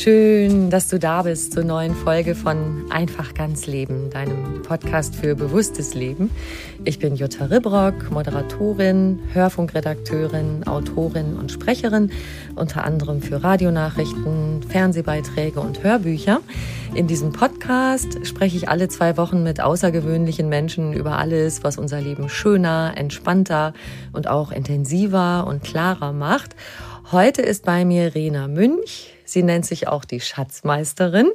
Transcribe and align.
Schön, 0.00 0.70
dass 0.70 0.86
du 0.86 1.00
da 1.00 1.22
bist 1.22 1.54
zur 1.54 1.64
neuen 1.64 1.92
Folge 1.92 2.36
von 2.36 2.84
Einfach 2.88 3.34
ganz 3.34 3.66
Leben, 3.66 4.10
deinem 4.10 4.62
Podcast 4.62 5.16
für 5.16 5.34
bewusstes 5.34 5.94
Leben. 5.94 6.30
Ich 6.84 7.00
bin 7.00 7.16
Jutta 7.16 7.46
Ribrock, 7.46 8.08
Moderatorin, 8.12 9.18
Hörfunkredakteurin, 9.32 10.64
Autorin 10.68 11.36
und 11.36 11.50
Sprecherin, 11.50 12.12
unter 12.54 12.84
anderem 12.84 13.20
für 13.20 13.42
Radionachrichten, 13.42 14.62
Fernsehbeiträge 14.62 15.58
und 15.58 15.82
Hörbücher. 15.82 16.42
In 16.94 17.08
diesem 17.08 17.32
Podcast 17.32 18.24
spreche 18.24 18.56
ich 18.56 18.68
alle 18.68 18.86
zwei 18.86 19.16
Wochen 19.16 19.42
mit 19.42 19.60
außergewöhnlichen 19.60 20.48
Menschen 20.48 20.92
über 20.92 21.18
alles, 21.18 21.64
was 21.64 21.76
unser 21.76 22.00
Leben 22.00 22.28
schöner, 22.28 22.92
entspannter 22.94 23.74
und 24.12 24.28
auch 24.28 24.52
intensiver 24.52 25.44
und 25.48 25.64
klarer 25.64 26.12
macht. 26.12 26.54
Heute 27.10 27.42
ist 27.42 27.64
bei 27.64 27.84
mir 27.84 28.14
Rena 28.14 28.46
Münch. 28.46 29.17
Sie 29.28 29.42
nennt 29.42 29.66
sich 29.66 29.88
auch 29.88 30.06
die 30.06 30.20
Schatzmeisterin 30.20 31.30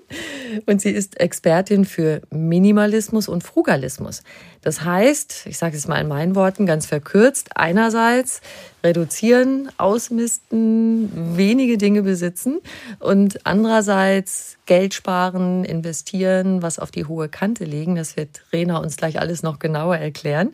und 0.66 0.82
sie 0.82 0.90
ist 0.90 1.20
Expertin 1.20 1.86
für 1.86 2.22
Minimalismus 2.32 3.28
und 3.28 3.44
Frugalismus. 3.44 4.24
Das 4.62 4.84
heißt, 4.84 5.46
ich 5.46 5.58
sage 5.58 5.78
es 5.78 5.88
mal 5.88 6.02
in 6.02 6.08
meinen 6.08 6.36
Worten 6.36 6.66
ganz 6.66 6.88
verkürzt, 6.88 7.56
einerseits 7.56 8.42
reduzieren, 8.84 9.70
ausmisten, 9.78 11.38
wenige 11.38 11.78
Dinge 11.78 12.02
besitzen 12.02 12.62
und 13.00 13.46
andererseits 13.46 14.58
Geld 14.66 14.94
sparen, 14.96 15.64
investieren, 15.64 16.62
was 16.62 16.80
auf 16.80 16.90
die 16.90 17.06
hohe 17.06 17.30
Kante 17.30 17.64
legen. 17.64 17.96
Das 17.96 18.18
wird 18.18 18.44
Rena 18.52 18.78
uns 18.78 18.98
gleich 18.98 19.20
alles 19.20 19.44
noch 19.44 19.60
genauer 19.60 19.98
erklären. 19.98 20.54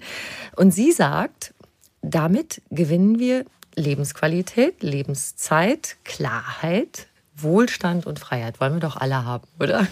Und 0.58 0.72
sie 0.72 0.92
sagt, 0.92 1.54
damit 2.02 2.62
gewinnen 2.70 3.20
wir 3.20 3.46
Lebensqualität, 3.76 4.84
Lebenszeit, 4.84 5.98
Klarheit, 6.04 7.08
Wohlstand 7.42 8.06
und 8.06 8.20
Freiheit. 8.20 8.60
Wollen 8.60 8.74
wir 8.74 8.80
doch 8.80 8.98
alle 8.98 9.26
haben, 9.26 9.48
oder? 9.60 9.88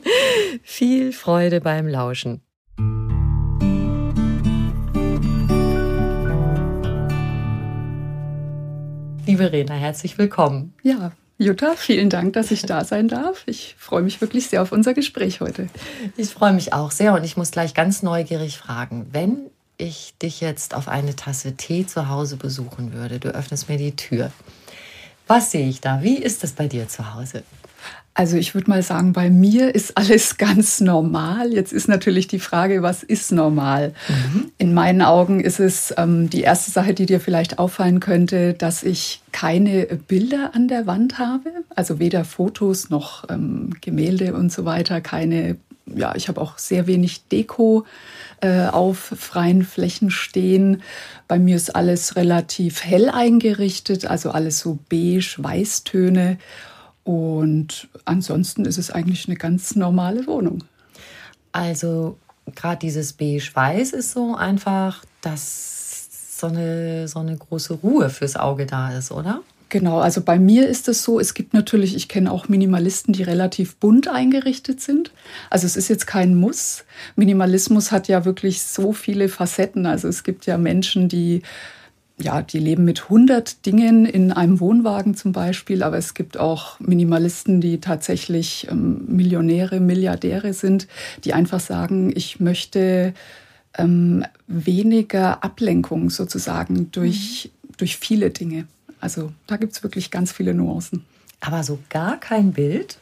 Viel 0.62 1.12
Freude 1.12 1.60
beim 1.60 1.86
Lauschen. 1.86 2.40
Liebe 9.26 9.52
Rena, 9.52 9.74
herzlich 9.74 10.16
willkommen. 10.16 10.72
Ja, 10.82 11.12
Jutta, 11.40 11.74
vielen 11.76 12.10
Dank, 12.10 12.32
dass 12.32 12.50
ich 12.50 12.62
da 12.62 12.84
sein 12.84 13.06
darf. 13.06 13.44
Ich 13.46 13.76
freue 13.78 14.02
mich 14.02 14.20
wirklich 14.20 14.48
sehr 14.48 14.60
auf 14.60 14.72
unser 14.72 14.92
Gespräch 14.92 15.40
heute. 15.40 15.68
Ich 16.16 16.30
freue 16.30 16.52
mich 16.52 16.72
auch 16.72 16.90
sehr 16.90 17.14
und 17.14 17.22
ich 17.22 17.36
muss 17.36 17.52
gleich 17.52 17.74
ganz 17.74 18.02
neugierig 18.02 18.58
fragen, 18.58 19.06
wenn 19.12 19.50
ich 19.76 20.14
dich 20.20 20.40
jetzt 20.40 20.74
auf 20.74 20.88
eine 20.88 21.14
Tasse 21.14 21.54
Tee 21.56 21.86
zu 21.86 22.08
Hause 22.08 22.36
besuchen 22.36 22.92
würde, 22.92 23.20
du 23.20 23.28
öffnest 23.28 23.68
mir 23.68 23.78
die 23.78 23.94
Tür. 23.94 24.32
Was 25.28 25.52
sehe 25.52 25.68
ich 25.68 25.80
da? 25.80 26.02
Wie 26.02 26.16
ist 26.16 26.42
das 26.42 26.52
bei 26.52 26.66
dir 26.66 26.88
zu 26.88 27.14
Hause? 27.14 27.44
Also 28.14 28.36
ich 28.36 28.52
würde 28.52 28.68
mal 28.68 28.82
sagen, 28.82 29.12
bei 29.12 29.30
mir 29.30 29.76
ist 29.76 29.96
alles 29.96 30.36
ganz 30.38 30.80
normal. 30.80 31.52
Jetzt 31.52 31.72
ist 31.72 31.86
natürlich 31.86 32.26
die 32.26 32.40
Frage, 32.40 32.82
was 32.82 33.04
ist 33.04 33.30
normal? 33.30 33.94
Mhm. 34.08 34.50
In 34.58 34.74
meinen 34.74 35.02
Augen 35.02 35.38
ist 35.38 35.60
es 35.60 35.94
ähm, 35.96 36.28
die 36.28 36.40
erste 36.40 36.72
Sache, 36.72 36.94
die 36.94 37.06
dir 37.06 37.20
vielleicht 37.20 37.60
auffallen 37.60 38.00
könnte, 38.00 38.54
dass 38.54 38.82
ich 38.82 39.22
keine 39.30 39.86
Bilder 40.08 40.50
an 40.54 40.66
der 40.66 40.86
Wand 40.86 41.20
habe. 41.20 41.50
Also 41.76 42.00
weder 42.00 42.24
Fotos 42.24 42.90
noch 42.90 43.28
ähm, 43.30 43.70
Gemälde 43.80 44.34
und 44.34 44.50
so 44.50 44.64
weiter. 44.64 45.00
Keine, 45.00 45.56
ja, 45.86 46.16
ich 46.16 46.26
habe 46.26 46.40
auch 46.40 46.58
sehr 46.58 46.88
wenig 46.88 47.28
Deko 47.28 47.84
äh, 48.40 48.66
auf 48.66 48.98
freien 48.98 49.64
Flächen 49.64 50.10
stehen. 50.10 50.82
Bei 51.26 51.38
mir 51.38 51.56
ist 51.56 51.74
alles 51.74 52.16
relativ 52.16 52.84
hell 52.84 53.08
eingerichtet, 53.08 54.06
also 54.06 54.30
alles 54.30 54.60
so 54.60 54.78
beige, 54.88 55.36
Weißtöne. 55.38 56.38
Und 57.04 57.88
ansonsten 58.04 58.64
ist 58.64 58.78
es 58.78 58.90
eigentlich 58.90 59.28
eine 59.28 59.36
ganz 59.36 59.76
normale 59.76 60.26
Wohnung. 60.26 60.64
Also 61.52 62.18
gerade 62.54 62.78
dieses 62.78 63.12
beige-weiß 63.14 63.92
ist 63.92 64.12
so 64.12 64.34
einfach, 64.34 65.04
dass 65.22 66.38
so 66.38 66.46
eine, 66.46 67.08
so 67.08 67.18
eine 67.18 67.36
große 67.36 67.74
Ruhe 67.74 68.10
fürs 68.10 68.36
Auge 68.36 68.66
da 68.66 68.96
ist, 68.96 69.10
oder? 69.10 69.40
Genau, 69.70 69.98
also 69.98 70.22
bei 70.22 70.38
mir 70.38 70.66
ist 70.66 70.88
es 70.88 71.02
so, 71.02 71.20
es 71.20 71.34
gibt 71.34 71.52
natürlich, 71.52 71.94
ich 71.94 72.08
kenne 72.08 72.32
auch 72.32 72.48
Minimalisten, 72.48 73.12
die 73.12 73.22
relativ 73.22 73.76
bunt 73.76 74.08
eingerichtet 74.08 74.80
sind. 74.80 75.12
Also 75.50 75.66
es 75.66 75.76
ist 75.76 75.88
jetzt 75.88 76.06
kein 76.06 76.34
Muss. 76.34 76.84
Minimalismus 77.16 77.92
hat 77.92 78.08
ja 78.08 78.24
wirklich 78.24 78.62
so 78.62 78.92
viele 78.94 79.28
Facetten. 79.28 79.84
Also 79.84 80.08
es 80.08 80.22
gibt 80.24 80.46
ja 80.46 80.56
Menschen, 80.56 81.08
die 81.08 81.42
ja, 82.20 82.42
die 82.42 82.58
leben 82.58 82.84
mit 82.84 83.04
100 83.04 83.64
Dingen 83.64 84.04
in 84.04 84.32
einem 84.32 84.58
Wohnwagen 84.58 85.14
zum 85.14 85.30
Beispiel, 85.30 85.84
aber 85.84 85.98
es 85.98 86.14
gibt 86.14 86.36
auch 86.36 86.80
Minimalisten, 86.80 87.60
die 87.60 87.80
tatsächlich 87.80 88.66
ähm, 88.70 89.04
Millionäre, 89.06 89.78
Milliardäre 89.78 90.52
sind, 90.52 90.88
die 91.24 91.32
einfach 91.32 91.60
sagen, 91.60 92.10
ich 92.12 92.40
möchte 92.40 93.14
ähm, 93.76 94.24
weniger 94.48 95.44
Ablenkung 95.44 96.10
sozusagen 96.10 96.90
durch, 96.90 97.52
mhm. 97.52 97.72
durch 97.76 97.96
viele 97.96 98.30
Dinge. 98.30 98.66
Also 99.00 99.32
da 99.46 99.56
gibt 99.56 99.72
es 99.72 99.82
wirklich 99.82 100.10
ganz 100.10 100.32
viele 100.32 100.54
Nuancen. 100.54 101.04
Aber 101.40 101.62
so 101.62 101.78
gar 101.88 102.18
kein 102.18 102.52
Bild? 102.52 102.98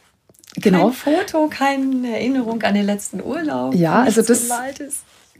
Genau. 0.55 0.91
Kein 0.91 0.93
Foto, 0.93 1.47
keine 1.49 2.15
Erinnerung 2.15 2.61
an 2.63 2.73
den 2.73 2.85
letzten 2.85 3.21
Urlaub? 3.21 3.75
Ja, 3.75 4.03
also 4.03 4.21
das, 4.21 4.49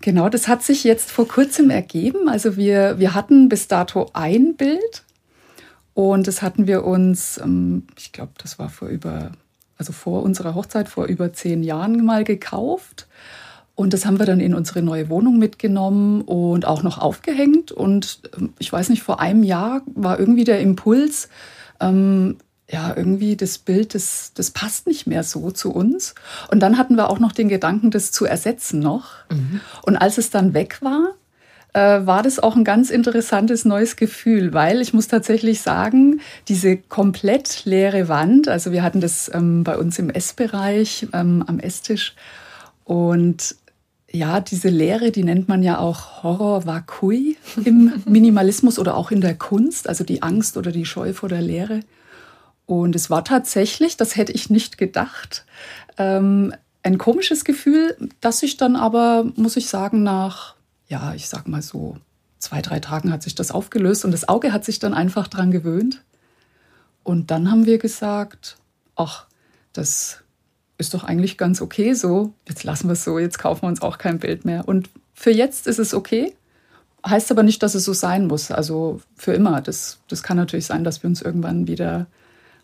genau, 0.02 0.30
das 0.30 0.48
hat 0.48 0.64
sich 0.64 0.84
jetzt 0.84 1.12
vor 1.12 1.28
kurzem 1.28 1.70
ergeben. 1.70 2.30
Also 2.30 2.58
wir, 2.58 3.00
wir 3.00 3.14
hatten 3.14 3.50
bis 3.50 3.68
dato 3.68 4.10
ein 4.14 4.56
Bild 4.56 5.04
und 5.94 6.28
das 6.28 6.42
hatten 6.42 6.68
wir 6.68 6.84
uns, 6.84 7.40
ähm, 7.40 7.88
ich 7.98 8.12
glaube, 8.12 8.34
das 8.38 8.60
war 8.60 8.70
vor 8.70 8.90
über, 8.90 9.32
also 9.78 9.94
vor 9.94 10.22
unserer 10.22 10.54
Hochzeit, 10.54 10.90
vor 10.90 11.06
über 11.06 11.34
zehn 11.34 11.64
Jahren 11.64 12.06
mal 12.06 12.24
gekauft. 12.24 13.08
Und 13.78 13.94
das 13.94 14.08
haben 14.08 14.18
wir 14.18 14.26
dann 14.26 14.40
in 14.40 14.56
unsere 14.56 14.82
neue 14.82 15.08
Wohnung 15.08 15.38
mitgenommen 15.38 16.24
und 16.24 16.66
auch 16.66 16.82
noch 16.82 16.98
aufgehängt. 16.98 17.72
Und 17.72 18.22
ähm, 18.36 18.52
ich 18.58 18.74
weiß 18.74 18.90
nicht, 18.90 19.04
vor 19.04 19.20
einem 19.20 19.44
Jahr 19.44 19.84
war 19.94 20.20
irgendwie 20.20 20.46
der 20.46 20.62
Impuls, 20.62 21.30
ähm, 21.80 22.38
ja, 22.68 22.92
irgendwie 22.98 23.36
das 23.36 23.60
Bild, 23.60 23.94
das, 23.94 24.32
das 24.34 24.50
passt 24.50 24.88
nicht 24.88 25.06
mehr 25.06 25.22
so 25.22 25.52
zu 25.52 25.72
uns. 25.72 26.16
Und 26.50 26.62
dann 26.62 26.80
hatten 26.80 26.96
wir 26.96 27.08
auch 27.08 27.20
noch 27.20 27.32
den 27.32 27.50
Gedanken, 27.50 27.92
das 27.92 28.12
zu 28.12 28.26
ersetzen 28.26 28.80
noch. 28.80 29.10
Mhm. 29.30 29.62
Und 29.84 29.96
als 29.96 30.18
es 30.18 30.32
dann 30.32 30.56
weg 30.56 30.80
war, 30.82 31.14
äh, 31.74 32.04
war 32.04 32.24
das 32.24 32.40
auch 32.40 32.56
ein 32.56 32.64
ganz 32.64 32.90
interessantes 32.90 33.64
neues 33.64 33.96
Gefühl, 33.96 34.56
weil 34.56 34.82
ich 34.82 34.92
muss 34.92 35.08
tatsächlich 35.08 35.62
sagen, 35.62 36.22
diese 36.48 36.78
komplett 36.78 37.64
leere 37.66 38.08
Wand, 38.08 38.48
also 38.48 38.72
wir 38.72 38.82
hatten 38.82 39.02
das 39.02 39.30
ähm, 39.32 39.64
bei 39.64 39.78
uns 39.78 40.00
im 40.00 40.10
Essbereich 40.10 41.08
ähm, 41.14 41.44
am 41.46 41.60
Esstisch 41.60 42.16
und 42.84 43.56
ja, 44.18 44.40
diese 44.40 44.70
Lehre, 44.70 45.12
die 45.12 45.24
nennt 45.24 45.48
man 45.48 45.64
ja 45.64 45.80
auch 45.80 46.24
Horror 46.24 46.66
Vakui 46.66 47.38
im 47.64 48.02
Minimalismus 48.06 48.80
oder 48.80 48.98
auch 48.98 49.12
in 49.12 49.22
der 49.22 49.36
Kunst, 49.36 49.88
also 49.88 50.04
die 50.04 50.24
Angst 50.24 50.58
oder 50.58 50.72
die 50.72 50.86
Scheu 50.86 51.14
vor 51.14 51.30
der 51.30 51.42
Lehre. 51.42 51.82
Und 52.66 52.96
es 52.96 53.10
war 53.10 53.24
tatsächlich, 53.24 53.96
das 53.96 54.16
hätte 54.16 54.34
ich 54.34 54.50
nicht 54.50 54.78
gedacht, 54.78 55.46
ähm, 55.98 56.54
ein 56.84 56.98
komisches 56.98 57.46
Gefühl, 57.46 57.96
das 58.20 58.40
sich 58.40 58.58
dann 58.58 58.76
aber, 58.76 59.32
muss 59.36 59.58
ich 59.58 59.70
sagen, 59.70 60.04
nach, 60.04 60.56
ja, 60.88 61.14
ich 61.14 61.30
sag 61.30 61.48
mal 61.48 61.62
so, 61.62 61.98
zwei, 62.40 62.62
drei 62.62 62.80
Tagen 62.80 63.12
hat 63.12 63.24
sich 63.24 63.36
das 63.36 63.52
aufgelöst 63.52 64.06
und 64.06 64.12
das 64.12 64.28
Auge 64.28 64.52
hat 64.52 64.66
sich 64.66 64.80
dann 64.80 64.94
einfach 64.94 65.28
dran 65.28 65.52
gewöhnt. 65.52 66.04
Und 67.04 67.32
dann 67.32 67.52
haben 67.52 67.66
wir 67.66 67.78
gesagt, 67.78 68.58
ach, 68.96 69.28
das 69.74 70.24
ist 70.78 70.94
doch 70.94 71.04
eigentlich 71.04 71.38
ganz 71.38 71.62
okay 71.62 71.94
so. 71.94 72.34
Jetzt 72.48 72.64
lassen 72.64 72.88
wir 72.88 72.94
es 72.94 73.04
so, 73.04 73.20
jetzt 73.20 73.40
kaufen 73.40 73.64
wir 73.64 73.70
uns 73.70 73.82
auch 73.82 73.98
kein 73.98 74.20
Bild 74.20 74.46
mehr. 74.46 74.68
Und 74.68 74.90
für 75.14 75.32
jetzt 75.32 75.68
ist 75.68 75.80
es 75.80 75.94
okay. 75.94 76.34
Heißt 77.06 77.32
aber 77.32 77.44
nicht, 77.44 77.64
dass 77.64 77.76
es 77.76 77.84
so 77.84 77.94
sein 77.94 78.28
muss. 78.28 78.52
Also 78.52 79.02
für 79.16 79.34
immer. 79.34 79.62
Das, 79.62 80.00
das 80.08 80.24
kann 80.24 80.38
natürlich 80.38 80.66
sein, 80.66 80.84
dass 80.84 81.02
wir 81.04 81.08
uns 81.08 81.22
irgendwann 81.22 81.68
wieder 81.68 82.06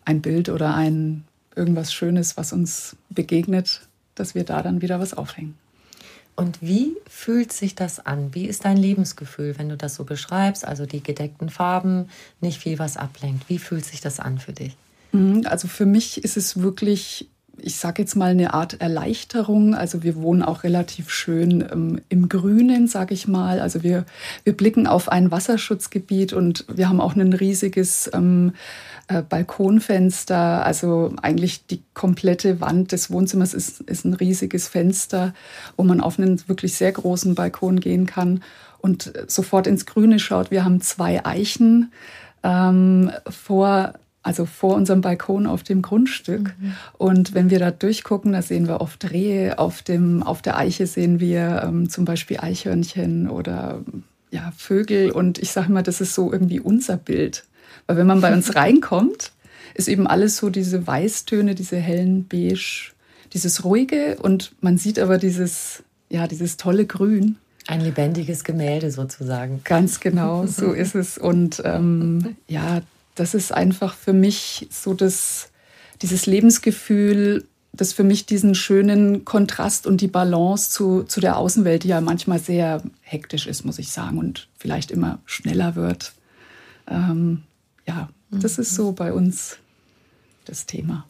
ein 0.04 0.22
Bild 0.22 0.48
oder 0.48 0.74
ein 0.74 1.24
irgendwas 1.56 1.92
Schönes, 1.92 2.36
was 2.36 2.52
uns 2.52 2.96
begegnet, 3.10 3.82
dass 4.14 4.34
wir 4.34 4.44
da 4.44 4.62
dann 4.62 4.82
wieder 4.82 5.00
was 5.00 5.14
aufhängen. 5.14 5.56
Und 6.36 6.60
wie 6.60 6.96
fühlt 7.08 7.52
sich 7.52 7.76
das 7.76 8.04
an? 8.04 8.34
Wie 8.34 8.46
ist 8.46 8.64
dein 8.64 8.76
Lebensgefühl, 8.76 9.56
wenn 9.56 9.68
du 9.68 9.76
das 9.76 9.94
so 9.94 10.04
beschreibst? 10.04 10.66
Also 10.66 10.84
die 10.84 11.02
gedeckten 11.02 11.48
Farben, 11.48 12.08
nicht 12.40 12.60
viel 12.60 12.78
was 12.80 12.96
ablenkt. 12.96 13.48
Wie 13.48 13.58
fühlt 13.58 13.84
sich 13.84 14.00
das 14.00 14.18
an 14.18 14.38
für 14.38 14.52
dich? 14.52 14.76
Mhm, 15.12 15.46
also 15.46 15.68
für 15.68 15.86
mich 15.86 16.22
ist 16.24 16.36
es 16.36 16.60
wirklich 16.60 17.28
ich 17.58 17.76
sage 17.76 18.02
jetzt 18.02 18.16
mal, 18.16 18.30
eine 18.30 18.54
Art 18.54 18.80
Erleichterung. 18.80 19.74
Also 19.74 20.02
wir 20.02 20.16
wohnen 20.16 20.42
auch 20.42 20.64
relativ 20.64 21.10
schön 21.10 21.64
ähm, 21.72 22.00
im 22.08 22.28
Grünen, 22.28 22.86
sage 22.86 23.14
ich 23.14 23.28
mal. 23.28 23.60
Also 23.60 23.82
wir, 23.82 24.04
wir 24.44 24.56
blicken 24.56 24.86
auf 24.86 25.10
ein 25.10 25.30
Wasserschutzgebiet 25.30 26.32
und 26.32 26.64
wir 26.72 26.88
haben 26.88 27.00
auch 27.00 27.14
ein 27.16 27.32
riesiges 27.32 28.10
ähm, 28.12 28.52
äh, 29.08 29.22
Balkonfenster. 29.22 30.64
Also 30.64 31.14
eigentlich 31.22 31.66
die 31.66 31.82
komplette 31.94 32.60
Wand 32.60 32.92
des 32.92 33.10
Wohnzimmers 33.10 33.54
ist, 33.54 33.80
ist 33.82 34.04
ein 34.04 34.14
riesiges 34.14 34.68
Fenster, 34.68 35.34
wo 35.76 35.84
man 35.84 36.00
auf 36.00 36.18
einen 36.18 36.46
wirklich 36.48 36.74
sehr 36.74 36.92
großen 36.92 37.34
Balkon 37.34 37.80
gehen 37.80 38.06
kann 38.06 38.42
und 38.78 39.12
sofort 39.28 39.66
ins 39.66 39.86
Grüne 39.86 40.18
schaut. 40.18 40.50
Wir 40.50 40.64
haben 40.64 40.80
zwei 40.80 41.24
Eichen 41.24 41.92
ähm, 42.42 43.10
vor 43.28 43.94
also 44.24 44.46
vor 44.46 44.74
unserem 44.74 45.02
Balkon 45.02 45.46
auf 45.46 45.62
dem 45.62 45.82
Grundstück. 45.82 46.54
Mhm. 46.58 46.74
Und 46.96 47.34
wenn 47.34 47.50
wir 47.50 47.58
da 47.58 47.70
durchgucken, 47.70 48.32
da 48.32 48.42
sehen 48.42 48.66
wir 48.66 48.80
oft 48.80 49.10
Rehe. 49.12 49.58
Auf, 49.58 49.82
dem, 49.82 50.22
auf 50.22 50.40
der 50.42 50.56
Eiche 50.56 50.86
sehen 50.86 51.20
wir 51.20 51.62
ähm, 51.64 51.90
zum 51.90 52.06
Beispiel 52.06 52.38
Eichhörnchen 52.40 53.28
oder 53.28 53.82
ja, 54.30 54.52
Vögel. 54.56 55.10
Und 55.10 55.38
ich 55.38 55.52
sage 55.52 55.70
mal, 55.70 55.82
das 55.82 56.00
ist 56.00 56.14
so 56.14 56.32
irgendwie 56.32 56.58
unser 56.58 56.96
Bild. 56.96 57.44
Weil 57.86 57.98
wenn 57.98 58.06
man 58.06 58.22
bei 58.22 58.32
uns 58.32 58.54
reinkommt, 58.56 59.32
ist 59.74 59.88
eben 59.88 60.06
alles 60.06 60.38
so 60.38 60.48
diese 60.48 60.86
Weißtöne, 60.86 61.54
diese 61.54 61.76
hellen 61.76 62.26
Beige, 62.26 62.92
dieses 63.34 63.64
ruhige 63.64 64.16
und 64.22 64.52
man 64.60 64.78
sieht 64.78 64.98
aber 64.98 65.18
dieses, 65.18 65.82
ja, 66.08 66.26
dieses 66.26 66.56
tolle 66.56 66.86
Grün. 66.86 67.36
Ein 67.66 67.80
lebendiges 67.80 68.44
Gemälde 68.44 68.90
sozusagen. 68.90 69.60
Ganz 69.64 70.00
genau, 70.00 70.46
so 70.46 70.72
ist 70.72 70.94
es. 70.94 71.18
Und 71.18 71.60
ähm, 71.64 72.36
ja, 72.46 72.82
das 73.14 73.34
ist 73.34 73.52
einfach 73.52 73.94
für 73.94 74.12
mich 74.12 74.68
so 74.70 74.94
das, 74.94 75.50
dieses 76.02 76.26
Lebensgefühl, 76.26 77.46
das 77.72 77.92
für 77.92 78.04
mich 78.04 78.26
diesen 78.26 78.54
schönen 78.54 79.24
Kontrast 79.24 79.86
und 79.86 80.00
die 80.00 80.08
Balance 80.08 80.70
zu, 80.70 81.02
zu 81.04 81.20
der 81.20 81.36
Außenwelt, 81.36 81.84
die 81.84 81.88
ja 81.88 82.00
manchmal 82.00 82.38
sehr 82.38 82.82
hektisch 83.00 83.46
ist, 83.46 83.64
muss 83.64 83.78
ich 83.78 83.90
sagen, 83.90 84.18
und 84.18 84.48
vielleicht 84.56 84.90
immer 84.90 85.18
schneller 85.26 85.74
wird. 85.74 86.12
Ähm, 86.88 87.42
ja, 87.86 88.08
das 88.30 88.58
ist 88.58 88.74
so 88.74 88.92
bei 88.92 89.12
uns 89.12 89.58
das 90.44 90.66
Thema. 90.66 91.06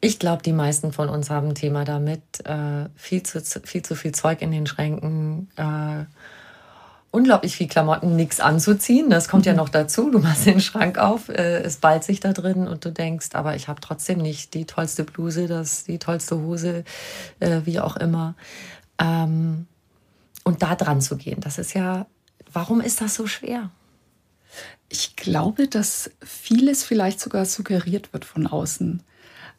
Ich 0.00 0.18
glaube, 0.18 0.42
die 0.42 0.52
meisten 0.52 0.92
von 0.92 1.08
uns 1.08 1.30
haben 1.30 1.48
ein 1.48 1.54
Thema 1.54 1.84
damit, 1.84 2.22
äh, 2.44 2.88
viel, 2.94 3.22
zu, 3.22 3.40
viel 3.40 3.82
zu 3.82 3.94
viel 3.94 4.12
Zeug 4.12 4.42
in 4.42 4.50
den 4.50 4.66
Schränken, 4.66 5.48
äh, 5.56 6.04
unglaublich 7.14 7.56
viel 7.56 7.68
Klamotten, 7.68 8.16
nichts 8.16 8.40
anzuziehen. 8.40 9.08
Das 9.08 9.28
kommt 9.28 9.44
mhm. 9.44 9.52
ja 9.52 9.54
noch 9.54 9.68
dazu. 9.68 10.10
Du 10.10 10.18
machst 10.18 10.46
den 10.46 10.60
Schrank 10.60 10.98
auf, 10.98 11.28
äh, 11.28 11.62
es 11.62 11.76
ballt 11.76 12.04
sich 12.04 12.20
da 12.20 12.32
drin 12.32 12.66
und 12.66 12.84
du 12.84 12.90
denkst, 12.90 13.28
aber 13.34 13.54
ich 13.54 13.68
habe 13.68 13.80
trotzdem 13.80 14.18
nicht 14.18 14.52
die 14.54 14.64
tollste 14.64 15.04
Bluse, 15.04 15.46
das, 15.46 15.84
die 15.84 15.98
tollste 15.98 16.36
Hose, 16.36 16.84
äh, 17.40 17.60
wie 17.64 17.78
auch 17.78 17.96
immer. 17.96 18.34
Ähm, 18.98 19.66
und 20.42 20.62
da 20.62 20.74
dran 20.74 21.00
zu 21.00 21.16
gehen, 21.16 21.40
das 21.40 21.58
ist 21.58 21.72
ja, 21.72 22.06
warum 22.52 22.80
ist 22.80 23.00
das 23.00 23.14
so 23.14 23.26
schwer? 23.26 23.70
Ich 24.96 25.16
glaube, 25.16 25.66
dass 25.66 26.08
vieles 26.22 26.84
vielleicht 26.84 27.18
sogar 27.18 27.46
suggeriert 27.46 28.12
wird 28.12 28.24
von 28.24 28.46
außen. 28.46 29.02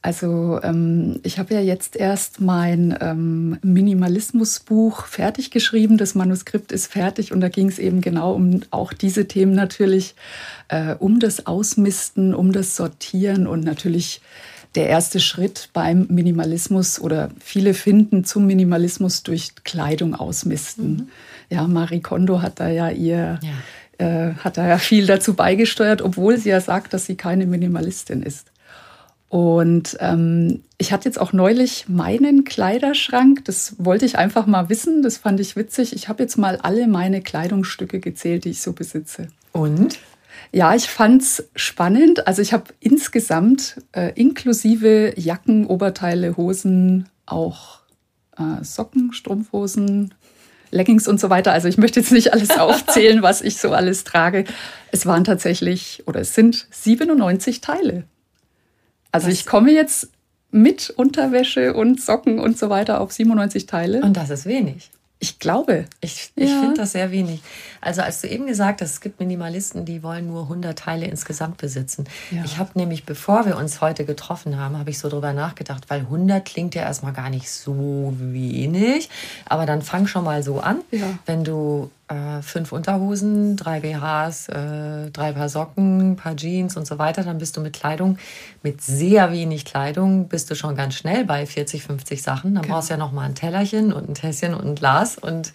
Also 0.02 0.62
ähm, 0.64 1.20
ich 1.24 1.40
habe 1.40 1.56
ja 1.56 1.60
jetzt 1.60 1.98
erst 1.98 2.40
mein 2.40 2.98
ähm, 3.02 3.58
Minimalismusbuch 3.62 5.08
fertig 5.08 5.52
geschrieben. 5.52 5.98
Das 5.98 6.16
Manuskript 6.16 6.72
ist 6.72 6.88
fertig 6.88 7.34
und 7.34 7.42
da 7.42 7.50
ging 7.50 7.68
es 7.68 7.80
eben 7.80 8.00
genau 8.00 8.34
um 8.34 8.62
auch 8.72 8.94
diese 8.94 9.28
Themen 9.28 9.54
natürlich, 9.54 10.16
äh, 10.70 10.96
um 10.96 11.20
das 11.20 11.48
Ausmisten, 11.48 12.34
um 12.34 12.54
das 12.54 12.78
Sortieren 12.78 13.46
und 13.46 13.66
natürlich 13.66 14.22
der 14.76 14.88
erste 14.88 15.20
Schritt 15.20 15.70
beim 15.74 16.08
Minimalismus 16.10 16.98
oder 17.00 17.30
viele 17.42 17.74
finden 17.74 18.24
zum 18.24 18.46
Minimalismus 18.46 19.24
durch 19.24 19.52
Kleidung 19.66 20.16
ausmisten. 20.16 20.92
Mhm. 20.92 21.10
Ja, 21.50 21.68
Marie 21.68 22.02
Kondo 22.02 22.42
hat 22.42 22.62
da 22.62 22.70
ja 22.70 22.90
ihr 22.90 23.40
ja. 23.42 23.50
Äh, 23.98 24.34
hat 24.34 24.58
da 24.58 24.68
ja 24.68 24.78
viel 24.78 25.06
dazu 25.06 25.36
beigesteuert, 25.36 26.02
obwohl 26.02 26.38
sie 26.38 26.50
ja 26.50 26.60
sagt, 26.60 26.94
dass 26.94 27.06
sie 27.06 27.16
keine 27.16 27.46
Minimalistin 27.46 28.24
ist. 28.24 28.52
Und 29.30 29.98
ähm, 30.00 30.64
ich 30.78 30.94
hatte 30.94 31.10
jetzt 31.10 31.20
auch 31.20 31.34
neulich 31.34 31.90
meinen 31.90 32.44
Kleiderschrank. 32.44 33.44
Das 33.46 33.76
wollte 33.78 34.06
ich 34.06 34.18
einfach 34.18 34.46
mal 34.46 34.70
wissen. 34.70 35.02
Das 35.02 35.18
fand 35.18 35.40
ich 35.40 35.56
witzig. 35.56 35.94
Ich 35.94 36.10
habe 36.10 36.24
jetzt 36.24 36.38
mal 36.38 36.58
alle 36.58 36.88
meine 36.88 37.22
Kleidungsstücke 37.22 38.00
gezählt, 38.00 38.46
die 38.46 38.52
ich 38.52 38.62
so 38.62 38.74
besitze. 38.74 39.28
Und? 39.52 40.00
Ja, 40.52 40.76
ich 40.76 40.90
fand 40.90 41.22
es 41.22 41.50
spannend. 41.56 42.28
Also 42.28 42.42
ich 42.42 42.54
habe 42.54 42.66
insgesamt 42.80 43.82
äh, 43.94 44.14
inklusive 44.16 45.14
Jacken, 45.18 45.66
Oberteile, 45.66 46.38
Hosen, 46.38 47.10
auch 47.26 47.80
äh, 48.38 48.64
Socken, 48.64 49.12
Strumpfhosen, 49.12 50.14
Leggings 50.72 51.08
und 51.08 51.20
so 51.20 51.30
weiter. 51.30 51.52
Also 51.52 51.68
ich 51.68 51.78
möchte 51.78 52.00
jetzt 52.00 52.12
nicht 52.12 52.34
alles 52.34 52.52
aufzählen, 52.58 53.22
was 53.22 53.42
ich 53.42 53.58
so 53.58 53.72
alles 53.72 54.04
trage. 54.04 54.46
Es 54.92 55.06
waren 55.06 55.24
tatsächlich 55.24 56.04
oder 56.08 56.22
es 56.22 56.34
sind 56.36 56.68
97 56.72 57.62
Teile. 57.62 58.04
Also 59.12 59.30
ich 59.30 59.46
komme 59.46 59.72
jetzt 59.72 60.10
mit 60.52 60.90
Unterwäsche 60.90 61.74
und 61.74 62.02
Socken 62.02 62.40
und 62.40 62.58
so 62.58 62.70
weiter 62.70 63.02
auf 63.02 63.12
97 63.12 63.66
Teile. 63.66 64.02
Und 64.02 64.16
das 64.16 64.30
ist 64.30 64.46
wenig. 64.46 64.90
Ich 65.20 65.40
glaube. 65.40 65.86
Ich, 66.02 66.32
ich 66.36 66.50
ja. 66.50 66.60
finde 66.60 66.82
das 66.82 66.92
sehr 66.92 67.12
wenig. 67.12 67.42
Also 67.82 68.02
als 68.02 68.22
du 68.22 68.28
eben 68.28 68.48
gesagt 68.48 68.82
hast, 68.82 68.92
es 68.92 69.02
gibt 69.02 69.20
Minimalisten, 69.20 69.86
die 69.86 70.04
wollen 70.04 70.28
nur 70.28 70.44
100 70.44 70.78
Teile 70.78 71.06
insgesamt 71.06 71.58
besitzen. 71.58 72.06
Ja. 72.32 72.44
Ich 72.44 72.58
habe 72.58 72.72
nämlich, 72.76 73.06
bevor 73.06 73.46
wir 73.46 73.58
uns 73.58 73.82
heute 73.82 74.06
getroffen 74.06 74.58
haben, 74.58 74.78
habe 74.78 74.90
ich 74.90 75.00
so 75.00 75.10
drüber 75.10 75.34
nachgedacht, 75.34 75.90
weil 75.90 76.02
100 76.02 76.44
klingt 76.44 76.76
ja 76.76 76.84
erstmal 76.84 77.14
gar 77.14 77.30
nicht 77.30 77.50
so 77.50 78.14
wenig. 78.20 79.10
Aber 79.46 79.66
dann 79.66 79.82
fang 79.82 80.06
schon 80.08 80.26
mal 80.26 80.44
so 80.44 80.60
an. 80.60 80.82
Ja. 80.92 81.18
Wenn 81.26 81.44
du 81.44 81.90
äh, 82.08 82.42
fünf 82.42 82.72
Unterhosen, 82.72 83.56
drei 83.56 83.80
BHs, 83.80 84.50
äh, 84.50 85.10
drei 85.12 85.32
Paar 85.32 85.50
Socken, 85.50 86.16
paar 86.16 86.36
Jeans 86.36 86.78
und 86.78 86.86
so 86.86 87.00
weiter, 87.00 87.24
dann 87.24 87.40
bist 87.40 87.58
du 87.58 87.62
mit 87.62 87.74
Kleidung, 87.74 88.18
mit 88.62 88.82
sehr 88.82 89.32
wenig 89.32 89.66
Kleidung, 89.66 90.28
bist 90.28 90.52
du 90.52 90.56
schon 90.56 90.76
ganz 90.76 90.94
schnell 90.96 91.26
bei 91.26 91.46
40, 91.46 91.84
50 91.84 92.22
Sachen. 92.22 92.54
Dann 92.54 92.64
genau. 92.64 92.76
brauchst 92.76 92.90
du 92.90 92.94
ja 92.94 92.98
noch 92.98 93.12
mal 93.12 93.24
ein 93.24 93.36
Tellerchen 93.36 93.92
und 93.92 94.08
ein 94.10 94.14
Tässchen 94.14 94.54
und 94.54 94.66
ein 94.66 94.76
Glas 94.76 95.18
und 95.18 95.52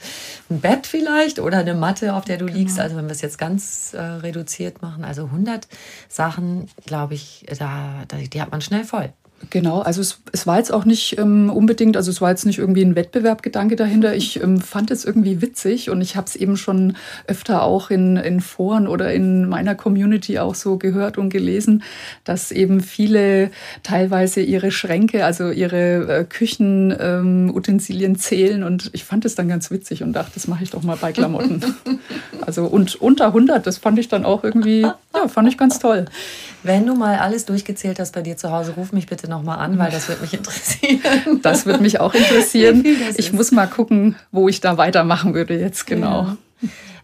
ein 0.50 0.61
Bett 0.61 0.87
vielleicht 0.87 1.38
oder 1.38 1.59
eine 1.59 1.75
Matte, 1.75 2.14
auf 2.14 2.25
der 2.25 2.37
du 2.37 2.47
genau. 2.47 2.59
liegst. 2.59 2.80
Also 2.80 2.97
wenn 2.97 3.07
wir 3.07 3.12
es 3.12 3.21
jetzt 3.21 3.38
ganz 3.38 3.95
äh, 3.95 4.00
reduziert 4.00 4.83
machen, 4.83 5.04
also 5.04 5.26
100 5.26 5.69
Sachen, 6.09 6.69
glaube 6.85 7.14
ich, 7.14 7.47
da, 7.59 8.04
da, 8.09 8.16
die 8.16 8.42
hat 8.42 8.50
man 8.50 8.61
schnell 8.61 8.85
voll. 8.85 9.12
Genau, 9.49 9.80
also 9.80 10.02
es, 10.02 10.20
es 10.32 10.47
war 10.47 10.59
jetzt 10.59 10.73
auch 10.73 10.85
nicht 10.85 11.18
ähm, 11.18 11.49
unbedingt, 11.49 11.97
also 11.97 12.11
es 12.11 12.20
war 12.20 12.28
jetzt 12.28 12.44
nicht 12.44 12.59
irgendwie 12.59 12.82
ein 12.82 12.94
Wettbewerbgedanke 12.94 13.75
dahinter. 13.75 14.14
Ich 14.14 14.42
ähm, 14.42 14.61
fand 14.61 14.90
es 14.90 15.06
irgendwie 15.06 15.40
witzig 15.40 15.88
und 15.88 16.02
ich 16.02 16.14
habe 16.14 16.26
es 16.26 16.37
eben 16.37 16.59
schon 16.59 16.97
öfter 17.26 17.62
auch 17.62 17.88
in, 17.88 18.18
in 18.18 18.40
Foren 18.40 18.87
oder 18.87 19.14
in 19.14 19.49
meiner 19.49 19.75
Community 19.75 20.38
auch 20.38 20.54
so 20.54 20.76
gehört 20.76 21.16
und 21.16 21.30
gelesen, 21.30 21.82
dass 22.25 22.52
eben 22.52 22.80
viele 22.80 23.50
teilweise 23.82 24.42
ihre 24.42 24.70
Schränke, 24.70 25.25
also 25.25 25.50
ihre 25.50 26.18
äh, 26.18 26.25
Küchenutensilien 26.25 28.12
ähm, 28.12 28.18
zählen 28.18 28.62
und 28.62 28.90
ich 28.92 29.04
fand 29.04 29.25
es 29.25 29.37
dann 29.37 29.49
ganz 29.49 29.70
witzig 29.70 30.02
und 30.02 30.12
dachte, 30.12 30.32
das 30.35 30.49
mache 30.49 30.64
ich 30.64 30.70
doch 30.70 30.82
mal 30.82 30.99
bei 31.00 31.12
Klamotten. 31.12 31.64
also 32.47 32.66
und 32.66 32.97
unter 32.97 33.28
100, 33.28 33.66
das 33.66 33.78
fand 33.78 33.99
ich 33.99 34.09
dann 34.09 34.26
auch 34.26 34.44
irgendwie, 34.44 34.82
ja, 34.82 35.28
fand 35.28 35.49
ich 35.49 35.56
ganz 35.56 35.78
toll. 35.78 36.04
Wenn 36.62 36.85
du 36.85 36.94
mal 36.94 37.18
alles 37.18 37.47
durchgezählt 37.47 37.99
hast 37.99 38.12
bei 38.12 38.20
dir 38.20 38.37
zu 38.37 38.52
Hause, 38.52 38.73
ruf 38.73 38.92
mich 38.92 39.06
bitte 39.06 39.29
nochmal 39.30 39.58
an, 39.58 39.78
weil 39.78 39.90
das 39.90 40.08
wird 40.08 40.20
mich 40.20 40.34
interessieren. 40.34 41.40
Das 41.42 41.64
wird 41.64 41.80
mich 41.80 42.00
auch 42.00 42.12
interessieren. 42.12 42.84
Ich 43.16 43.32
muss 43.32 43.50
mal 43.52 43.66
gucken, 43.66 44.16
wo 44.30 44.49
ich 44.49 44.60
da 44.60 44.76
weitermachen 44.76 45.32
würde 45.34 45.58
jetzt 45.58 45.87
genau. 45.87 46.22
Ja. 46.22 46.37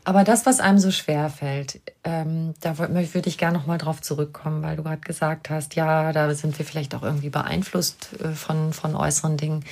Aber 0.04 0.22
das, 0.22 0.46
was 0.46 0.60
einem 0.60 0.78
so 0.78 0.92
schwer 0.92 1.30
fällt, 1.30 1.80
ähm, 2.04 2.54
da 2.60 2.78
würde 2.78 3.28
ich 3.28 3.38
gerne 3.38 3.58
nochmal 3.58 3.78
drauf 3.78 4.00
zurückkommen, 4.00 4.62
weil 4.62 4.76
du 4.76 4.84
gerade 4.84 5.00
gesagt 5.00 5.50
hast, 5.50 5.74
ja, 5.74 6.12
da 6.12 6.32
sind 6.34 6.56
wir 6.58 6.64
vielleicht 6.64 6.94
auch 6.94 7.02
irgendwie 7.02 7.30
beeinflusst 7.30 8.10
äh, 8.22 8.28
von, 8.28 8.72
von 8.72 8.94
äußeren 8.94 9.36
Dingen. 9.36 9.64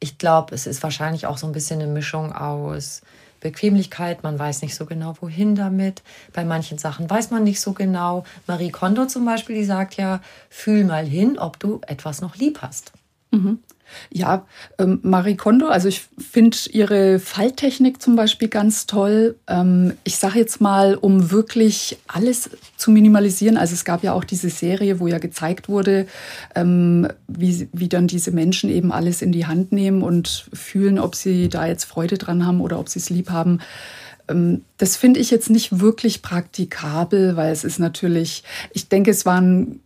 Ich 0.00 0.18
glaube, 0.18 0.54
es 0.54 0.66
ist 0.66 0.82
wahrscheinlich 0.82 1.26
auch 1.26 1.38
so 1.38 1.46
ein 1.46 1.52
bisschen 1.52 1.80
eine 1.80 1.90
Mischung 1.92 2.32
aus 2.32 3.02
Bequemlichkeit, 3.40 4.22
man 4.22 4.38
weiß 4.38 4.62
nicht 4.62 4.74
so 4.74 4.86
genau, 4.86 5.14
wohin 5.20 5.54
damit. 5.54 6.02
Bei 6.32 6.44
manchen 6.44 6.78
Sachen 6.78 7.08
weiß 7.08 7.30
man 7.30 7.44
nicht 7.44 7.60
so 7.60 7.72
genau. 7.72 8.24
Marie 8.46 8.70
Kondo 8.70 9.06
zum 9.06 9.24
Beispiel, 9.24 9.56
die 9.56 9.64
sagt 9.64 9.94
ja, 9.94 10.20
fühl 10.50 10.84
mal 10.84 11.06
hin, 11.06 11.38
ob 11.38 11.58
du 11.58 11.80
etwas 11.86 12.20
noch 12.20 12.36
lieb 12.36 12.60
hast. 12.62 12.92
Mhm. 13.30 13.60
Ja, 14.10 14.46
ähm, 14.78 15.00
Marie 15.02 15.36
Kondo, 15.36 15.66
also 15.68 15.88
ich 15.88 16.06
finde 16.18 16.56
ihre 16.70 17.18
Falltechnik 17.18 18.00
zum 18.00 18.16
Beispiel 18.16 18.48
ganz 18.48 18.86
toll. 18.86 19.36
Ähm, 19.46 19.94
ich 20.04 20.16
sage 20.16 20.38
jetzt 20.38 20.60
mal, 20.60 20.94
um 20.94 21.30
wirklich 21.30 21.98
alles 22.06 22.50
zu 22.76 22.90
minimalisieren, 22.90 23.56
also 23.56 23.74
es 23.74 23.84
gab 23.84 24.02
ja 24.02 24.12
auch 24.12 24.24
diese 24.24 24.50
Serie, 24.50 25.00
wo 25.00 25.06
ja 25.06 25.18
gezeigt 25.18 25.68
wurde, 25.68 26.06
ähm, 26.54 27.08
wie, 27.26 27.68
wie 27.72 27.88
dann 27.88 28.06
diese 28.06 28.30
Menschen 28.30 28.70
eben 28.70 28.92
alles 28.92 29.22
in 29.22 29.32
die 29.32 29.46
Hand 29.46 29.72
nehmen 29.72 30.02
und 30.02 30.48
fühlen, 30.52 30.98
ob 30.98 31.14
sie 31.14 31.48
da 31.48 31.66
jetzt 31.66 31.84
Freude 31.84 32.18
dran 32.18 32.46
haben 32.46 32.60
oder 32.60 32.78
ob 32.78 32.88
sie 32.88 32.98
es 32.98 33.10
lieb 33.10 33.30
haben. 33.30 33.60
Ähm, 34.28 34.62
das 34.76 34.96
finde 34.96 35.20
ich 35.20 35.30
jetzt 35.30 35.50
nicht 35.50 35.80
wirklich 35.80 36.22
praktikabel, 36.22 37.36
weil 37.36 37.52
es 37.52 37.64
ist 37.64 37.78
natürlich, 37.78 38.44
ich 38.72 38.88
denke, 38.88 39.10
es 39.10 39.26
waren 39.26 39.80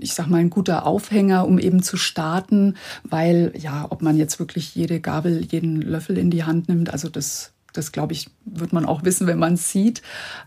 ich 0.00 0.14
sag 0.14 0.28
mal, 0.28 0.38
ein 0.38 0.50
guter 0.50 0.86
Aufhänger, 0.86 1.46
um 1.46 1.58
eben 1.58 1.82
zu 1.82 1.96
starten, 1.96 2.76
weil 3.04 3.52
ja, 3.58 3.86
ob 3.90 4.02
man 4.02 4.16
jetzt 4.16 4.38
wirklich 4.38 4.74
jede 4.74 5.00
Gabel, 5.00 5.44
jeden 5.44 5.82
Löffel 5.82 6.18
in 6.18 6.30
die 6.30 6.44
Hand 6.44 6.68
nimmt, 6.68 6.92
also 6.92 7.08
das, 7.08 7.52
das 7.72 7.92
glaube 7.92 8.12
ich, 8.12 8.28
wird 8.44 8.72
man 8.72 8.84
auch 8.84 9.04
wissen, 9.04 9.26
wenn 9.26 9.38
man 9.38 9.54
es 9.54 9.70
sieht. 9.70 10.02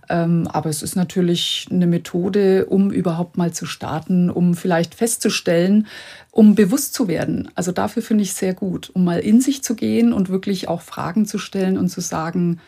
Ähm, 0.10 0.48
aber 0.48 0.70
es 0.70 0.84
ist 0.84 0.96
natürlich 0.96 1.68
eine 1.72 1.88
Methode, 1.88 2.66
um 2.66 2.92
überhaupt 2.92 3.38
mal 3.38 3.52
zu 3.52 3.66
starten, 3.66 4.30
um 4.30 4.56
vielleicht 4.56 4.96
festzustellen, 4.96 5.88
um 6.32 6.56
bewusst 6.56 6.94
zu 6.94 7.08
werden. 7.08 7.50
Also 7.56 7.72
dafür 7.72 8.04
finde 8.04 8.24
ich 8.24 8.32
es 8.32 8.38
sehr 8.38 8.54
gut, 8.54 8.92
um 8.94 9.04
mal 9.04 9.20
in 9.20 9.42
sich 9.42 9.64
zu 9.64 9.75
gehen 9.75 10.14
und 10.14 10.30
wirklich 10.30 10.68
auch 10.68 10.82
Fragen 10.82 11.25
zu 11.25 11.38
stellen 11.38 11.78
und 11.78 11.90
zu 11.90 12.02
sagen, 12.02 12.60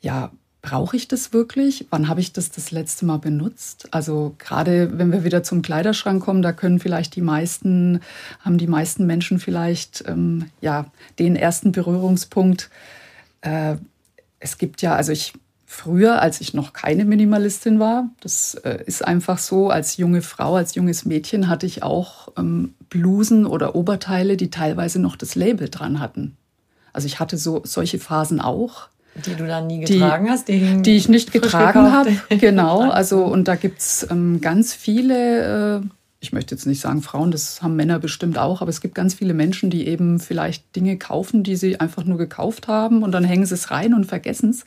ja, 0.00 0.30
brauche 0.64 0.96
ich 0.96 1.08
das 1.08 1.34
wirklich? 1.34 1.86
Wann 1.90 2.08
habe 2.08 2.20
ich 2.20 2.32
das 2.32 2.50
das 2.50 2.70
letzte 2.70 3.04
Mal 3.04 3.18
benutzt? 3.18 3.86
Also 3.90 4.34
gerade 4.38 4.98
wenn 4.98 5.12
wir 5.12 5.22
wieder 5.22 5.42
zum 5.42 5.60
Kleiderschrank 5.60 6.24
kommen, 6.24 6.40
da 6.40 6.52
können 6.52 6.80
vielleicht 6.80 7.16
die 7.16 7.20
meisten, 7.20 8.00
haben 8.40 8.56
die 8.56 8.66
meisten 8.66 9.04
Menschen 9.04 9.38
vielleicht 9.38 10.04
ähm, 10.08 10.46
ja 10.62 10.86
den 11.18 11.36
ersten 11.36 11.70
Berührungspunkt. 11.70 12.70
Äh, 13.42 13.76
es 14.40 14.56
gibt 14.56 14.80
ja, 14.80 14.96
also 14.96 15.12
ich 15.12 15.34
früher, 15.66 16.22
als 16.22 16.40
ich 16.40 16.54
noch 16.54 16.72
keine 16.72 17.04
Minimalistin 17.04 17.78
war, 17.78 18.08
das 18.22 18.54
äh, 18.54 18.82
ist 18.86 19.04
einfach 19.04 19.36
so, 19.36 19.68
als 19.68 19.98
junge 19.98 20.22
Frau, 20.22 20.56
als 20.56 20.74
junges 20.74 21.04
Mädchen 21.04 21.48
hatte 21.48 21.66
ich 21.66 21.82
auch 21.82 22.28
ähm, 22.38 22.72
Blusen 22.88 23.44
oder 23.44 23.74
Oberteile, 23.74 24.38
die 24.38 24.48
teilweise 24.48 24.98
noch 24.98 25.16
das 25.16 25.34
Label 25.34 25.68
dran 25.68 26.00
hatten. 26.00 26.38
Also 26.94 27.06
ich 27.06 27.20
hatte 27.20 27.36
so 27.36 27.60
solche 27.64 27.98
Phasen 27.98 28.40
auch. 28.40 28.88
Die 29.14 29.34
du 29.34 29.46
dann 29.46 29.66
nie 29.66 29.80
getragen 29.80 30.24
die, 30.24 30.30
hast? 30.30 30.48
Die, 30.48 30.82
die 30.82 30.96
ich 30.96 31.08
nicht 31.08 31.32
getragen 31.32 31.92
habe, 31.92 32.16
genau. 32.38 32.90
Also 32.90 33.24
und 33.24 33.46
da 33.46 33.54
gibt's 33.54 34.06
ähm, 34.10 34.40
ganz 34.40 34.74
viele, 34.74 35.78
äh, 35.78 35.86
ich 36.20 36.32
möchte 36.32 36.54
jetzt 36.54 36.66
nicht 36.66 36.80
sagen 36.80 37.00
Frauen, 37.02 37.30
das 37.30 37.62
haben 37.62 37.76
Männer 37.76 37.98
bestimmt 37.98 38.38
auch, 38.38 38.60
aber 38.60 38.70
es 38.70 38.80
gibt 38.80 38.94
ganz 38.94 39.14
viele 39.14 39.34
Menschen, 39.34 39.70
die 39.70 39.86
eben 39.86 40.18
vielleicht 40.18 40.74
Dinge 40.74 40.98
kaufen, 40.98 41.44
die 41.44 41.56
sie 41.56 41.78
einfach 41.78 42.04
nur 42.04 42.18
gekauft 42.18 42.66
haben 42.66 43.02
und 43.02 43.12
dann 43.12 43.24
hängen 43.24 43.46
sie 43.46 43.54
es 43.54 43.70
rein 43.70 43.94
und 43.94 44.04
vergessen 44.06 44.50
es, 44.50 44.64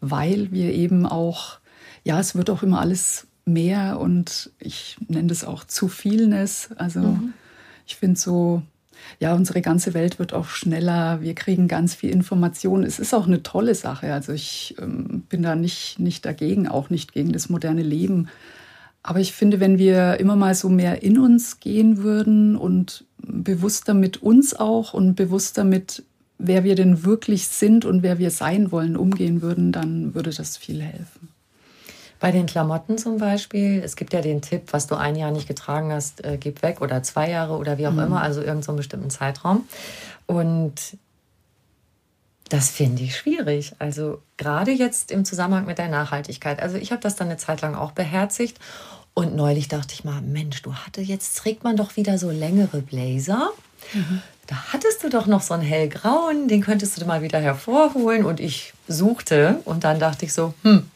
weil 0.00 0.52
wir 0.52 0.72
eben 0.74 1.06
auch, 1.06 1.58
ja, 2.04 2.20
es 2.20 2.34
wird 2.34 2.50
auch 2.50 2.62
immer 2.62 2.80
alles 2.80 3.26
mehr 3.46 3.98
und 3.98 4.50
ich 4.58 4.98
nenne 5.08 5.28
das 5.28 5.44
auch 5.44 5.64
zu 5.64 5.88
vielness. 5.88 6.70
Also 6.76 7.00
mhm. 7.00 7.32
ich 7.86 7.96
finde 7.96 8.20
so, 8.20 8.62
ja, 9.20 9.34
unsere 9.34 9.62
ganze 9.62 9.94
Welt 9.94 10.18
wird 10.18 10.32
auch 10.32 10.46
schneller. 10.46 11.20
Wir 11.20 11.34
kriegen 11.34 11.68
ganz 11.68 11.94
viel 11.94 12.10
Information. 12.10 12.84
Es 12.84 12.98
ist 12.98 13.14
auch 13.14 13.26
eine 13.26 13.42
tolle 13.42 13.74
Sache. 13.74 14.12
Also 14.12 14.32
ich 14.32 14.74
ähm, 14.80 15.24
bin 15.28 15.42
da 15.42 15.54
nicht, 15.54 15.98
nicht 15.98 16.24
dagegen, 16.24 16.68
auch 16.68 16.90
nicht 16.90 17.12
gegen 17.12 17.32
das 17.32 17.48
moderne 17.48 17.82
Leben. 17.82 18.28
Aber 19.02 19.20
ich 19.20 19.32
finde, 19.32 19.60
wenn 19.60 19.78
wir 19.78 20.20
immer 20.20 20.36
mal 20.36 20.54
so 20.54 20.68
mehr 20.68 21.02
in 21.02 21.18
uns 21.18 21.60
gehen 21.60 22.02
würden 22.02 22.56
und 22.56 23.04
bewusster 23.18 23.94
mit 23.94 24.22
uns 24.22 24.54
auch 24.54 24.94
und 24.94 25.14
bewusster 25.14 25.64
mit, 25.64 26.04
wer 26.38 26.64
wir 26.64 26.74
denn 26.74 27.04
wirklich 27.04 27.48
sind 27.48 27.84
und 27.84 28.02
wer 28.02 28.18
wir 28.18 28.30
sein 28.30 28.70
wollen, 28.70 28.96
umgehen 28.96 29.42
würden, 29.42 29.72
dann 29.72 30.14
würde 30.14 30.30
das 30.30 30.56
viel 30.56 30.82
helfen. 30.82 31.27
Bei 32.20 32.32
den 32.32 32.46
Klamotten 32.46 32.98
zum 32.98 33.18
Beispiel, 33.18 33.80
es 33.84 33.94
gibt 33.94 34.12
ja 34.12 34.20
den 34.20 34.42
Tipp, 34.42 34.72
was 34.72 34.86
du 34.86 34.96
ein 34.96 35.14
Jahr 35.14 35.30
nicht 35.30 35.46
getragen 35.46 35.92
hast, 35.92 36.24
äh, 36.24 36.36
gib 36.38 36.62
weg 36.62 36.80
oder 36.80 37.02
zwei 37.02 37.30
Jahre 37.30 37.56
oder 37.56 37.78
wie 37.78 37.86
auch 37.86 37.92
mhm. 37.92 38.00
immer, 38.00 38.22
also 38.22 38.40
irgendeinen 38.40 38.62
so 38.62 38.72
bestimmten 38.74 39.10
Zeitraum. 39.10 39.68
Und 40.26 40.98
das 42.48 42.70
finde 42.70 43.02
ich 43.02 43.16
schwierig. 43.16 43.74
Also 43.78 44.20
gerade 44.36 44.72
jetzt 44.72 45.10
im 45.10 45.24
Zusammenhang 45.24 45.66
mit 45.66 45.78
der 45.78 45.88
Nachhaltigkeit. 45.88 46.60
Also 46.60 46.76
ich 46.76 46.90
habe 46.90 47.02
das 47.02 47.16
dann 47.16 47.28
eine 47.28 47.36
Zeit 47.36 47.60
lang 47.60 47.74
auch 47.74 47.92
beherzigt. 47.92 48.58
Und 49.14 49.34
neulich 49.34 49.68
dachte 49.68 49.94
ich 49.94 50.04
mal, 50.04 50.20
Mensch, 50.20 50.62
du 50.62 50.74
hatte 50.74 51.00
jetzt 51.00 51.36
trägt 51.38 51.64
man 51.64 51.76
doch 51.76 51.96
wieder 51.96 52.18
so 52.18 52.30
längere 52.30 52.82
Blazer. 52.82 53.50
Mhm. 53.92 54.22
Da 54.46 54.56
hattest 54.72 55.04
du 55.04 55.10
doch 55.10 55.26
noch 55.26 55.42
so 55.42 55.54
einen 55.54 55.62
hellgrauen, 55.62 56.48
den 56.48 56.62
könntest 56.62 57.00
du 57.00 57.04
mal 57.04 57.20
wieder 57.20 57.38
hervorholen. 57.38 58.24
Und 58.24 58.40
ich 58.40 58.72
suchte 58.86 59.60
und 59.64 59.84
dann 59.84 59.98
dachte 59.98 60.24
ich 60.24 60.32
so, 60.32 60.54
hm, 60.62 60.88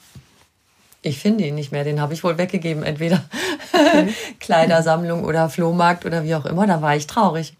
ich 1.02 1.18
finde 1.18 1.44
ihn 1.44 1.56
nicht 1.56 1.72
mehr, 1.72 1.84
den 1.84 2.00
habe 2.00 2.14
ich 2.14 2.24
wohl 2.24 2.38
weggegeben, 2.38 2.84
entweder 2.84 3.22
okay. 3.72 4.14
Kleidersammlung 4.40 5.24
oder 5.24 5.50
Flohmarkt 5.50 6.06
oder 6.06 6.24
wie 6.24 6.34
auch 6.34 6.46
immer, 6.46 6.66
da 6.66 6.80
war 6.80 6.96
ich 6.96 7.06
traurig. 7.06 7.56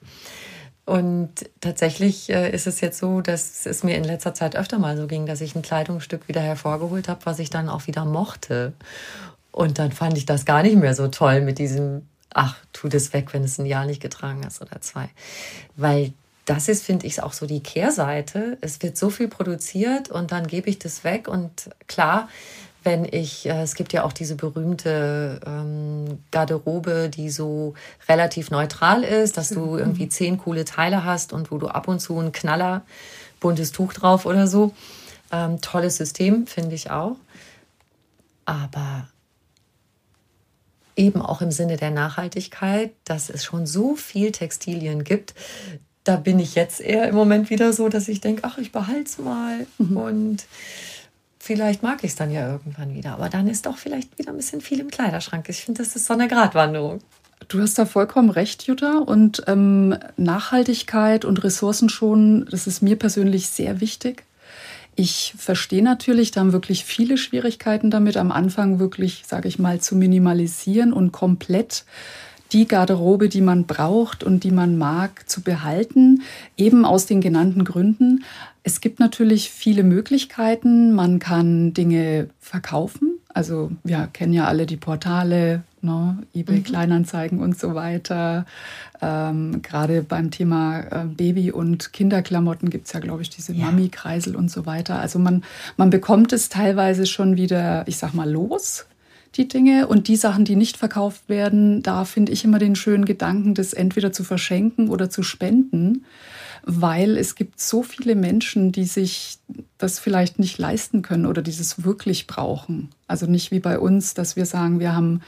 Und 0.84 1.30
tatsächlich 1.60 2.30
äh, 2.30 2.50
ist 2.50 2.66
es 2.66 2.80
jetzt 2.80 2.98
so, 2.98 3.20
dass 3.20 3.66
es 3.66 3.84
mir 3.84 3.96
in 3.96 4.04
letzter 4.04 4.34
Zeit 4.34 4.56
öfter 4.56 4.78
mal 4.78 4.96
so 4.96 5.06
ging, 5.06 5.26
dass 5.26 5.40
ich 5.40 5.54
ein 5.54 5.62
Kleidungsstück 5.62 6.26
wieder 6.28 6.40
hervorgeholt 6.40 7.08
habe, 7.08 7.24
was 7.24 7.38
ich 7.38 7.50
dann 7.50 7.68
auch 7.68 7.86
wieder 7.86 8.04
mochte. 8.04 8.72
Und 9.52 9.78
dann 9.78 9.92
fand 9.92 10.16
ich 10.18 10.26
das 10.26 10.44
gar 10.44 10.62
nicht 10.62 10.76
mehr 10.76 10.94
so 10.94 11.08
toll 11.08 11.40
mit 11.40 11.58
diesem, 11.58 12.06
ach, 12.34 12.56
tu 12.72 12.88
das 12.88 13.12
weg, 13.12 13.32
wenn 13.32 13.44
es 13.44 13.58
ein 13.58 13.66
Jahr 13.66 13.86
nicht 13.86 14.02
getragen 14.02 14.42
hast 14.44 14.60
oder 14.60 14.80
zwei. 14.80 15.08
Weil 15.76 16.12
das 16.46 16.68
ist, 16.68 16.84
finde 16.84 17.06
ich, 17.06 17.22
auch 17.22 17.32
so 17.32 17.46
die 17.46 17.62
Kehrseite. 17.62 18.58
Es 18.60 18.82
wird 18.82 18.96
so 18.96 19.10
viel 19.10 19.28
produziert 19.28 20.10
und 20.10 20.32
dann 20.32 20.48
gebe 20.48 20.68
ich 20.68 20.80
das 20.80 21.04
weg. 21.04 21.28
Und 21.28 21.70
klar, 21.86 22.28
wenn 22.84 23.04
ich, 23.04 23.46
äh, 23.46 23.62
es 23.62 23.74
gibt 23.74 23.92
ja 23.92 24.04
auch 24.04 24.12
diese 24.12 24.36
berühmte 24.36 25.40
ähm, 25.46 26.18
Garderobe, 26.30 27.08
die 27.08 27.30
so 27.30 27.74
relativ 28.08 28.50
neutral 28.50 29.04
ist, 29.04 29.36
dass 29.36 29.50
du 29.50 29.76
irgendwie 29.76 30.08
zehn 30.08 30.38
coole 30.38 30.64
Teile 30.64 31.04
hast 31.04 31.32
und 31.32 31.50
wo 31.50 31.58
du 31.58 31.68
ab 31.68 31.88
und 31.88 32.00
zu 32.00 32.18
ein 32.18 32.32
Knaller, 32.32 32.82
buntes 33.40 33.72
Tuch 33.72 33.92
drauf 33.92 34.26
oder 34.26 34.46
so. 34.46 34.72
Ähm, 35.30 35.60
tolles 35.60 35.96
System, 35.96 36.46
finde 36.46 36.74
ich 36.74 36.90
auch. 36.90 37.16
Aber 38.44 39.08
eben 40.96 41.22
auch 41.22 41.40
im 41.40 41.50
Sinne 41.50 41.76
der 41.76 41.90
Nachhaltigkeit, 41.90 42.92
dass 43.04 43.30
es 43.30 43.44
schon 43.44 43.66
so 43.66 43.96
viel 43.96 44.32
Textilien 44.32 45.04
gibt, 45.04 45.34
da 46.04 46.16
bin 46.16 46.38
ich 46.38 46.54
jetzt 46.54 46.80
eher 46.80 47.08
im 47.08 47.14
Moment 47.14 47.48
wieder 47.50 47.72
so, 47.72 47.88
dass 47.88 48.08
ich 48.08 48.20
denke, 48.20 48.42
ach, 48.44 48.58
ich 48.58 48.72
behalte 48.72 49.04
es 49.04 49.18
mal 49.18 49.66
mhm. 49.78 49.96
und 49.96 50.44
vielleicht 51.42 51.82
mag 51.82 52.04
ich 52.04 52.10
es 52.10 52.16
dann 52.16 52.30
ja 52.30 52.48
irgendwann 52.48 52.94
wieder. 52.94 53.14
Aber 53.14 53.28
dann 53.28 53.48
ist 53.48 53.66
doch 53.66 53.76
vielleicht 53.76 54.16
wieder 54.16 54.30
ein 54.30 54.36
bisschen 54.36 54.60
viel 54.60 54.78
im 54.78 54.90
Kleiderschrank. 54.90 55.48
Ich 55.48 55.64
finde, 55.64 55.82
das 55.82 55.96
ist 55.96 56.06
so 56.06 56.14
eine 56.14 56.28
Gratwanderung. 56.28 57.00
Du 57.48 57.60
hast 57.60 57.76
da 57.78 57.84
vollkommen 57.84 58.30
recht, 58.30 58.62
Jutta. 58.62 58.98
Und 58.98 59.42
ähm, 59.48 59.96
Nachhaltigkeit 60.16 61.24
und 61.24 61.42
Ressourcen 61.42 62.46
das 62.48 62.68
ist 62.68 62.80
mir 62.80 62.96
persönlich 62.96 63.48
sehr 63.48 63.80
wichtig. 63.80 64.22
Ich 64.94 65.34
verstehe 65.36 65.82
natürlich, 65.82 66.30
da 66.30 66.40
haben 66.40 66.52
wirklich 66.52 66.84
viele 66.84 67.18
Schwierigkeiten 67.18 67.90
damit, 67.90 68.16
am 68.16 68.30
Anfang 68.30 68.78
wirklich, 68.78 69.24
sage 69.26 69.48
ich 69.48 69.58
mal, 69.58 69.80
zu 69.80 69.96
minimalisieren 69.96 70.92
und 70.92 71.10
komplett 71.10 71.84
die 72.52 72.68
Garderobe, 72.68 73.28
die 73.28 73.40
man 73.40 73.64
braucht 73.64 74.22
und 74.22 74.44
die 74.44 74.50
man 74.50 74.76
mag, 74.78 75.28
zu 75.28 75.40
behalten, 75.40 76.22
eben 76.56 76.84
aus 76.84 77.06
den 77.06 77.20
genannten 77.20 77.64
Gründen. 77.64 78.24
Es 78.64 78.80
gibt 78.80 79.00
natürlich 79.00 79.50
viele 79.50 79.82
Möglichkeiten. 79.82 80.92
Man 80.92 81.18
kann 81.18 81.74
Dinge 81.74 82.28
verkaufen. 82.40 83.18
Also 83.34 83.72
wir 83.82 84.08
kennen 84.12 84.32
ja 84.32 84.46
alle 84.46 84.66
die 84.66 84.76
Portale, 84.76 85.62
ne? 85.80 86.18
eBay 86.34 86.58
mhm. 86.58 86.64
Kleinanzeigen 86.64 87.40
und 87.40 87.58
so 87.58 87.74
weiter. 87.74 88.46
Ähm, 89.00 89.62
Gerade 89.62 90.02
beim 90.02 90.30
Thema 90.30 90.80
äh, 90.80 91.04
Baby- 91.06 91.50
und 91.50 91.92
Kinderklamotten 91.92 92.70
gibt 92.70 92.86
es 92.86 92.92
ja, 92.92 93.00
glaube 93.00 93.22
ich, 93.22 93.30
diese 93.30 93.52
ja. 93.52 93.66
Mami-Kreisel 93.66 94.36
und 94.36 94.50
so 94.50 94.66
weiter. 94.66 94.98
Also 95.00 95.18
man, 95.18 95.42
man 95.76 95.90
bekommt 95.90 96.32
es 96.32 96.48
teilweise 96.48 97.06
schon 97.06 97.36
wieder, 97.36 97.84
ich 97.88 97.96
sag 97.96 98.12
mal, 98.14 98.30
los 98.30 98.86
die 99.36 99.48
Dinge. 99.48 99.86
Und 99.86 100.08
die 100.08 100.16
Sachen, 100.16 100.44
die 100.44 100.56
nicht 100.56 100.76
verkauft 100.76 101.28
werden, 101.28 101.82
da 101.82 102.04
finde 102.04 102.32
ich 102.32 102.44
immer 102.44 102.58
den 102.58 102.76
schönen 102.76 103.04
Gedanken, 103.04 103.54
das 103.54 103.72
entweder 103.72 104.12
zu 104.12 104.24
verschenken 104.24 104.88
oder 104.88 105.10
zu 105.10 105.22
spenden, 105.22 106.04
weil 106.64 107.16
es 107.16 107.34
gibt 107.34 107.60
so 107.60 107.82
viele 107.82 108.14
Menschen, 108.14 108.72
die 108.72 108.84
sich 108.84 109.38
das 109.78 109.98
vielleicht 109.98 110.38
nicht 110.38 110.58
leisten 110.58 111.02
können 111.02 111.26
oder 111.26 111.42
dieses 111.42 111.84
wirklich 111.84 112.26
brauchen. 112.26 112.90
Also 113.08 113.26
nicht 113.26 113.50
wie 113.50 113.60
bei 113.60 113.78
uns, 113.78 114.14
dass 114.14 114.36
wir 114.36 114.46
sagen, 114.46 114.78
wir 114.78 114.94
haben 114.94 115.22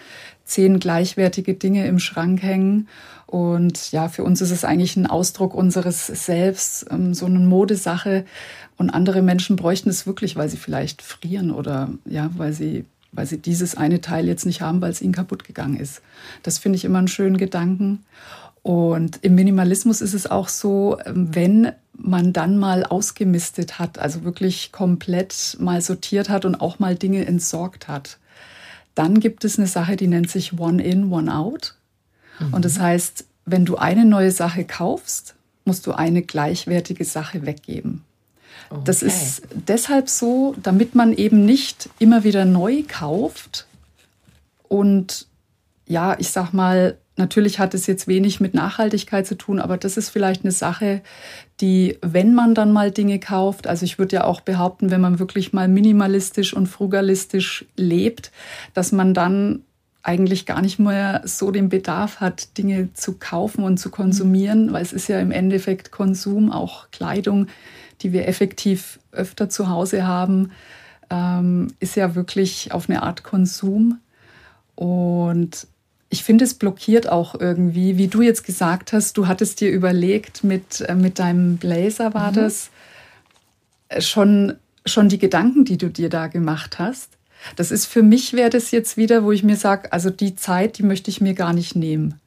zehn 0.44 0.78
gleichwertige 0.78 1.54
Dinge 1.54 1.86
im 1.86 1.98
Schrank 1.98 2.42
hängen. 2.42 2.88
Und 3.26 3.90
ja, 3.90 4.08
für 4.08 4.22
uns 4.22 4.40
ist 4.40 4.52
es 4.52 4.64
eigentlich 4.64 4.96
ein 4.96 5.06
Ausdruck 5.06 5.54
unseres 5.54 6.06
Selbst, 6.06 6.86
ähm, 6.90 7.14
so 7.14 7.26
eine 7.26 7.40
Modesache. 7.40 8.24
Und 8.76 8.90
andere 8.90 9.22
Menschen 9.22 9.56
bräuchten 9.56 9.90
es 9.90 10.06
wirklich, 10.06 10.36
weil 10.36 10.48
sie 10.48 10.56
vielleicht 10.56 11.02
frieren 11.02 11.50
oder 11.50 11.90
ja, 12.04 12.30
weil 12.36 12.52
sie 12.52 12.84
weil 13.16 13.26
sie 13.26 13.38
dieses 13.38 13.76
eine 13.76 14.00
Teil 14.00 14.26
jetzt 14.26 14.44
nicht 14.44 14.60
haben, 14.60 14.80
weil 14.80 14.90
es 14.90 15.00
ihnen 15.00 15.12
kaputt 15.12 15.44
gegangen 15.44 15.76
ist. 15.76 16.02
Das 16.42 16.58
finde 16.58 16.76
ich 16.76 16.84
immer 16.84 16.98
einen 16.98 17.06
schönen 17.06 17.36
Gedanken. 17.36 18.04
Und 18.64 19.18
im 19.20 19.34
Minimalismus 19.34 20.00
ist 20.00 20.14
es 20.14 20.26
auch 20.26 20.48
so, 20.48 20.96
wenn 21.04 21.72
man 21.92 22.32
dann 22.32 22.56
mal 22.56 22.82
ausgemistet 22.82 23.78
hat, 23.78 23.98
also 23.98 24.24
wirklich 24.24 24.72
komplett 24.72 25.58
mal 25.60 25.82
sortiert 25.82 26.30
hat 26.30 26.46
und 26.46 26.56
auch 26.56 26.78
mal 26.78 26.96
Dinge 26.96 27.26
entsorgt 27.26 27.88
hat, 27.88 28.16
dann 28.94 29.20
gibt 29.20 29.44
es 29.44 29.58
eine 29.58 29.68
Sache, 29.68 29.96
die 29.96 30.06
nennt 30.06 30.30
sich 30.30 30.58
One 30.58 30.82
In, 30.82 31.12
One 31.12 31.32
Out. 31.36 31.74
Mhm. 32.40 32.54
Und 32.54 32.64
das 32.64 32.78
heißt, 32.78 33.26
wenn 33.44 33.66
du 33.66 33.76
eine 33.76 34.06
neue 34.06 34.30
Sache 34.30 34.64
kaufst, 34.64 35.34
musst 35.66 35.86
du 35.86 35.92
eine 35.92 36.22
gleichwertige 36.22 37.04
Sache 37.04 37.44
weggeben. 37.44 38.02
Okay. 38.70 38.80
Das 38.86 39.02
ist 39.02 39.42
deshalb 39.52 40.08
so, 40.08 40.54
damit 40.62 40.94
man 40.94 41.12
eben 41.12 41.44
nicht 41.44 41.90
immer 41.98 42.24
wieder 42.24 42.46
neu 42.46 42.82
kauft 42.88 43.66
und 44.68 45.26
ja, 45.86 46.16
ich 46.18 46.30
sag 46.30 46.54
mal, 46.54 46.96
natürlich 47.16 47.58
hat 47.58 47.74
es 47.74 47.86
jetzt 47.86 48.08
wenig 48.08 48.40
mit 48.40 48.54
Nachhaltigkeit 48.54 49.26
zu 49.26 49.36
tun, 49.36 49.60
aber 49.60 49.76
das 49.76 49.96
ist 49.96 50.10
vielleicht 50.10 50.42
eine 50.44 50.52
Sache, 50.52 51.02
die, 51.60 51.98
wenn 52.02 52.34
man 52.34 52.54
dann 52.54 52.72
mal 52.72 52.90
Dinge 52.90 53.18
kauft, 53.20 53.66
also 53.66 53.84
ich 53.84 53.98
würde 53.98 54.16
ja 54.16 54.24
auch 54.24 54.40
behaupten, 54.40 54.90
wenn 54.90 55.00
man 55.00 55.18
wirklich 55.18 55.52
mal 55.52 55.68
minimalistisch 55.68 56.54
und 56.54 56.66
frugalistisch 56.66 57.64
lebt, 57.76 58.32
dass 58.74 58.92
man 58.92 59.14
dann 59.14 59.62
eigentlich 60.02 60.44
gar 60.44 60.60
nicht 60.60 60.78
mehr 60.78 61.22
so 61.24 61.50
den 61.50 61.70
Bedarf 61.70 62.20
hat, 62.20 62.58
Dinge 62.58 62.92
zu 62.92 63.14
kaufen 63.18 63.64
und 63.64 63.78
zu 63.78 63.90
konsumieren, 63.90 64.72
weil 64.72 64.82
es 64.82 64.92
ist 64.92 65.08
ja 65.08 65.18
im 65.18 65.30
Endeffekt 65.30 65.90
Konsum, 65.90 66.52
auch 66.52 66.90
Kleidung, 66.90 67.46
die 68.02 68.12
wir 68.12 68.28
effektiv 68.28 69.00
öfter 69.12 69.48
zu 69.48 69.70
Hause 69.70 70.06
haben, 70.06 70.50
ähm, 71.10 71.68
ist 71.80 71.96
ja 71.96 72.14
wirklich 72.14 72.72
auf 72.72 72.90
eine 72.90 73.02
Art 73.02 73.22
Konsum. 73.22 73.98
Und 74.74 75.66
ich 76.14 76.22
finde, 76.22 76.44
es 76.44 76.54
blockiert 76.54 77.08
auch 77.08 77.34
irgendwie, 77.34 77.98
wie 77.98 78.06
du 78.06 78.22
jetzt 78.22 78.44
gesagt 78.44 78.92
hast, 78.92 79.16
du 79.16 79.26
hattest 79.26 79.60
dir 79.60 79.72
überlegt, 79.72 80.44
mit, 80.44 80.80
äh, 80.82 80.94
mit 80.94 81.18
deinem 81.18 81.56
Blazer 81.56 82.14
war 82.14 82.30
mhm. 82.30 82.36
das 82.36 82.70
äh, 83.88 84.00
schon, 84.00 84.54
schon 84.86 85.08
die 85.08 85.18
Gedanken, 85.18 85.64
die 85.64 85.76
du 85.76 85.88
dir 85.88 86.08
da 86.08 86.28
gemacht 86.28 86.78
hast. 86.78 87.10
Das 87.56 87.72
ist 87.72 87.86
für 87.86 88.04
mich, 88.04 88.32
wäre 88.32 88.48
das 88.48 88.70
jetzt 88.70 88.96
wieder, 88.96 89.24
wo 89.24 89.32
ich 89.32 89.42
mir 89.42 89.56
sage, 89.56 89.92
also 89.92 90.08
die 90.08 90.36
Zeit, 90.36 90.78
die 90.78 90.84
möchte 90.84 91.10
ich 91.10 91.20
mir 91.20 91.34
gar 91.34 91.52
nicht 91.52 91.74
nehmen. 91.74 92.20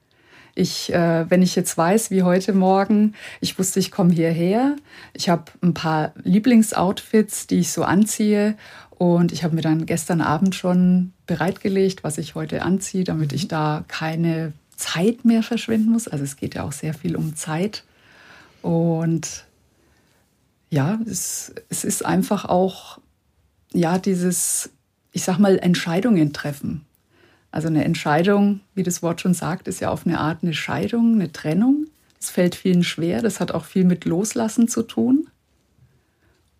Ich, 0.53 0.91
äh, 0.91 1.29
wenn 1.29 1.41
ich 1.41 1.55
jetzt 1.55 1.77
weiß, 1.77 2.11
wie 2.11 2.23
heute 2.23 2.51
Morgen, 2.51 3.13
ich 3.39 3.57
wusste, 3.57 3.79
ich 3.79 3.89
komme 3.89 4.11
hierher. 4.11 4.75
Ich 5.13 5.29
habe 5.29 5.45
ein 5.61 5.73
paar 5.73 6.11
Lieblingsoutfits, 6.23 7.47
die 7.47 7.59
ich 7.59 7.71
so 7.71 7.83
anziehe. 7.83 8.57
Und 8.97 9.31
ich 9.31 9.43
habe 9.43 9.53
mir 9.53 9.61
dann 9.61 9.85
gestern 9.85 10.21
Abend 10.21 10.55
schon 10.55 11.13
bereitgelegt, 11.27 12.03
was 12.03 12.17
ich 12.17 12.33
heute 12.33 12.63
anziehe, 12.63 13.03
damit 13.03 13.31
ich 13.31 13.43
mhm. 13.43 13.49
da 13.49 13.85
keine 13.87 14.53
Zeit 14.75 15.23
mehr 15.23 15.43
verschwenden 15.43 15.91
muss. 15.91 16.07
Also 16.07 16.23
es 16.23 16.35
geht 16.35 16.55
ja 16.55 16.63
auch 16.63 16.71
sehr 16.71 16.95
viel 16.95 17.15
um 17.15 17.35
Zeit. 17.35 17.83
Und 18.63 19.45
ja, 20.71 20.99
es, 21.05 21.53
es 21.69 21.83
ist 21.83 22.03
einfach 22.03 22.45
auch, 22.45 22.99
ja, 23.71 23.99
dieses, 23.99 24.71
ich 25.11 25.23
sag 25.23 25.37
mal, 25.37 25.59
Entscheidungen 25.59 26.33
treffen. 26.33 26.81
Also 27.51 27.67
eine 27.67 27.85
Entscheidung, 27.85 28.61
wie 28.73 28.83
das 28.83 29.03
Wort 29.03 29.21
schon 29.21 29.35
sagt, 29.35 29.67
ist 29.67 29.79
ja 29.79 29.89
auf 29.91 30.07
eine 30.07 30.19
Art 30.19 30.39
eine 30.41 30.53
Scheidung, 30.53 31.13
eine 31.13 31.31
Trennung. 31.31 31.85
Das 32.19 32.31
fällt 32.31 32.55
vielen 32.55 32.83
schwer. 32.83 33.21
Das 33.21 33.39
hat 33.39 33.51
auch 33.51 33.65
viel 33.65 33.85
mit 33.85 34.05
Loslassen 34.05 34.67
zu 34.67 34.81
tun. 34.81 35.27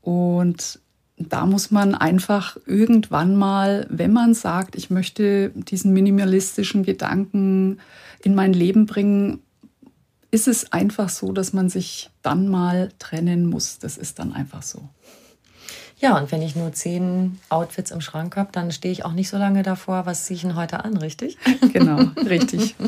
Und 0.02 0.80
da 1.18 1.46
muss 1.46 1.72
man 1.72 1.96
einfach 1.96 2.58
irgendwann 2.66 3.36
mal, 3.36 3.88
wenn 3.90 4.14
man 4.14 4.34
sagt, 4.34 4.76
ich 4.76 4.90
möchte 4.90 5.50
diesen 5.50 5.92
minimalistischen 5.94 6.84
Gedanken 6.84 7.80
in 8.24 8.36
mein 8.36 8.54
Leben 8.54 8.86
bringen, 8.86 9.42
ist 10.30 10.48
es 10.48 10.72
einfach 10.72 11.10
so, 11.10 11.32
dass 11.32 11.54
man 11.54 11.70
sich 11.70 12.12
dann 12.22 12.48
mal 12.48 12.92
trennen 13.00 13.48
muss. 13.48 13.80
Das 13.80 13.98
ist 13.98 14.20
dann 14.20 14.34
einfach 14.34 14.62
so. 14.62 14.90
Ja, 16.00 16.16
und 16.20 16.32
wenn 16.32 16.44
ich 16.44 16.56
nur 16.56 16.72
zehn 16.74 17.40
Outfits 17.50 17.90
im 17.90 18.02
Schrank 18.02 18.36
habe, 18.36 18.50
dann 18.52 18.72
stehe 18.72 18.92
ich 18.92 19.04
auch 19.04 19.14
nicht 19.14 19.30
so 19.30 19.38
lange 19.38 19.64
davor, 19.64 20.06
was 20.06 20.26
ziehe 20.26 20.36
ich 20.36 20.42
denn 20.44 20.56
heute 20.56 20.86
an, 20.86 20.98
richtig? 20.98 21.38
Genau, 21.74 22.12
richtig. 22.30 22.76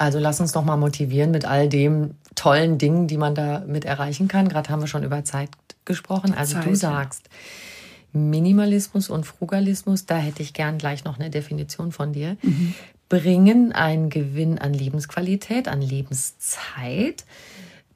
Also 0.00 0.18
lass 0.18 0.40
uns 0.40 0.52
doch 0.52 0.64
mal 0.64 0.78
motivieren 0.78 1.30
mit 1.30 1.44
all 1.44 1.68
dem 1.68 2.14
tollen 2.34 2.78
Dingen, 2.78 3.06
die 3.06 3.18
man 3.18 3.34
da 3.34 3.64
mit 3.66 3.84
erreichen 3.84 4.28
kann. 4.28 4.48
Gerade 4.48 4.70
haben 4.70 4.80
wir 4.80 4.86
schon 4.86 5.04
über 5.04 5.24
Zeit 5.24 5.50
gesprochen. 5.84 6.32
Also 6.32 6.54
Zeit, 6.54 6.64
du 6.64 6.74
sagst, 6.74 7.28
Minimalismus 8.14 9.10
und 9.10 9.26
Frugalismus, 9.26 10.06
da 10.06 10.16
hätte 10.16 10.42
ich 10.42 10.54
gern 10.54 10.78
gleich 10.78 11.04
noch 11.04 11.18
eine 11.18 11.28
Definition 11.28 11.92
von 11.92 12.14
dir, 12.14 12.38
mhm. 12.40 12.74
bringen 13.10 13.72
einen 13.72 14.08
Gewinn 14.08 14.58
an 14.58 14.72
Lebensqualität, 14.72 15.68
an 15.68 15.82
Lebenszeit. 15.82 17.26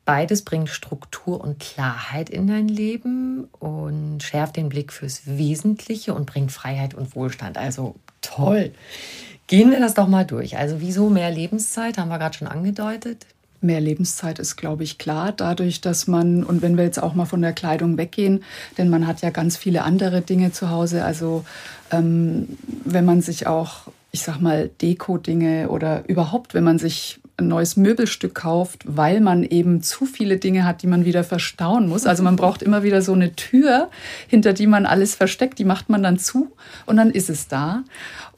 Beides 0.04 0.42
bringt 0.42 0.68
Struktur 0.68 1.40
und 1.40 1.58
Klarheit 1.58 2.28
in 2.28 2.48
dein 2.48 2.68
Leben 2.68 3.44
und 3.60 4.22
schärft 4.22 4.56
den 4.56 4.68
Blick 4.68 4.92
fürs 4.92 5.22
Wesentliche 5.24 6.12
und 6.12 6.26
bringt 6.26 6.52
Freiheit 6.52 6.92
und 6.92 7.16
Wohlstand. 7.16 7.56
Also 7.56 7.94
toll. 8.20 8.72
Gehen 9.46 9.70
wir 9.70 9.80
das 9.80 9.94
doch 9.94 10.08
mal 10.08 10.24
durch. 10.24 10.56
Also 10.56 10.76
wieso 10.80 11.10
mehr 11.10 11.30
Lebenszeit, 11.30 11.98
haben 11.98 12.08
wir 12.08 12.18
gerade 12.18 12.36
schon 12.36 12.48
angedeutet. 12.48 13.26
Mehr 13.60 13.80
Lebenszeit 13.80 14.38
ist, 14.38 14.56
glaube 14.56 14.84
ich, 14.84 14.98
klar, 14.98 15.32
dadurch, 15.32 15.80
dass 15.80 16.06
man, 16.06 16.44
und 16.44 16.60
wenn 16.60 16.76
wir 16.76 16.84
jetzt 16.84 17.02
auch 17.02 17.14
mal 17.14 17.24
von 17.24 17.40
der 17.40 17.52
Kleidung 17.52 17.96
weggehen, 17.96 18.42
denn 18.76 18.90
man 18.90 19.06
hat 19.06 19.22
ja 19.22 19.30
ganz 19.30 19.56
viele 19.56 19.82
andere 19.82 20.20
Dinge 20.20 20.52
zu 20.52 20.70
Hause. 20.70 21.04
Also 21.04 21.44
ähm, 21.90 22.56
wenn 22.84 23.04
man 23.04 23.22
sich 23.22 23.46
auch, 23.46 23.88
ich 24.12 24.22
sag 24.22 24.40
mal, 24.40 24.70
Deko-Dinge 24.80 25.68
oder 25.68 26.06
überhaupt, 26.08 26.54
wenn 26.54 26.64
man 26.64 26.78
sich 26.78 27.20
ein 27.36 27.48
neues 27.48 27.76
Möbelstück 27.76 28.34
kauft, 28.34 28.82
weil 28.86 29.20
man 29.20 29.42
eben 29.42 29.82
zu 29.82 30.06
viele 30.06 30.36
Dinge 30.36 30.64
hat, 30.64 30.82
die 30.82 30.86
man 30.86 31.04
wieder 31.04 31.24
verstauen 31.24 31.88
muss. 31.88 32.06
Also 32.06 32.22
man 32.22 32.36
braucht 32.36 32.62
immer 32.62 32.82
wieder 32.82 33.02
so 33.02 33.12
eine 33.12 33.34
Tür, 33.34 33.90
hinter 34.28 34.52
die 34.52 34.66
man 34.66 34.86
alles 34.86 35.14
versteckt, 35.14 35.58
die 35.58 35.64
macht 35.64 35.88
man 35.88 36.02
dann 36.02 36.18
zu 36.18 36.52
und 36.86 36.96
dann 36.96 37.10
ist 37.10 37.30
es 37.30 37.48
da. 37.48 37.82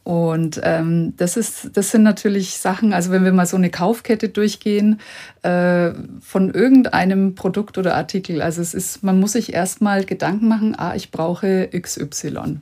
Und 0.06 0.60
ähm, 0.62 1.14
das, 1.16 1.36
ist, 1.36 1.76
das 1.76 1.90
sind 1.90 2.04
natürlich 2.04 2.58
Sachen, 2.58 2.92
also 2.92 3.10
wenn 3.10 3.24
wir 3.24 3.32
mal 3.32 3.44
so 3.44 3.56
eine 3.56 3.70
Kaufkette 3.70 4.28
durchgehen 4.28 5.00
äh, 5.42 5.90
von 6.20 6.54
irgendeinem 6.54 7.34
Produkt 7.34 7.76
oder 7.76 7.96
Artikel, 7.96 8.40
also 8.40 8.62
es 8.62 8.72
ist, 8.72 9.02
man 9.02 9.18
muss 9.18 9.32
sich 9.32 9.52
erstmal 9.52 10.04
Gedanken 10.04 10.46
machen, 10.46 10.76
ah, 10.78 10.94
ich 10.94 11.10
brauche 11.10 11.68
XY. 11.76 12.60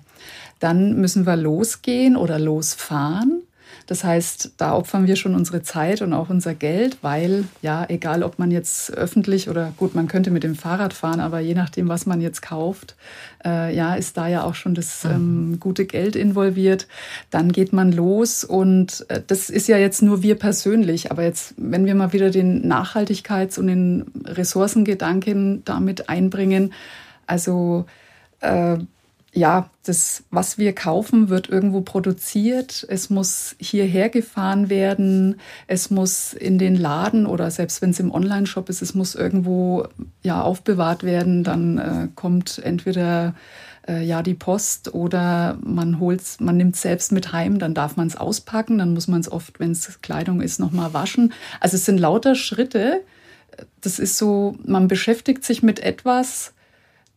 Dann 0.59 0.99
müssen 0.99 1.27
wir 1.27 1.37
losgehen 1.37 2.17
oder 2.17 2.39
losfahren 2.39 3.43
das 3.87 4.03
heißt, 4.03 4.53
da 4.57 4.75
opfern 4.75 5.07
wir 5.07 5.16
schon 5.16 5.35
unsere 5.35 5.62
Zeit 5.62 6.01
und 6.01 6.12
auch 6.12 6.31
unser 6.31 6.55
Geld, 6.55 6.99
weil 7.03 7.44
ja, 7.61 7.85
egal 7.88 8.23
ob 8.23 8.38
man 8.38 8.51
jetzt 8.51 8.92
öffentlich 8.92 9.49
oder 9.51 9.73
gut, 9.77 9.94
man 9.94 10.09
könnte 10.09 10.31
mit 10.31 10.42
dem 10.42 10.55
Fahrrad 10.55 10.92
fahren, 10.92 11.20
aber 11.20 11.40
je 11.40 11.55
nachdem, 11.55 11.88
was 11.88 12.07
man 12.07 12.20
jetzt 12.20 12.40
kauft, 12.40 12.97
äh, 13.44 13.75
ja, 13.75 13.94
ist 13.94 14.16
da 14.16 14.27
ja 14.27 14.44
auch 14.44 14.55
schon 14.55 14.75
das 14.75 15.05
ähm, 15.05 15.51
mhm. 15.51 15.61
gute 15.61 15.85
Geld 15.85 16.16
involviert. 16.16 16.87
Dann 17.31 17.53
geht 17.53 17.73
man 17.73 17.92
los 17.92 18.42
und 18.42 19.05
äh, 19.09 19.20
das 19.27 19.51
ist 19.51 19.68
ja 19.68 19.77
jetzt 19.77 20.03
nur 20.03 20.23
wir 20.23 20.37
persönlich, 20.37 21.11
aber 21.11 21.23
jetzt, 21.23 21.55
wenn 21.57 21.85
wir 21.85 21.94
mal 21.94 22.12
wieder 22.12 22.31
den 22.31 22.66
Nachhaltigkeits- 22.66 23.59
und 23.59 23.66
den 23.66 24.07
Ressourcengedanken 24.25 25.62
damit 25.64 26.09
einbringen, 26.09 26.73
also 27.27 27.85
äh, 28.40 28.79
ja, 29.35 29.68
das, 29.85 30.23
was 30.31 30.59
wir 30.59 30.73
kaufen, 30.75 31.29
wird 31.29 31.49
irgendwo 31.49 31.81
produziert. 31.81 32.87
Es 32.88 33.11
muss 33.11 33.57
hierher 33.59 34.09
gefahren 34.09 34.70
werden. 34.70 35.40
Es 35.66 35.90
muss 35.90 36.33
in 36.33 36.57
den 36.57 36.77
Laden 36.77 37.27
oder 37.27 37.51
selbst 37.51 37.83
wenn 37.83 37.90
es 37.90 38.01
im 38.01 38.12
Online-Shop 38.12 38.68
ist, 38.68 38.81
es 38.81 38.94
muss 38.94 39.16
irgendwo 39.16 39.88
ja 40.23 40.40
aufbewahrt 40.40 41.03
werden. 41.03 41.42
Dann 41.42 41.79
äh, 41.79 42.09
kommt 42.14 42.61
entweder 42.64 43.35
äh, 43.88 44.05
ja 44.05 44.23
die 44.23 44.35
Post 44.35 44.94
oder 44.94 45.59
man 45.62 45.99
holt's, 45.99 46.38
man 46.38 46.57
nimmt 46.57 46.77
selbst 46.77 47.11
mit 47.11 47.33
heim. 47.33 47.59
Dann 47.59 47.75
darf 47.75 47.97
man 47.97 48.07
es 48.07 48.16
auspacken. 48.16 48.79
Dann 48.79 48.94
muss 48.94 49.09
man 49.09 49.20
es 49.20 49.31
oft, 49.31 49.59
wenn 49.59 49.73
es 49.73 50.01
Kleidung 50.01 50.42
ist, 50.42 50.61
noch 50.61 50.70
mal 50.70 50.94
waschen. 50.94 51.33
Also 51.59 51.77
es 51.77 51.85
sind 51.85 51.99
lauter 51.99 52.37
Schritte. 52.37 53.03
Das 53.81 53.99
ist 53.99 54.16
so, 54.16 54.57
man 54.64 54.87
beschäftigt 54.87 55.44
sich 55.44 55.62
mit 55.62 55.81
etwas 55.81 56.54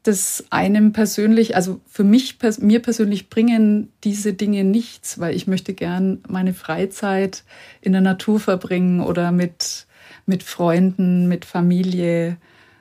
das 0.08 0.46
einem 0.50 0.93
persönlich, 0.93 1.56
also 1.56 1.82
für 1.88 2.04
mich, 2.04 2.38
mir 2.60 2.82
persönlich 2.82 3.30
bringen 3.30 3.89
diese 4.04 4.34
Dinge 4.34 4.63
nichts, 4.63 5.20
weil 5.20 5.36
ich 5.36 5.48
möchte 5.48 5.74
gern 5.74 6.20
meine 6.28 6.54
Freizeit 6.54 7.43
in 7.82 7.91
der 7.91 8.02
Natur 8.02 8.39
verbringen 8.39 9.02
oder 9.02 9.32
mit, 9.32 9.86
mit 10.26 10.43
Freunden, 10.43 11.28
mit 11.28 11.46
Familie, 11.46 12.38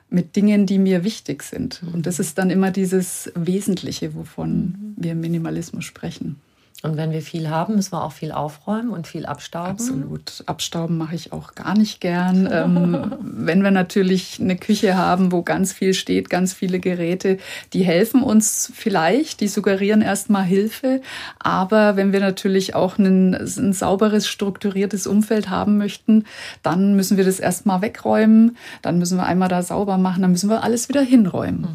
mit 0.09 0.35
Dingen, 0.35 0.65
die 0.65 0.79
mir 0.79 1.03
wichtig 1.03 1.43
sind. 1.43 1.81
Und 1.93 2.05
das 2.05 2.19
ist 2.19 2.37
dann 2.37 2.49
immer 2.49 2.71
dieses 2.71 3.31
Wesentliche, 3.35 4.15
wovon 4.15 4.95
wir 4.95 5.11
im 5.11 5.19
Minimalismus 5.19 5.83
sprechen. 5.83 6.39
Und 6.83 6.95
wenn 6.95 7.11
wir 7.11 7.23
viel 7.23 7.49
haben, 7.49 7.73
müssen 7.75 7.93
wir 7.93 8.03
auch 8.03 8.11
viel 8.11 8.31
aufräumen 8.31 8.91
und 8.91 9.07
viel 9.07 9.25
abstauben. 9.25 9.71
Absolut. 9.71 10.43
Abstauben 10.45 10.95
mache 10.95 11.15
ich 11.15 11.33
auch 11.33 11.55
gar 11.55 11.75
nicht 11.75 11.99
gern. 12.01 12.47
ähm, 12.51 13.13
wenn 13.21 13.63
wir 13.63 13.71
natürlich 13.71 14.39
eine 14.39 14.57
Küche 14.57 14.95
haben, 14.95 15.31
wo 15.31 15.41
ganz 15.41 15.73
viel 15.73 15.95
steht, 15.95 16.29
ganz 16.29 16.53
viele 16.53 16.79
Geräte, 16.79 17.39
die 17.73 17.83
helfen 17.83 18.21
uns 18.21 18.71
vielleicht, 18.75 19.41
die 19.41 19.47
suggerieren 19.47 20.03
erstmal 20.03 20.43
Hilfe. 20.43 21.01
Aber 21.39 21.95
wenn 21.95 22.13
wir 22.13 22.19
natürlich 22.19 22.75
auch 22.75 22.99
ein, 22.99 23.33
ein 23.33 23.73
sauberes, 23.73 24.27
strukturiertes 24.27 25.07
Umfeld 25.07 25.49
haben 25.49 25.79
möchten, 25.79 26.25
dann 26.61 26.95
müssen 26.95 27.17
wir 27.17 27.25
das 27.25 27.39
erstmal 27.39 27.81
wegräumen. 27.81 28.55
Dann 28.83 28.99
müssen 28.99 29.17
wir 29.17 29.25
einmal 29.25 29.49
da 29.49 29.63
sauber 29.63 29.97
machen. 29.97 30.21
Dann 30.21 30.31
müssen 30.31 30.49
wir 30.49 30.63
alles 30.63 30.89
wieder 30.89 31.01
hinräumen. 31.01 31.61
Mhm. 31.61 31.67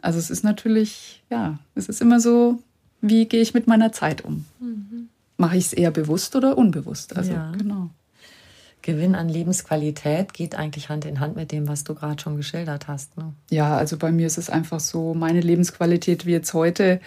Also 0.00 0.18
es 0.18 0.30
ist 0.30 0.44
natürlich, 0.44 1.22
ja, 1.28 1.58
es 1.74 1.90
ist 1.90 2.00
immer 2.00 2.20
so 2.20 2.58
wie 3.08 3.26
gehe 3.26 3.40
ich 3.40 3.54
mit 3.54 3.66
meiner 3.66 3.92
Zeit 3.92 4.24
um? 4.24 4.44
Mhm. 4.60 5.08
Mache 5.36 5.56
ich 5.56 5.66
es 5.66 5.72
eher 5.72 5.90
bewusst 5.90 6.34
oder 6.36 6.56
unbewusst? 6.56 7.16
Also, 7.16 7.32
ja. 7.32 7.52
genau. 7.56 7.90
Gewinn 8.86 9.16
an 9.16 9.28
Lebensqualität 9.28 10.32
geht 10.32 10.54
eigentlich 10.54 10.88
Hand 10.88 11.04
in 11.06 11.18
Hand 11.18 11.34
mit 11.34 11.50
dem, 11.50 11.66
was 11.66 11.82
du 11.82 11.94
gerade 11.96 12.22
schon 12.22 12.36
geschildert 12.36 12.86
hast. 12.86 13.16
Ne? 13.18 13.32
Ja, 13.50 13.76
also 13.76 13.96
bei 13.96 14.12
mir 14.12 14.28
ist 14.28 14.38
es 14.38 14.48
einfach 14.48 14.78
so, 14.78 15.12
meine 15.12 15.40
Lebensqualität 15.40 16.24
wie 16.24 16.30
jetzt 16.30 16.54
heute. 16.54 17.00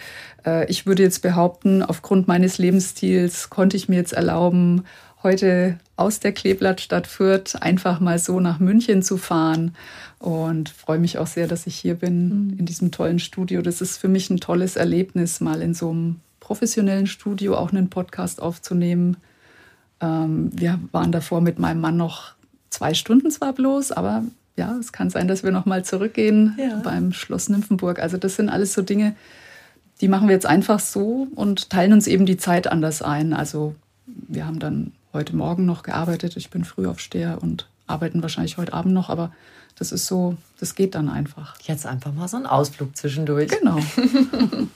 Äh, 0.44 0.70
ich 0.70 0.84
würde 0.84 1.02
jetzt 1.02 1.22
behaupten, 1.22 1.82
aufgrund 1.82 2.28
meines 2.28 2.58
Lebensstils 2.58 3.48
konnte 3.48 3.78
ich 3.78 3.88
mir 3.88 3.96
jetzt 3.96 4.12
erlauben, 4.12 4.84
heute 5.22 5.78
aus 5.96 6.20
der 6.20 6.32
Kleeblattstadt 6.32 7.06
Fürth 7.06 7.56
einfach 7.60 8.00
mal 8.00 8.18
so 8.18 8.40
nach 8.40 8.58
München 8.58 9.02
zu 9.02 9.16
fahren 9.16 9.74
und 10.18 10.68
freue 10.70 10.98
mich 10.98 11.18
auch 11.18 11.26
sehr, 11.26 11.46
dass 11.46 11.66
ich 11.66 11.76
hier 11.76 11.94
bin 11.94 12.28
mhm. 12.28 12.58
in 12.58 12.66
diesem 12.66 12.90
tollen 12.90 13.18
Studio. 13.18 13.62
Das 13.62 13.80
ist 13.80 13.98
für 13.98 14.08
mich 14.08 14.30
ein 14.30 14.38
tolles 14.38 14.76
Erlebnis, 14.76 15.40
mal 15.40 15.62
in 15.62 15.74
so 15.74 15.90
einem 15.90 16.16
professionellen 16.40 17.06
Studio 17.06 17.56
auch 17.56 17.70
einen 17.70 17.90
Podcast 17.90 18.40
aufzunehmen. 18.40 19.16
Ähm, 20.00 20.50
wir 20.52 20.80
waren 20.92 21.12
davor 21.12 21.40
mit 21.40 21.58
meinem 21.58 21.80
Mann 21.80 21.96
noch 21.96 22.32
zwei 22.70 22.94
Stunden 22.94 23.30
zwar 23.30 23.52
bloß, 23.52 23.92
aber 23.92 24.24
ja, 24.56 24.76
es 24.78 24.92
kann 24.92 25.10
sein, 25.10 25.28
dass 25.28 25.42
wir 25.42 25.52
noch 25.52 25.66
mal 25.66 25.84
zurückgehen 25.84 26.56
ja. 26.58 26.80
beim 26.82 27.12
Schloss 27.12 27.48
Nymphenburg. 27.48 27.98
Also 27.98 28.16
das 28.16 28.36
sind 28.36 28.48
alles 28.48 28.72
so 28.72 28.82
Dinge, 28.82 29.14
die 30.00 30.08
machen 30.08 30.28
wir 30.28 30.34
jetzt 30.34 30.46
einfach 30.46 30.80
so 30.80 31.28
und 31.34 31.70
teilen 31.70 31.92
uns 31.92 32.06
eben 32.06 32.26
die 32.26 32.36
Zeit 32.36 32.66
anders 32.66 33.02
ein. 33.02 33.32
Also 33.32 33.74
wir 34.06 34.46
haben 34.46 34.58
dann 34.58 34.92
heute 35.12 35.36
Morgen 35.36 35.66
noch 35.66 35.82
gearbeitet. 35.82 36.36
Ich 36.36 36.50
bin 36.50 36.64
Frühaufsteher 36.64 37.38
und 37.40 37.68
arbeiten 37.86 38.22
wahrscheinlich 38.22 38.56
heute 38.56 38.72
Abend 38.72 38.94
noch, 38.94 39.08
aber 39.08 39.32
das 39.76 39.92
ist 39.92 40.06
so, 40.06 40.36
das 40.58 40.74
geht 40.74 40.94
dann 40.94 41.08
einfach. 41.08 41.56
Jetzt 41.62 41.86
einfach 41.86 42.12
mal 42.12 42.28
so 42.28 42.36
ein 42.36 42.46
Ausflug 42.46 42.96
zwischendurch. 42.96 43.48
Genau. 43.48 43.78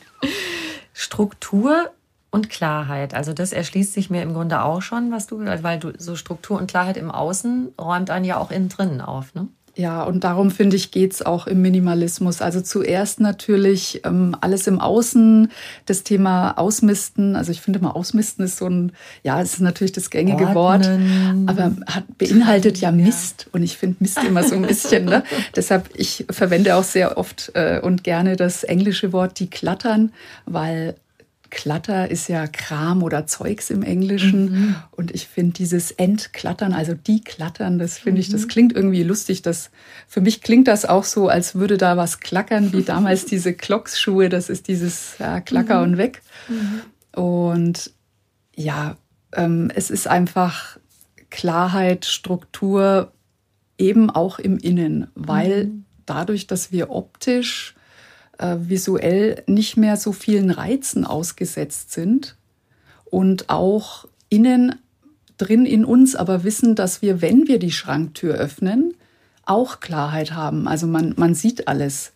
Struktur 0.92 1.90
und 2.30 2.50
Klarheit. 2.50 3.14
Also 3.14 3.32
das 3.32 3.52
erschließt 3.52 3.92
sich 3.92 4.10
mir 4.10 4.22
im 4.22 4.32
Grunde 4.32 4.62
auch 4.62 4.82
schon, 4.82 5.12
was 5.12 5.26
du, 5.26 5.38
weil 5.38 5.78
du 5.78 5.92
so 5.98 6.16
Struktur 6.16 6.58
und 6.58 6.68
Klarheit 6.68 6.96
im 6.96 7.10
Außen 7.10 7.74
räumt 7.80 8.10
einen 8.10 8.24
ja 8.24 8.38
auch 8.38 8.50
innen 8.50 8.68
drinnen 8.68 9.00
auf, 9.00 9.34
ne? 9.34 9.48
Ja, 9.76 10.04
und 10.04 10.22
darum 10.22 10.50
finde 10.52 10.76
ich, 10.76 10.92
geht's 10.92 11.20
auch 11.22 11.46
im 11.46 11.60
Minimalismus. 11.60 12.40
Also 12.40 12.60
zuerst 12.60 13.20
natürlich 13.20 14.02
ähm, 14.04 14.36
alles 14.40 14.66
im 14.68 14.80
Außen, 14.80 15.50
das 15.86 16.04
Thema 16.04 16.52
Ausmisten. 16.52 17.34
Also 17.34 17.50
ich 17.50 17.60
finde 17.60 17.80
mal, 17.80 17.90
Ausmisten 17.90 18.44
ist 18.44 18.58
so 18.58 18.66
ein, 18.66 18.92
ja, 19.24 19.40
es 19.40 19.54
ist 19.54 19.60
natürlich 19.60 19.92
das 19.92 20.10
gängige 20.10 20.54
Ordnen. 20.54 20.54
Wort, 20.54 21.50
aber 21.50 21.72
hat, 21.86 22.04
beinhaltet 22.18 22.78
ja 22.78 22.92
Mist. 22.92 23.48
Und 23.52 23.62
ich 23.62 23.76
finde 23.76 23.96
Mist 23.98 24.22
immer 24.22 24.44
so 24.44 24.54
ein 24.54 24.62
bisschen. 24.62 25.06
ne? 25.06 25.24
Deshalb, 25.56 25.90
ich 25.94 26.24
verwende 26.30 26.76
auch 26.76 26.84
sehr 26.84 27.18
oft 27.18 27.50
äh, 27.54 27.80
und 27.82 28.04
gerne 28.04 28.36
das 28.36 28.62
englische 28.62 29.12
Wort 29.12 29.40
die 29.40 29.50
klattern, 29.50 30.12
weil 30.46 30.94
Klatter 31.54 32.10
ist 32.10 32.28
ja 32.28 32.48
Kram 32.48 33.04
oder 33.04 33.28
Zeugs 33.28 33.70
im 33.70 33.84
Englischen. 33.84 34.50
Mhm. 34.50 34.76
Und 34.90 35.14
ich 35.14 35.28
finde 35.28 35.52
dieses 35.52 35.92
Entklattern, 35.92 36.72
also 36.72 36.94
die 36.94 37.22
Klattern, 37.22 37.78
das 37.78 37.96
finde 37.96 38.18
mhm. 38.18 38.20
ich, 38.20 38.28
das 38.28 38.42
mhm. 38.42 38.48
klingt 38.48 38.72
irgendwie 38.72 39.04
lustig. 39.04 39.40
Das, 39.42 39.70
für 40.08 40.20
mich 40.20 40.42
klingt 40.42 40.66
das 40.66 40.84
auch 40.84 41.04
so, 41.04 41.28
als 41.28 41.54
würde 41.54 41.78
da 41.78 41.96
was 41.96 42.18
klackern, 42.18 42.72
wie 42.72 42.82
damals 42.82 43.24
diese 43.26 43.54
Klocksschuhe. 43.54 44.28
Das 44.28 44.50
ist 44.50 44.66
dieses 44.66 45.16
ja, 45.18 45.40
Klacker 45.40 45.78
mhm. 45.78 45.92
und 45.92 45.98
weg. 45.98 46.22
Mhm. 46.48 47.20
Und 47.20 47.92
ja, 48.56 48.96
ähm, 49.32 49.70
es 49.74 49.90
ist 49.90 50.08
einfach 50.08 50.78
Klarheit, 51.30 52.04
Struktur, 52.04 53.12
eben 53.78 54.10
auch 54.10 54.40
im 54.40 54.58
Innen, 54.58 55.06
weil 55.14 55.66
mhm. 55.66 55.84
dadurch, 56.04 56.48
dass 56.48 56.72
wir 56.72 56.90
optisch 56.90 57.73
äh, 58.38 58.56
visuell 58.58 59.42
nicht 59.46 59.76
mehr 59.76 59.96
so 59.96 60.12
vielen 60.12 60.50
Reizen 60.50 61.04
ausgesetzt 61.04 61.92
sind 61.92 62.36
und 63.04 63.50
auch 63.50 64.06
innen 64.28 64.76
drin 65.38 65.66
in 65.66 65.84
uns 65.84 66.14
aber 66.14 66.44
wissen, 66.44 66.74
dass 66.74 67.02
wir, 67.02 67.20
wenn 67.20 67.48
wir 67.48 67.58
die 67.58 67.72
Schranktür 67.72 68.34
öffnen, 68.34 68.94
auch 69.44 69.80
Klarheit 69.80 70.32
haben. 70.32 70.68
Also 70.68 70.86
man, 70.86 71.14
man 71.16 71.34
sieht 71.34 71.68
alles. 71.68 72.12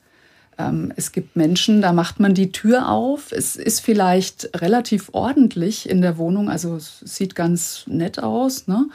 Ähm, 0.56 0.92
es 0.96 1.12
gibt 1.12 1.36
Menschen, 1.36 1.82
da 1.82 1.92
macht 1.92 2.20
man 2.20 2.34
die 2.34 2.52
Tür 2.52 2.88
auf. 2.88 3.32
Es 3.32 3.56
ist 3.56 3.80
vielleicht 3.80 4.50
relativ 4.60 5.10
ordentlich 5.12 5.88
in 5.88 6.00
der 6.00 6.16
Wohnung, 6.18 6.48
also 6.48 6.76
es 6.76 7.00
sieht 7.00 7.34
ganz 7.34 7.84
nett 7.86 8.22
aus. 8.22 8.66
Ne? 8.66 8.88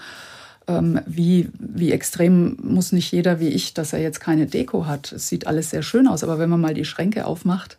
Ähm, 0.68 1.00
wie, 1.06 1.50
wie 1.60 1.92
extrem 1.92 2.58
muss 2.62 2.92
nicht 2.92 3.12
jeder 3.12 3.40
wie 3.40 3.50
ich, 3.50 3.74
dass 3.74 3.94
er 3.94 4.00
jetzt 4.00 4.20
keine 4.20 4.46
Deko 4.46 4.86
hat. 4.86 5.12
Es 5.12 5.28
sieht 5.28 5.48
alles 5.48 5.70
sehr 5.70 5.84
schön 5.84 6.08
aus, 6.08 6.24
aber 6.24 6.40
wenn 6.40 6.50
man 6.50 6.62
mal 6.62 6.74
die 6.74 6.86
Schränke 6.86 7.26
aufmacht, 7.26 7.78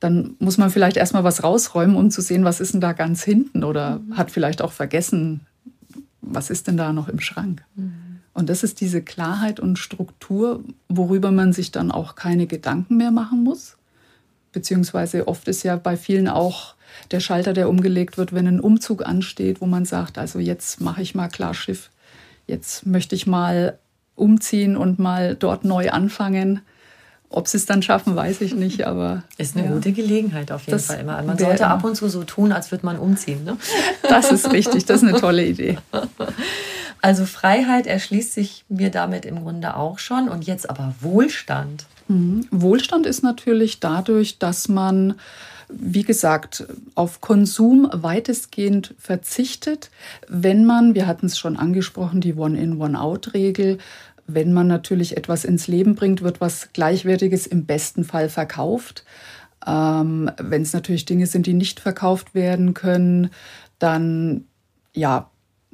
dann 0.00 0.34
muss 0.38 0.58
man 0.58 0.70
vielleicht 0.70 0.96
erstmal 0.96 1.24
was 1.24 1.44
rausräumen, 1.44 1.94
um 1.94 2.10
zu 2.10 2.22
sehen, 2.22 2.44
was 2.44 2.60
ist 2.60 2.74
denn 2.74 2.80
da 2.80 2.92
ganz 2.92 3.22
hinten 3.22 3.62
oder 3.62 3.98
mhm. 3.98 4.16
hat 4.16 4.30
vielleicht 4.30 4.62
auch 4.62 4.72
vergessen, 4.72 5.40
was 6.20 6.50
ist 6.50 6.66
denn 6.66 6.76
da 6.76 6.92
noch 6.92 7.08
im 7.08 7.20
Schrank. 7.20 7.62
Mhm. 7.76 8.20
Und 8.34 8.48
das 8.48 8.62
ist 8.62 8.80
diese 8.80 9.02
Klarheit 9.02 9.60
und 9.60 9.78
Struktur, 9.78 10.64
worüber 10.88 11.30
man 11.30 11.52
sich 11.52 11.70
dann 11.70 11.92
auch 11.92 12.14
keine 12.14 12.46
Gedanken 12.46 12.96
mehr 12.96 13.10
machen 13.10 13.44
muss. 13.44 13.76
Beziehungsweise 14.52 15.28
oft 15.28 15.48
ist 15.48 15.62
ja 15.62 15.76
bei 15.76 15.96
vielen 15.96 16.28
auch 16.28 16.74
der 17.10 17.20
Schalter, 17.20 17.52
der 17.52 17.68
umgelegt 17.68 18.18
wird, 18.18 18.32
wenn 18.32 18.46
ein 18.46 18.60
Umzug 18.60 19.06
ansteht, 19.06 19.60
wo 19.60 19.66
man 19.66 19.84
sagt, 19.84 20.18
also 20.18 20.38
jetzt 20.38 20.80
mache 20.80 21.02
ich 21.02 21.14
mal 21.14 21.28
klar 21.28 21.54
Schiff 21.54 21.90
jetzt 22.46 22.86
möchte 22.86 23.14
ich 23.14 23.26
mal 23.26 23.78
umziehen 24.14 24.76
und 24.76 24.98
mal 24.98 25.34
dort 25.34 25.64
neu 25.64 25.90
anfangen. 25.90 26.60
Ob 27.28 27.48
sie 27.48 27.56
es 27.56 27.64
dann 27.64 27.82
schaffen, 27.82 28.14
weiß 28.14 28.42
ich 28.42 28.54
nicht, 28.54 28.86
aber. 28.86 29.22
Ist 29.38 29.56
eine 29.56 29.66
ja. 29.66 29.72
gute 29.72 29.92
Gelegenheit 29.92 30.52
auf 30.52 30.62
jeden 30.66 30.72
das 30.72 30.86
Fall 30.86 31.00
immer. 31.00 31.22
Man 31.22 31.38
sollte 31.38 31.66
ab 31.66 31.82
und 31.82 31.96
zu 31.96 32.08
so 32.08 32.24
tun, 32.24 32.52
als 32.52 32.70
würde 32.70 32.84
man 32.84 32.98
umziehen. 32.98 33.44
Ne? 33.44 33.56
Das 34.06 34.30
ist 34.30 34.52
richtig, 34.52 34.84
das 34.84 35.02
ist 35.02 35.08
eine 35.08 35.18
tolle 35.18 35.44
Idee. 35.44 35.78
Also 37.04 37.26
Freiheit 37.26 37.88
erschließt 37.88 38.32
sich 38.32 38.64
mir 38.68 38.88
damit 38.88 39.24
im 39.26 39.42
Grunde 39.42 39.76
auch 39.76 39.98
schon. 39.98 40.28
Und 40.28 40.46
jetzt 40.46 40.70
aber 40.70 40.94
Wohlstand. 41.00 41.84
Mhm. 42.06 42.46
Wohlstand 42.52 43.06
ist 43.06 43.24
natürlich 43.24 43.80
dadurch, 43.80 44.38
dass 44.38 44.68
man 44.68 45.14
wie 45.68 46.02
gesagt, 46.02 46.66
auf 46.94 47.20
Konsum 47.20 47.88
weitestgehend 47.92 48.94
verzichtet, 48.98 49.90
wenn 50.28 50.64
man, 50.64 50.94
wir 50.94 51.06
hatten 51.06 51.26
es 51.26 51.38
schon 51.38 51.56
angesprochen, 51.56 52.20
die 52.20 52.34
One-in, 52.34 52.80
One-out-Regel, 52.80 53.78
wenn 54.26 54.52
man 54.52 54.66
natürlich 54.66 55.16
etwas 55.16 55.44
ins 55.44 55.66
Leben 55.66 55.94
bringt, 55.94 56.22
wird 56.22 56.40
was 56.40 56.72
Gleichwertiges 56.72 57.46
im 57.46 57.66
besten 57.66 58.04
Fall 58.04 58.28
verkauft. 58.28 59.04
Ähm, 59.66 60.30
wenn 60.38 60.62
es 60.62 60.72
natürlich 60.72 61.04
Dinge 61.04 61.26
sind, 61.26 61.46
die 61.46 61.54
nicht 61.54 61.80
verkauft 61.80 62.34
werden 62.34 62.74
können, 62.74 63.30
dann 63.78 64.44
ja, 64.94 65.30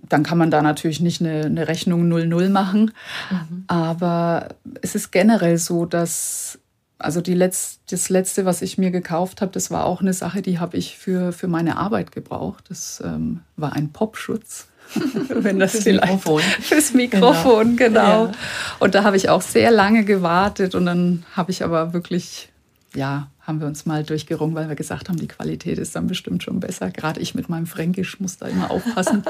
dann 0.09 0.23
kann 0.23 0.39
man 0.39 0.51
da 0.51 0.63
natürlich 0.63 1.01
nicht 1.01 1.21
eine, 1.21 1.47
eine 1.47 1.69
Rechnung 1.69 2.11
0-0 2.11 2.49
machen. 2.51 2.93
Mhm. 3.31 3.65
Aber 3.67 4.49
es 4.81 4.95
ist 4.95 5.11
generell 5.11 5.59
so, 5.59 5.87
dass 5.87 6.59
also 6.99 7.21
die 7.21 7.35
Letz-, 7.35 7.79
das 7.91 8.09
letzte, 8.09 8.45
was 8.45 8.63
ich 8.63 8.79
mir 8.79 8.91
gekauft 8.91 9.41
habe, 9.41 9.53
das 9.53 9.71
war 9.71 9.85
auch 9.85 10.01
eine 10.01 10.13
Sache, 10.13 10.43
die 10.43 10.59
habe 10.59 10.77
ich 10.77 10.99
für, 10.99 11.33
für 11.33 11.49
meine 11.49 11.77
Arbeit 11.77 12.13
gebraucht. 12.13 12.65
Das 12.69 13.03
ähm, 13.05 13.41
war 13.57 13.73
ein 13.73 13.93
Popschutz. 13.93 14.67
Wenn 15.29 15.59
das 15.59 15.73
Fürs 15.73 15.85
vielleicht 15.85 16.13
Mikrofon. 16.13 16.41
fürs 16.41 16.95
Mikrofon, 16.95 17.77
genau. 17.77 18.27
Ja. 18.27 18.33
Und 18.79 18.95
da 18.95 19.05
habe 19.05 19.19
ich 19.19 19.29
auch 19.29 19.43
sehr 19.43 19.71
lange 19.71 20.05
gewartet 20.05 20.75
und 20.75 20.87
dann 20.87 21.25
habe 21.37 21.51
ich 21.51 21.63
aber 21.63 21.93
wirklich, 21.93 22.49
ja, 22.95 23.29
haben 23.49 23.61
wir 23.61 23.67
uns 23.67 23.85
mal 23.85 24.03
durchgerungen, 24.03 24.55
weil 24.55 24.69
wir 24.69 24.77
gesagt 24.77 25.09
haben, 25.09 25.19
die 25.19 25.29
Qualität 25.29 25.79
ist 25.79 25.95
dann 25.95 26.07
bestimmt 26.07 26.43
schon 26.43 26.61
besser. 26.61 26.91
Gerade 26.91 27.21
ich 27.21 27.35
mit 27.35 27.51
meinem 27.51 27.67
Fränkisch 27.67 28.19
muss 28.19 28.39
da 28.39 28.47
immer 28.47 28.71
aufpassen. 28.71 29.23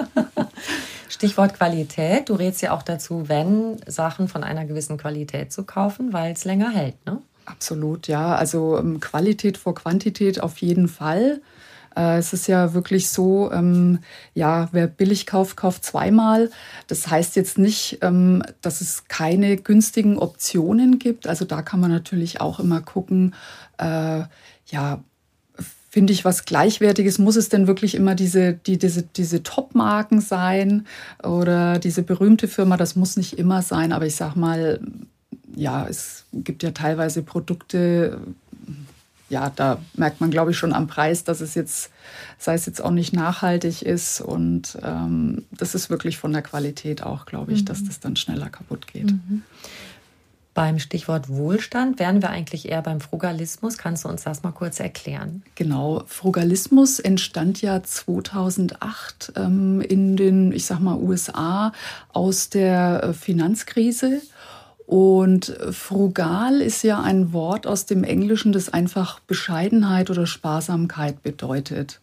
Stichwort 1.09 1.54
Qualität. 1.54 2.28
Du 2.28 2.35
rätst 2.35 2.62
ja 2.62 2.72
auch 2.72 2.83
dazu, 2.83 3.28
wenn 3.28 3.78
Sachen 3.87 4.28
von 4.28 4.44
einer 4.44 4.64
gewissen 4.64 4.96
Qualität 4.96 5.52
zu 5.52 5.64
kaufen, 5.64 6.12
weil 6.12 6.33
es 6.33 6.44
länger 6.44 6.70
hält, 6.70 7.04
ne? 7.04 7.18
Absolut, 7.49 8.09
ja. 8.09 8.35
Also 8.35 8.79
ähm, 8.79 9.01
Qualität 9.01 9.57
vor 9.57 9.75
Quantität 9.75 10.41
auf 10.43 10.59
jeden 10.59 10.87
Fall. 10.87 11.41
Äh, 11.97 12.19
es 12.19 12.35
ist 12.35 12.47
ja 12.47 12.75
wirklich 12.75 13.09
so, 13.09 13.51
ähm, 13.51 14.01
ja, 14.35 14.69
wer 14.73 14.87
billig 14.87 15.25
kauft, 15.25 15.57
kauft 15.57 15.83
zweimal. 15.83 16.51
Das 16.89 17.09
heißt 17.09 17.37
jetzt 17.37 17.57
nicht, 17.57 18.01
ähm, 18.03 18.43
dass 18.61 18.83
es 18.83 19.09
keine 19.09 19.57
günstigen 19.57 20.19
Optionen 20.19 20.99
gibt. 20.99 21.27
Also 21.27 21.47
da 21.47 21.63
kann 21.63 21.81
man 21.81 21.91
natürlich 21.91 22.43
auch 22.43 22.61
immer 22.61 22.83
gucken, 22.83 23.35
äh, 23.79 24.25
ja, 24.67 25.03
finde 25.89 26.13
ich 26.13 26.27
was 26.27 26.45
Gleichwertiges? 26.45 27.19
Muss 27.19 27.37
es 27.37 27.49
denn 27.49 27.67
wirklich 27.67 27.95
immer 27.95 28.15
diese, 28.15 28.53
die, 28.53 28.77
diese, 28.77 29.05
diese 29.05 29.43
Top-Marken 29.43 30.21
sein 30.21 30.87
oder 31.23 31.79
diese 31.79 32.03
berühmte 32.03 32.47
Firma? 32.47 32.77
Das 32.77 32.95
muss 32.95 33.17
nicht 33.17 33.39
immer 33.39 33.63
sein, 33.63 33.93
aber 33.93 34.05
ich 34.05 34.17
sag 34.17 34.37
mal, 34.37 34.81
ja, 35.55 35.87
es 35.87 36.25
gibt 36.33 36.63
ja 36.63 36.71
teilweise 36.71 37.23
Produkte, 37.23 38.21
ja, 39.29 39.51
da 39.55 39.79
merkt 39.95 40.21
man, 40.21 40.31
glaube 40.31 40.53
ich, 40.53 40.59
schon 40.59 40.73
am 40.73 40.87
Preis, 40.87 41.25
dass 41.25 41.41
es 41.41 41.55
jetzt, 41.55 41.91
sei 42.39 42.55
es 42.55 42.67
jetzt 42.67 42.83
auch 42.83 42.91
nicht 42.91 43.13
nachhaltig 43.13 43.83
ist. 43.83 44.21
Und 44.21 44.79
ähm, 44.83 45.45
das 45.51 45.75
ist 45.75 45.91
wirklich 45.91 46.17
von 46.17 46.33
der 46.33 46.43
Qualität 46.43 47.03
auch, 47.03 47.27
glaube 47.27 47.53
ich, 47.53 47.65
dass 47.65 47.85
das 47.85 48.01
dann 48.01 48.17
schneller 48.17 48.49
kaputt 48.49 48.87
geht. 48.87 49.13
Beim 50.59 50.81
Stichwort 50.81 51.29
Wohlstand 51.29 52.01
wären 52.01 52.21
wir 52.21 52.31
eigentlich 52.31 52.69
eher 52.69 52.83
beim 52.83 53.01
Frugalismus. 53.01 53.79
Kannst 53.79 54.05
du 54.05 54.09
uns 54.09 54.25
das 54.25 54.43
mal 54.43 54.51
kurz 54.51 54.81
erklären? 54.81 55.45
Genau, 55.55 56.03
Frugalismus 56.07 56.99
entstand 56.99 57.63
ja 57.63 57.81
2008 57.81 59.35
ähm, 59.37 59.81
in 59.81 60.17
den, 60.17 60.51
ich 60.51 60.67
sag 60.67 60.81
mal, 60.81 60.97
USA 60.97 61.73
aus 62.13 62.49
der 62.49 63.05
äh, 63.05 63.13
Finanzkrise. 63.13 64.21
Und 64.88 65.55
frugal 65.70 66.62
ist 66.62 66.83
ja 66.83 67.03
ein 67.03 67.35
Wort 67.35 67.66
aus 67.66 67.85
dem 67.85 68.05
Englischen, 68.05 68.53
das 68.53 68.72
einfach 68.72 69.20
Bescheidenheit 69.20 70.09
oder 70.09 70.27
Sparsamkeit 70.27 71.22
bedeutet. 71.22 72.01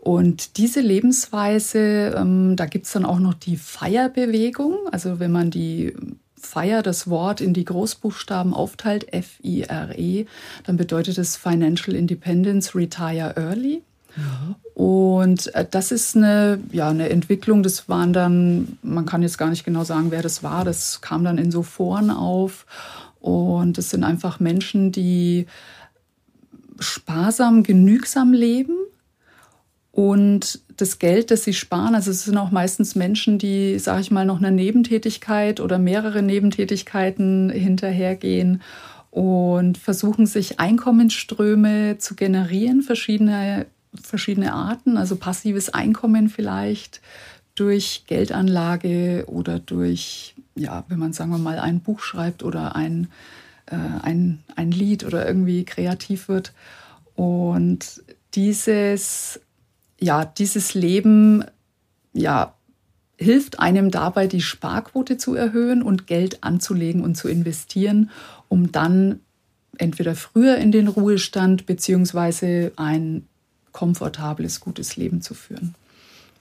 Und 0.00 0.56
diese 0.56 0.80
Lebensweise, 0.80 2.14
ähm, 2.16 2.56
da 2.56 2.66
gibt 2.66 2.86
es 2.86 2.92
dann 2.92 3.04
auch 3.04 3.20
noch 3.20 3.34
die 3.34 3.56
Feierbewegung. 3.56 4.74
Also 4.90 5.20
wenn 5.20 5.30
man 5.30 5.52
die 5.52 5.94
Feier, 6.34 6.82
das 6.82 7.08
Wort 7.08 7.40
in 7.40 7.54
die 7.54 7.64
Großbuchstaben 7.64 8.54
aufteilt, 8.54 9.12
F-I-R-E, 9.12 10.26
dann 10.64 10.76
bedeutet 10.76 11.18
es 11.18 11.36
Financial 11.36 11.94
Independence, 11.94 12.74
Retire 12.74 13.34
Early. 13.36 13.84
Und 14.74 15.54
äh, 15.54 15.66
das 15.70 15.92
ist 15.92 16.16
eine, 16.16 16.58
ja, 16.72 16.88
eine 16.88 17.08
Entwicklung, 17.08 17.62
das 17.62 17.88
waren 17.88 18.12
dann, 18.12 18.78
man 18.82 19.06
kann 19.06 19.22
jetzt 19.22 19.38
gar 19.38 19.50
nicht 19.50 19.64
genau 19.64 19.84
sagen, 19.84 20.10
wer 20.10 20.22
das 20.22 20.42
war, 20.42 20.64
das 20.64 21.00
kam 21.00 21.24
dann 21.24 21.38
in 21.38 21.50
so 21.50 21.62
Foren 21.62 22.10
auf. 22.10 22.66
Und 23.20 23.78
es 23.78 23.90
sind 23.90 24.04
einfach 24.04 24.38
Menschen, 24.38 24.92
die 24.92 25.46
sparsam, 26.78 27.62
genügsam 27.62 28.32
leben 28.32 28.76
und 29.92 30.60
das 30.76 30.98
Geld, 30.98 31.30
das 31.30 31.44
sie 31.44 31.54
sparen, 31.54 31.94
also 31.94 32.10
es 32.10 32.24
sind 32.24 32.36
auch 32.36 32.50
meistens 32.50 32.94
Menschen, 32.94 33.38
die, 33.38 33.78
sage 33.78 34.02
ich 34.02 34.10
mal, 34.10 34.26
noch 34.26 34.38
eine 34.38 34.52
Nebentätigkeit 34.52 35.58
oder 35.58 35.78
mehrere 35.78 36.22
Nebentätigkeiten 36.22 37.48
hinterhergehen 37.48 38.60
und 39.10 39.78
versuchen 39.78 40.26
sich 40.26 40.60
Einkommensströme 40.60 41.96
zu 41.96 42.14
generieren, 42.14 42.82
verschiedene 42.82 43.66
verschiedene 44.02 44.52
Arten, 44.52 44.96
also 44.96 45.16
passives 45.16 45.68
Einkommen 45.68 46.28
vielleicht 46.28 47.00
durch 47.54 48.04
Geldanlage 48.06 49.24
oder 49.26 49.58
durch, 49.58 50.34
ja, 50.54 50.84
wenn 50.88 50.98
man 50.98 51.12
sagen 51.12 51.30
wir 51.30 51.38
mal 51.38 51.58
ein 51.58 51.80
Buch 51.80 52.00
schreibt 52.00 52.42
oder 52.42 52.76
ein, 52.76 53.08
äh, 53.66 53.76
ein, 54.02 54.42
ein 54.54 54.70
Lied 54.70 55.04
oder 55.04 55.26
irgendwie 55.26 55.64
kreativ 55.64 56.28
wird. 56.28 56.52
Und 57.14 58.02
dieses, 58.34 59.40
ja, 59.98 60.24
dieses 60.24 60.74
Leben, 60.74 61.44
ja, 62.12 62.54
hilft 63.18 63.58
einem 63.58 63.90
dabei, 63.90 64.26
die 64.26 64.42
Sparquote 64.42 65.16
zu 65.16 65.34
erhöhen 65.34 65.82
und 65.82 66.06
Geld 66.06 66.44
anzulegen 66.44 67.02
und 67.02 67.14
zu 67.16 67.28
investieren, 67.28 68.10
um 68.48 68.72
dann 68.72 69.20
entweder 69.78 70.14
früher 70.14 70.58
in 70.58 70.72
den 70.72 70.88
Ruhestand 70.88 71.64
beziehungsweise 71.66 72.72
ein 72.76 73.26
komfortables, 73.76 74.60
gutes 74.60 74.96
Leben 74.96 75.20
zu 75.20 75.34
führen. 75.34 75.74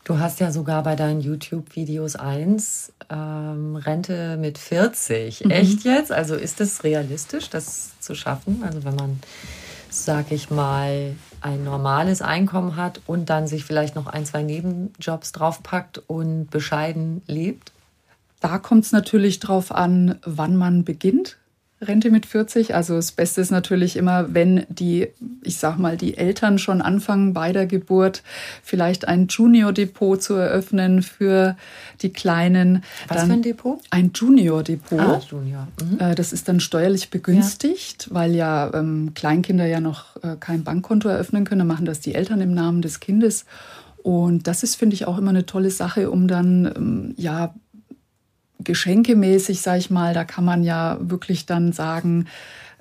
Du 0.05 0.19
hast 0.19 0.39
ja 0.39 0.53
sogar 0.53 0.83
bei 0.83 0.95
deinen 0.95 1.19
YouTube-Videos 1.19 2.15
eins, 2.15 2.93
ähm, 3.09 3.75
Rente 3.75 4.37
mit 4.37 4.57
40. 4.57 5.51
Echt 5.51 5.83
jetzt? 5.83 6.13
Also 6.13 6.35
ist 6.35 6.61
es 6.61 6.85
realistisch, 6.85 7.49
das 7.49 7.99
zu 7.99 8.15
schaffen? 8.15 8.63
Also 8.63 8.85
wenn 8.85 8.95
man, 8.95 9.19
sag 9.89 10.31
ich 10.31 10.49
mal, 10.49 11.17
ein 11.41 11.65
normales 11.65 12.21
Einkommen 12.21 12.77
hat 12.77 13.01
und 13.05 13.29
dann 13.29 13.47
sich 13.47 13.65
vielleicht 13.65 13.95
noch 13.95 14.07
ein, 14.07 14.25
zwei 14.25 14.41
Nebenjobs 14.41 15.33
draufpackt 15.33 16.03
und 16.07 16.49
bescheiden 16.51 17.21
lebt? 17.27 17.73
Da 18.39 18.59
kommt 18.59 18.85
es 18.85 18.93
natürlich 18.93 19.41
drauf 19.41 19.73
an, 19.73 20.19
wann 20.23 20.55
man 20.55 20.85
beginnt. 20.85 21.35
Rente 21.81 22.09
mit 22.09 22.25
40. 22.25 22.73
Also 22.73 22.95
das 22.95 23.11
Beste 23.11 23.41
ist 23.41 23.51
natürlich 23.51 23.97
immer, 23.97 24.33
wenn 24.33 24.65
die, 24.69 25.07
ich 25.43 25.57
sag 25.57 25.77
mal, 25.77 25.97
die 25.97 26.17
Eltern 26.17 26.57
schon 26.57 26.81
anfangen 26.81 27.33
bei 27.33 27.51
der 27.51 27.65
Geburt 27.65 28.23
vielleicht 28.63 29.07
ein 29.07 29.27
Junior-Depot 29.27 30.21
zu 30.21 30.35
eröffnen 30.35 31.03
für 31.03 31.57
die 32.01 32.13
Kleinen. 32.13 32.83
Was 33.07 33.17
dann 33.17 33.27
für 33.27 33.33
ein 33.33 33.41
Depot? 33.41 33.79
Ein 33.89 34.11
Junior-Depot. 34.13 34.99
Ah, 34.99 35.21
Junior. 35.29 35.67
Mhm. 35.83 35.99
Äh, 35.99 36.15
Das 36.15 36.31
ist 36.31 36.47
dann 36.47 36.59
steuerlich 36.59 37.09
begünstigt, 37.09 38.07
weil 38.11 38.35
ja 38.35 38.71
ähm, 38.73 39.11
Kleinkinder 39.13 39.65
ja 39.65 39.81
noch 39.81 40.15
äh, 40.23 40.37
kein 40.39 40.63
Bankkonto 40.63 41.09
eröffnen 41.09 41.43
können. 41.43 41.59
Dann 41.59 41.67
machen 41.67 41.85
das 41.85 41.99
die 41.99 42.15
Eltern 42.15 42.39
im 42.41 42.53
Namen 42.53 42.81
des 42.81 42.99
Kindes. 43.01 43.45
Und 44.01 44.47
das 44.47 44.61
ist, 44.63 44.75
finde 44.75 44.93
ich, 44.93 45.07
auch 45.07 45.17
immer 45.17 45.31
eine 45.31 45.47
tolle 45.47 45.71
Sache, 45.71 46.11
um 46.11 46.27
dann 46.27 46.71
ähm, 46.75 47.13
ja 47.17 47.55
geschenkemäßig, 48.63 49.61
sag 49.61 49.77
ich 49.77 49.89
mal, 49.89 50.13
da 50.13 50.23
kann 50.23 50.45
man 50.45 50.63
ja 50.63 50.97
wirklich 51.01 51.45
dann 51.45 51.73
sagen, 51.73 52.27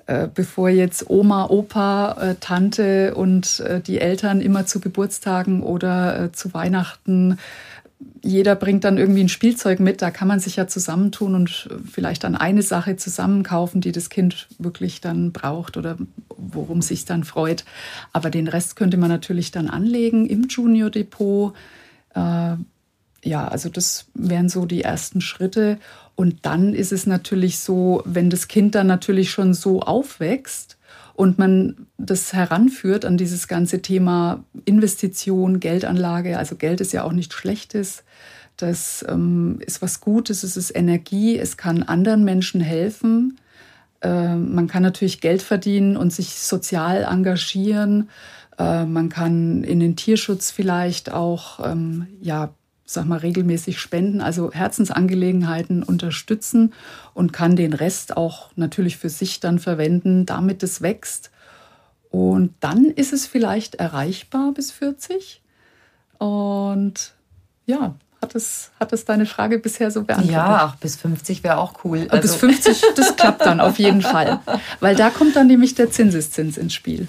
äh, 0.07 0.27
bevor 0.33 0.69
jetzt 0.69 1.09
Oma, 1.09 1.45
Opa, 1.49 2.11
äh, 2.21 2.35
Tante 2.39 3.15
und 3.15 3.59
äh, 3.61 3.81
die 3.81 3.99
Eltern 3.99 4.39
immer 4.39 4.65
zu 4.65 4.79
Geburtstagen 4.79 5.63
oder 5.63 6.31
zu 6.31 6.53
Weihnachten, 6.53 7.37
jeder 8.21 8.55
bringt 8.55 8.83
dann 8.83 8.97
irgendwie 8.97 9.23
ein 9.23 9.29
Spielzeug 9.29 9.79
mit, 9.79 10.01
da 10.01 10.11
kann 10.11 10.27
man 10.27 10.39
sich 10.39 10.57
ja 10.57 10.67
zusammentun 10.67 11.33
und 11.33 11.69
vielleicht 11.89 12.23
dann 12.23 12.35
eine 12.35 12.61
Sache 12.61 12.97
zusammenkaufen, 12.97 13.81
die 13.81 13.91
das 13.91 14.09
Kind 14.09 14.47
wirklich 14.59 14.99
dann 14.99 15.31
braucht 15.31 15.77
oder 15.77 15.97
worum 16.29 16.81
sich 16.81 17.05
dann 17.05 17.23
freut. 17.23 17.65
Aber 18.11 18.29
den 18.29 18.47
Rest 18.47 18.75
könnte 18.75 18.97
man 18.97 19.09
natürlich 19.09 19.51
dann 19.51 19.69
anlegen 19.69 20.25
im 20.25 20.47
Junior 20.49 20.89
Depot. 20.89 21.53
Ja, 23.25 23.47
also 23.47 23.69
das 23.69 24.05
wären 24.13 24.49
so 24.49 24.67
die 24.67 24.83
ersten 24.83 25.19
Schritte. 25.19 25.79
Und 26.13 26.45
dann 26.45 26.75
ist 26.75 26.91
es 26.91 27.07
natürlich 27.07 27.57
so, 27.57 28.03
wenn 28.05 28.29
das 28.29 28.47
Kind 28.47 28.75
dann 28.75 28.85
natürlich 28.85 29.31
schon 29.31 29.55
so 29.55 29.81
aufwächst 29.81 30.77
und 31.15 31.39
man 31.39 31.87
das 31.97 32.33
heranführt 32.33 33.03
an 33.03 33.17
dieses 33.17 33.47
ganze 33.47 33.81
Thema 33.81 34.43
Investition, 34.65 35.59
Geldanlage, 35.59 36.37
also 36.37 36.55
Geld 36.55 36.81
ist 36.81 36.93
ja 36.93 37.03
auch 37.03 37.13
nichts 37.13 37.33
Schlechtes. 37.33 38.03
Das 38.57 39.03
ähm, 39.09 39.57
ist 39.65 39.81
was 39.81 40.01
Gutes, 40.01 40.43
es 40.43 40.55
ist 40.55 40.75
Energie, 40.75 41.39
es 41.39 41.57
kann 41.57 41.81
anderen 41.81 42.23
Menschen 42.25 42.61
helfen. 42.61 43.39
Äh, 44.01 44.35
man 44.35 44.67
kann 44.67 44.83
natürlich 44.83 45.19
Geld 45.19 45.41
verdienen 45.41 45.97
und 45.97 46.13
sich 46.13 46.35
sozial 46.35 47.03
engagieren. 47.09 48.11
Äh, 48.59 48.85
man 48.85 49.09
kann 49.09 49.63
in 49.63 49.79
den 49.79 49.95
Tierschutz 49.95 50.51
vielleicht 50.51 51.11
auch 51.11 51.59
ähm, 51.65 52.05
ja, 52.21 52.53
sag 52.85 53.05
mal, 53.05 53.17
regelmäßig 53.17 53.79
spenden, 53.79 54.21
also 54.21 54.51
Herzensangelegenheiten 54.51 55.83
unterstützen 55.83 56.73
und 57.13 57.33
kann 57.33 57.55
den 57.55 57.73
Rest 57.73 58.15
auch 58.15 58.51
natürlich 58.55 58.97
für 58.97 59.09
sich 59.09 59.39
dann 59.39 59.59
verwenden, 59.59 60.25
damit 60.25 60.61
es 60.61 60.81
wächst. 60.81 61.31
Und 62.11 62.53
dann 62.59 62.85
ist 62.85 63.11
es 63.11 63.25
vielleicht 63.25 63.75
erreichbar 63.75 64.53
bis 64.53 64.71
40. 64.71 65.41
Und 66.19 67.13
ja, 67.65 67.95
hat 68.21 68.35
es, 68.35 68.71
hat 68.79 68.93
es 68.93 69.05
deine 69.05 69.25
Frage 69.25 69.59
bisher 69.59 69.91
so 69.91 70.03
beantwortet? 70.03 70.33
Ja, 70.33 70.71
ach, 70.71 70.75
bis 70.77 70.95
50 70.95 71.43
wäre 71.43 71.57
auch 71.57 71.83
cool. 71.83 72.07
Also. 72.09 72.21
Bis 72.21 72.35
50, 72.35 72.81
das 72.95 73.15
klappt 73.15 73.41
dann 73.41 73.59
auf 73.59 73.79
jeden 73.79 74.01
Fall. 74.01 74.39
Weil 74.79 74.95
da 74.95 75.09
kommt 75.09 75.35
dann 75.35 75.47
nämlich 75.47 75.75
der 75.75 75.91
Zinseszins 75.91 76.57
ins 76.57 76.73
Spiel. 76.73 77.07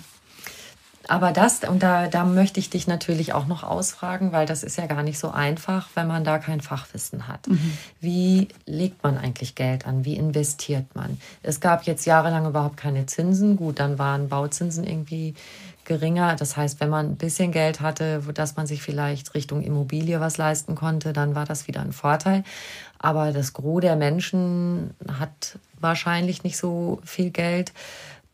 Aber 1.09 1.33
das, 1.33 1.61
und 1.61 1.83
da, 1.83 2.09
da 2.09 2.25
möchte 2.25 2.59
ich 2.59 2.71
dich 2.71 2.87
natürlich 2.87 3.33
auch 3.33 3.47
noch 3.47 3.63
ausfragen, 3.63 4.33
weil 4.33 4.47
das 4.47 4.63
ist 4.63 4.77
ja 4.77 4.87
gar 4.87 5.03
nicht 5.03 5.19
so 5.19 5.31
einfach, 5.31 5.89
wenn 5.95 6.07
man 6.07 6.25
da 6.25 6.39
kein 6.39 6.61
Fachwissen 6.61 7.29
hat. 7.29 7.47
Mhm. 7.49 7.79
Wie 8.01 8.49
legt 8.67 9.03
man 9.03 9.17
eigentlich 9.17 9.55
Geld 9.55 9.87
an? 9.87 10.05
Wie 10.05 10.17
investiert 10.17 10.95
man? 10.95 11.21
Es 11.43 11.61
gab 11.61 11.85
jetzt 11.85 12.07
jahrelang 12.07 12.47
überhaupt 12.47 12.77
keine 12.77 13.07
Zinsen. 13.07 13.57
Gut, 13.57 13.79
dann 13.79 13.99
waren 13.99 14.29
Bauzinsen 14.29 14.85
irgendwie 14.85 15.35
geringer. 15.85 16.35
Das 16.35 16.57
heißt, 16.57 16.81
wenn 16.81 16.91
man 16.91 17.07
ein 17.07 17.17
bisschen 17.17 17.53
Geld 17.53 17.81
hatte, 17.81 18.21
dass 18.35 18.57
man 18.57 18.67
sich 18.67 18.83
vielleicht 18.83 19.35
Richtung 19.35 19.63
Immobilie 19.63 20.21
was 20.21 20.37
leisten 20.37 20.75
konnte, 20.75 21.13
dann 21.13 21.35
war 21.35 21.47
das 21.47 21.69
wieder 21.69 21.81
ein 21.81 21.93
Vorteil. 21.93 22.43
Aber 22.99 23.33
das 23.33 23.53
Gros 23.53 23.81
der 23.81 23.97
Menschen 23.97 24.95
hat 25.19 25.59
wahrscheinlich 25.81 26.43
nicht 26.43 26.57
so 26.57 27.01
viel 27.05 27.31
Geld 27.31 27.73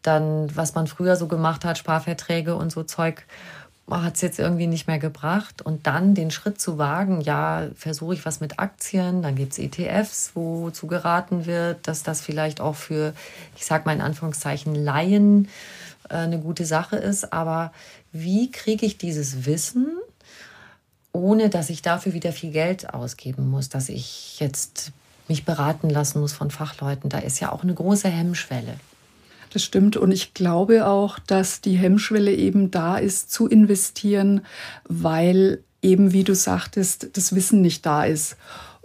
dann, 0.02 0.54
was 0.54 0.74
man 0.74 0.86
früher 0.86 1.16
so 1.16 1.28
gemacht 1.28 1.64
hat, 1.64 1.78
Sparverträge 1.78 2.54
und 2.56 2.70
so 2.70 2.82
Zeug, 2.82 3.24
hat 3.90 4.14
es 4.14 4.20
jetzt 4.20 4.38
irgendwie 4.38 4.66
nicht 4.66 4.86
mehr 4.86 4.98
gebracht. 4.98 5.62
Und 5.62 5.86
dann 5.86 6.14
den 6.14 6.30
Schritt 6.30 6.60
zu 6.60 6.78
wagen, 6.78 7.20
ja, 7.20 7.68
versuche 7.74 8.14
ich 8.14 8.24
was 8.24 8.40
mit 8.40 8.58
Aktien, 8.58 9.22
dann 9.22 9.34
gibt 9.34 9.52
es 9.52 9.58
ETFs, 9.58 10.32
wozu 10.34 10.86
geraten 10.86 11.46
wird, 11.46 11.86
dass 11.86 12.02
das 12.02 12.20
vielleicht 12.20 12.60
auch 12.60 12.76
für, 12.76 13.12
ich 13.56 13.66
sage 13.66 13.84
mal 13.84 13.94
in 13.94 14.00
Anführungszeichen, 14.00 14.74
Laien 14.74 15.48
äh, 16.08 16.14
eine 16.14 16.38
gute 16.38 16.64
Sache 16.64 16.96
ist. 16.96 17.32
Aber 17.32 17.72
wie 18.12 18.50
kriege 18.50 18.86
ich 18.86 18.98
dieses 18.98 19.46
Wissen, 19.46 19.88
ohne 21.12 21.50
dass 21.50 21.68
ich 21.68 21.82
dafür 21.82 22.14
wieder 22.14 22.32
viel 22.32 22.52
Geld 22.52 22.94
ausgeben 22.94 23.50
muss, 23.50 23.68
dass 23.68 23.88
ich 23.88 24.40
jetzt 24.40 24.92
mich 25.28 25.44
beraten 25.44 25.90
lassen 25.90 26.20
muss 26.20 26.32
von 26.32 26.50
Fachleuten? 26.50 27.10
Da 27.10 27.18
ist 27.18 27.40
ja 27.40 27.52
auch 27.52 27.62
eine 27.62 27.74
große 27.74 28.08
Hemmschwelle. 28.08 28.76
Das 29.52 29.62
stimmt. 29.62 29.96
Und 29.96 30.12
ich 30.12 30.34
glaube 30.34 30.86
auch, 30.86 31.18
dass 31.18 31.60
die 31.60 31.74
Hemmschwelle 31.74 32.32
eben 32.32 32.70
da 32.70 32.96
ist, 32.96 33.30
zu 33.30 33.46
investieren, 33.46 34.42
weil 34.84 35.62
eben, 35.82 36.12
wie 36.12 36.24
du 36.24 36.34
sagtest, 36.34 37.10
das 37.16 37.34
Wissen 37.34 37.60
nicht 37.60 37.84
da 37.84 38.04
ist. 38.04 38.36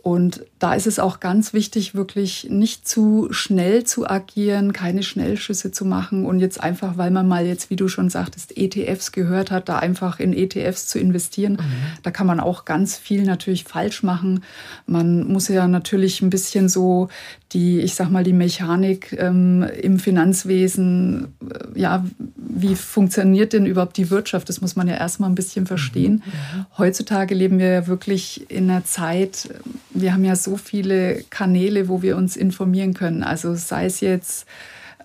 Und 0.07 0.45
da 0.57 0.73
ist 0.73 0.87
es 0.87 0.99
auch 0.99 1.19
ganz 1.19 1.51
wichtig, 1.51 1.93
wirklich 1.93 2.47
nicht 2.49 2.87
zu 2.87 3.27
schnell 3.31 3.83
zu 3.83 4.09
agieren, 4.09 4.71
keine 4.71 5.03
Schnellschüsse 5.03 5.71
zu 5.73 5.83
machen 5.83 6.25
und 6.25 6.39
jetzt 6.39 6.63
einfach, 6.63 6.97
weil 6.97 7.11
man 7.11 7.27
mal 7.27 7.45
jetzt, 7.45 7.69
wie 7.69 7.75
du 7.75 7.89
schon 7.89 8.09
sagtest, 8.09 8.55
ETFs 8.55 9.11
gehört 9.11 9.51
hat, 9.51 9.67
da 9.67 9.79
einfach 9.79 10.21
in 10.21 10.31
ETFs 10.31 10.87
zu 10.87 10.97
investieren. 10.97 11.53
Mhm. 11.53 11.97
Da 12.03 12.11
kann 12.11 12.25
man 12.25 12.39
auch 12.39 12.63
ganz 12.63 12.95
viel 12.95 13.23
natürlich 13.23 13.65
falsch 13.65 14.01
machen. 14.01 14.45
Man 14.85 15.27
muss 15.27 15.49
ja 15.49 15.67
natürlich 15.67 16.21
ein 16.21 16.29
bisschen 16.29 16.69
so 16.69 17.09
die, 17.53 17.79
ich 17.79 17.95
sag 17.95 18.09
mal, 18.09 18.23
die 18.23 18.33
Mechanik 18.33 19.15
ähm, 19.17 19.63
im 19.81 19.99
Finanzwesen, 19.99 21.33
äh, 21.41 21.79
ja, 21.79 22.05
wie 22.35 22.75
funktioniert 22.75 23.53
denn 23.53 23.65
überhaupt 23.65 23.97
die 23.97 24.09
Wirtschaft? 24.09 24.49
Das 24.49 24.59
muss 24.59 24.75
man 24.75 24.87
ja 24.87 24.95
erstmal 24.95 25.29
ein 25.29 25.35
bisschen 25.35 25.65
verstehen. 25.65 26.23
Mhm. 26.25 26.59
mhm. 26.59 26.65
Heutzutage 26.77 27.35
leben 27.35 27.59
wir 27.59 27.67
ja 27.67 27.87
wirklich 27.87 28.49
in 28.51 28.69
einer 28.69 28.83
Zeit, 28.83 29.49
wir 29.91 30.13
haben 30.13 30.25
ja 30.25 30.35
so 30.35 30.57
viele 30.57 31.23
Kanäle, 31.29 31.87
wo 31.87 32.01
wir 32.01 32.17
uns 32.17 32.35
informieren 32.35 32.93
können. 32.93 33.23
Also 33.23 33.55
sei 33.55 33.85
es 33.85 34.01
jetzt 34.01 34.45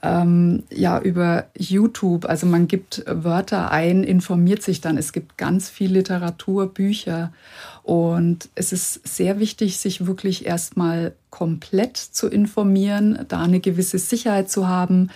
ähm, 0.03 0.65
ja 0.71 1.01
über 1.01 1.47
YouTube, 1.57 2.25
also 2.25 2.47
man 2.47 2.67
gibt 2.67 3.05
Wörter 3.07 3.71
ein, 3.71 4.03
informiert 4.03 4.63
sich 4.63 4.81
dann. 4.81 4.99
Es 4.99 5.13
gibt 5.13 5.39
ganz 5.39 5.71
viel 5.71 5.93
Literatur, 5.93 6.73
Bücher 6.75 7.33
und 7.85 8.49
es 8.55 8.73
ist 8.73 9.07
sehr 9.07 9.39
wichtig, 9.39 9.79
sich 9.79 10.07
wirklich 10.07 10.45
erstmal 10.45 11.15
komplett 11.31 11.97
zu 11.97 12.29
informieren, 12.29 13.25
da 13.29 13.43
eine 13.43 13.61
gewisse 13.61 13.99
Sicherheit 13.99 14.51
zu 14.51 14.69
haben. 14.69 15.11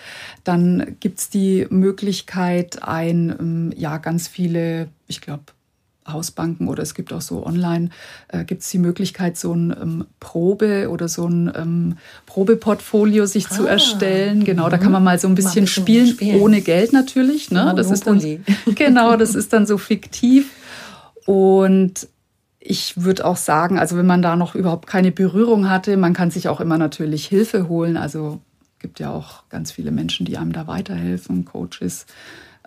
Dann 0.45 0.97
gibt 1.01 1.19
es 1.19 1.31
die 1.31 1.67
Möglichkeit, 1.69 2.83
ein, 2.83 3.35
ähm, 3.39 3.73
ja, 3.77 3.99
ganz 3.99 4.29
viele, 4.29 4.89
ich 5.09 5.21
glaube, 5.21 5.45
Hausbanken 6.07 6.69
oder 6.69 6.83
es 6.83 6.95
gibt 6.95 7.13
auch 7.13 7.21
so 7.21 7.47
online, 7.47 7.91
äh, 8.29 8.45
gibt 8.45 8.63
es 8.63 8.71
die 8.71 8.79
Möglichkeit, 8.79 9.37
so 9.37 9.53
ein 9.53 9.75
ähm, 9.81 10.07
Probe 10.21 10.89
oder 10.91 11.09
so 11.09 11.27
ein 11.27 11.53
ähm, 11.55 11.97
Probeportfolio 12.27 13.27
sich 13.27 13.47
ah, 13.47 13.51
zu 13.51 13.67
erstellen. 13.67 14.45
Genau, 14.45 14.69
da 14.69 14.79
kann 14.79 14.93
man 14.93 15.05
mal 15.05 15.19
so 15.19 15.29
ein 15.29 15.35
bisschen, 15.35 15.63
ein 15.63 15.65
bisschen 15.65 15.85
spielen, 15.85 16.07
spielen, 16.09 16.41
ohne 16.41 16.61
Geld 16.61 16.93
natürlich. 16.93 17.51
Ne? 17.51 17.73
Das 17.77 17.91
ist 17.91 18.07
dann, 18.07 18.21
genau, 18.75 19.17
das 19.17 19.35
ist 19.35 19.53
dann 19.53 19.67
so 19.67 19.79
fiktiv. 19.79 20.51
Und 21.27 22.09
ich 22.61 23.03
würde 23.03 23.25
auch 23.25 23.37
sagen, 23.37 23.79
also 23.79 23.97
wenn 23.97 24.07
man 24.07 24.23
da 24.23 24.37
noch 24.37 24.55
überhaupt 24.55 24.87
keine 24.87 25.13
Berührung 25.13 25.71
hatte, 25.71 25.97
man 25.97 26.15
kann 26.15 26.31
sich 26.31 26.49
auch 26.49 26.61
immer 26.61 26.79
natürlich 26.79 27.27
Hilfe 27.27 27.69
holen. 27.69 27.97
Also 27.97 28.41
gibt 28.79 29.01
ja 29.01 29.11
auch 29.11 29.49
ganz 29.49 29.73
viele 29.73 29.91
Menschen, 29.91 30.27
die 30.27 30.37
einem 30.37 30.53
da 30.53 30.67
weiterhelfen, 30.67 31.45
Coaches. 31.45 32.07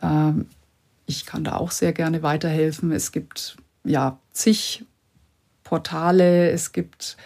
Ähm, 0.02 0.48
ich 1.10 1.26
kann 1.26 1.44
da 1.44 1.56
auch 1.56 1.72
sehr 1.72 1.92
gerne 1.92 2.22
weiterhelfen. 2.22 2.92
Es 2.92 3.12
gibt 3.12 3.58
ja 3.84 4.20
zig 4.32 4.86
Portale, 5.64 6.52
es 6.52 6.72
gibt 6.72 7.18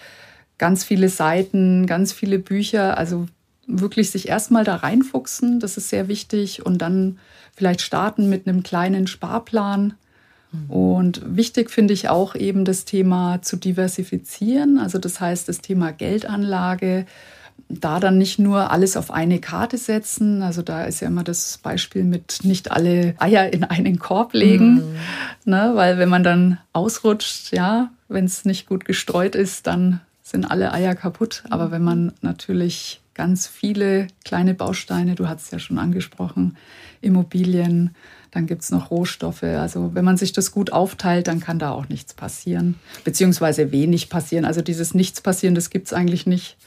ganz 0.58 0.86
viele 0.86 1.10
Seiten, 1.10 1.86
ganz 1.86 2.13
viele 2.13 2.39
Bücher. 2.39 2.98
Also 2.98 3.28
wirklich 3.67 4.10
sich 4.10 4.30
erstmal 4.30 4.63
da 4.63 4.78
reinfuchsen, 4.78 5.60
das 5.60 5.76
ist 5.76 5.89
sehr 5.89 6.08
wichtig. 6.08 6.65
Und 6.65 6.78
dann 6.78 7.19
vielleicht 7.54 7.82
starten 7.82 8.30
mit 8.30 8.48
einem 8.48 8.63
kleinen 8.63 9.06
Sparplan. 9.06 9.96
Mhm. 10.54 10.69
Und 10.69 11.36
wichtig 11.36 11.69
finde 11.69 11.93
ich 11.93 12.08
auch 12.08 12.36
eben 12.36 12.63
das 12.63 12.86
Thema 12.86 13.41
zu 13.41 13.58
diversifizieren. 13.58 14.80
Also 14.80 14.98
das 14.98 15.19
heißt 15.19 15.50
das 15.50 15.60
Thema 15.60 15.91
Geldanlage 15.91 17.06
da 17.69 17.99
dann 17.99 18.17
nicht 18.17 18.39
nur 18.39 18.71
alles 18.71 18.97
auf 18.97 19.12
eine 19.12 19.39
Karte 19.39 19.78
setzen. 19.78 20.41
Also 20.41 20.62
da 20.62 20.84
ist 20.84 20.99
ja 20.99 21.08
immer 21.08 21.23
das 21.23 21.58
Beispiel 21.58 22.04
mit 22.04 22.39
nicht 22.43 22.71
alle 22.71 23.15
Eier 23.19 23.52
in 23.52 23.63
einen 23.63 23.99
Korb 23.99 24.34
legen, 24.34 24.76
mhm. 24.76 24.95
ne? 25.45 25.71
weil 25.76 25.97
wenn 25.97 26.10
man 26.10 26.23
dann 26.23 26.60
ausrutscht, 26.71 27.52
ja, 27.52 27.91
wenn 28.08 28.26
es 28.26 28.45
nicht 28.45 28.67
gut 28.67 28.86
gestreut 28.86 29.36
ist, 29.36 29.67
dann 29.67 30.02
sind 30.21 30.45
alle 30.45 30.71
Eier 30.73 30.95
kaputt. 30.95 31.43
Aber 31.49 31.71
wenn 31.71 31.84
man 31.84 32.13
natürlich 32.21 33.02
ganz 33.13 33.47
viele 33.47 34.08
kleine 34.26 34.54
Bausteine, 34.54 35.15
du 35.15 35.28
hast 35.28 35.43
es 35.45 35.52
ja 35.52 35.60
schon 35.60 35.78
angesprochen, 35.78 36.58
Immobilien, 37.02 37.91
dann 38.32 38.47
gibt 38.47 38.63
es 38.63 38.71
noch 38.71 38.89
Rohstoffe. 38.89 39.43
Also 39.43 39.91
wenn 39.93 40.06
man 40.06 40.17
sich 40.17 40.34
das 40.34 40.52
gut 40.52 40.71
aufteilt, 40.71 41.28
dann 41.28 41.39
kann 41.39 41.60
da 41.60 41.71
auch 41.71 41.88
nichts 41.89 42.13
passieren, 42.13 42.76
beziehungsweise 43.04 43.71
wenig 43.71 44.10
passieren. 44.10 44.45
Also 44.45 44.62
dieses 44.62 44.95
Nichts 44.95 45.21
passieren, 45.21 45.54
das 45.54 45.69
gibt 45.69 45.88
es 45.88 45.93
eigentlich 45.93 46.26
nicht. 46.26 46.58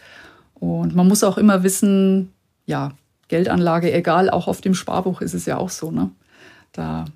Und 0.58 0.94
man 0.94 1.06
muss 1.06 1.24
auch 1.24 1.38
immer 1.38 1.62
wissen, 1.62 2.32
ja, 2.64 2.92
Geldanlage, 3.28 3.92
egal, 3.92 4.30
auch 4.30 4.48
auf 4.48 4.60
dem 4.60 4.74
Sparbuch 4.74 5.20
ist 5.20 5.34
es 5.34 5.46
ja 5.46 5.56
auch 5.58 5.70
so, 5.70 5.90
ne? 5.90 6.10
Da 6.72 7.06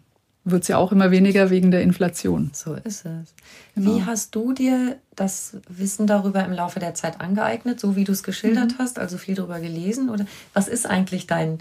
wird 0.44 0.62
es 0.62 0.68
ja 0.68 0.78
auch 0.78 0.90
immer 0.92 1.10
weniger 1.10 1.50
wegen 1.50 1.70
der 1.70 1.82
Inflation. 1.82 2.50
So 2.52 2.74
ist 2.74 3.04
es. 3.04 3.34
Genau. 3.74 3.96
Wie 3.96 4.04
hast 4.04 4.34
du 4.34 4.52
dir 4.52 4.96
das 5.14 5.56
Wissen 5.68 6.06
darüber 6.06 6.44
im 6.44 6.52
Laufe 6.52 6.80
der 6.80 6.94
Zeit 6.94 7.20
angeeignet, 7.20 7.78
so 7.78 7.94
wie 7.94 8.04
du 8.04 8.12
es 8.12 8.22
geschildert 8.22 8.72
mhm. 8.72 8.78
hast, 8.78 8.98
also 8.98 9.18
viel 9.18 9.34
darüber 9.34 9.60
gelesen? 9.60 10.08
Oder 10.08 10.24
was 10.54 10.66
ist 10.68 10.86
eigentlich 10.86 11.26
dein 11.26 11.58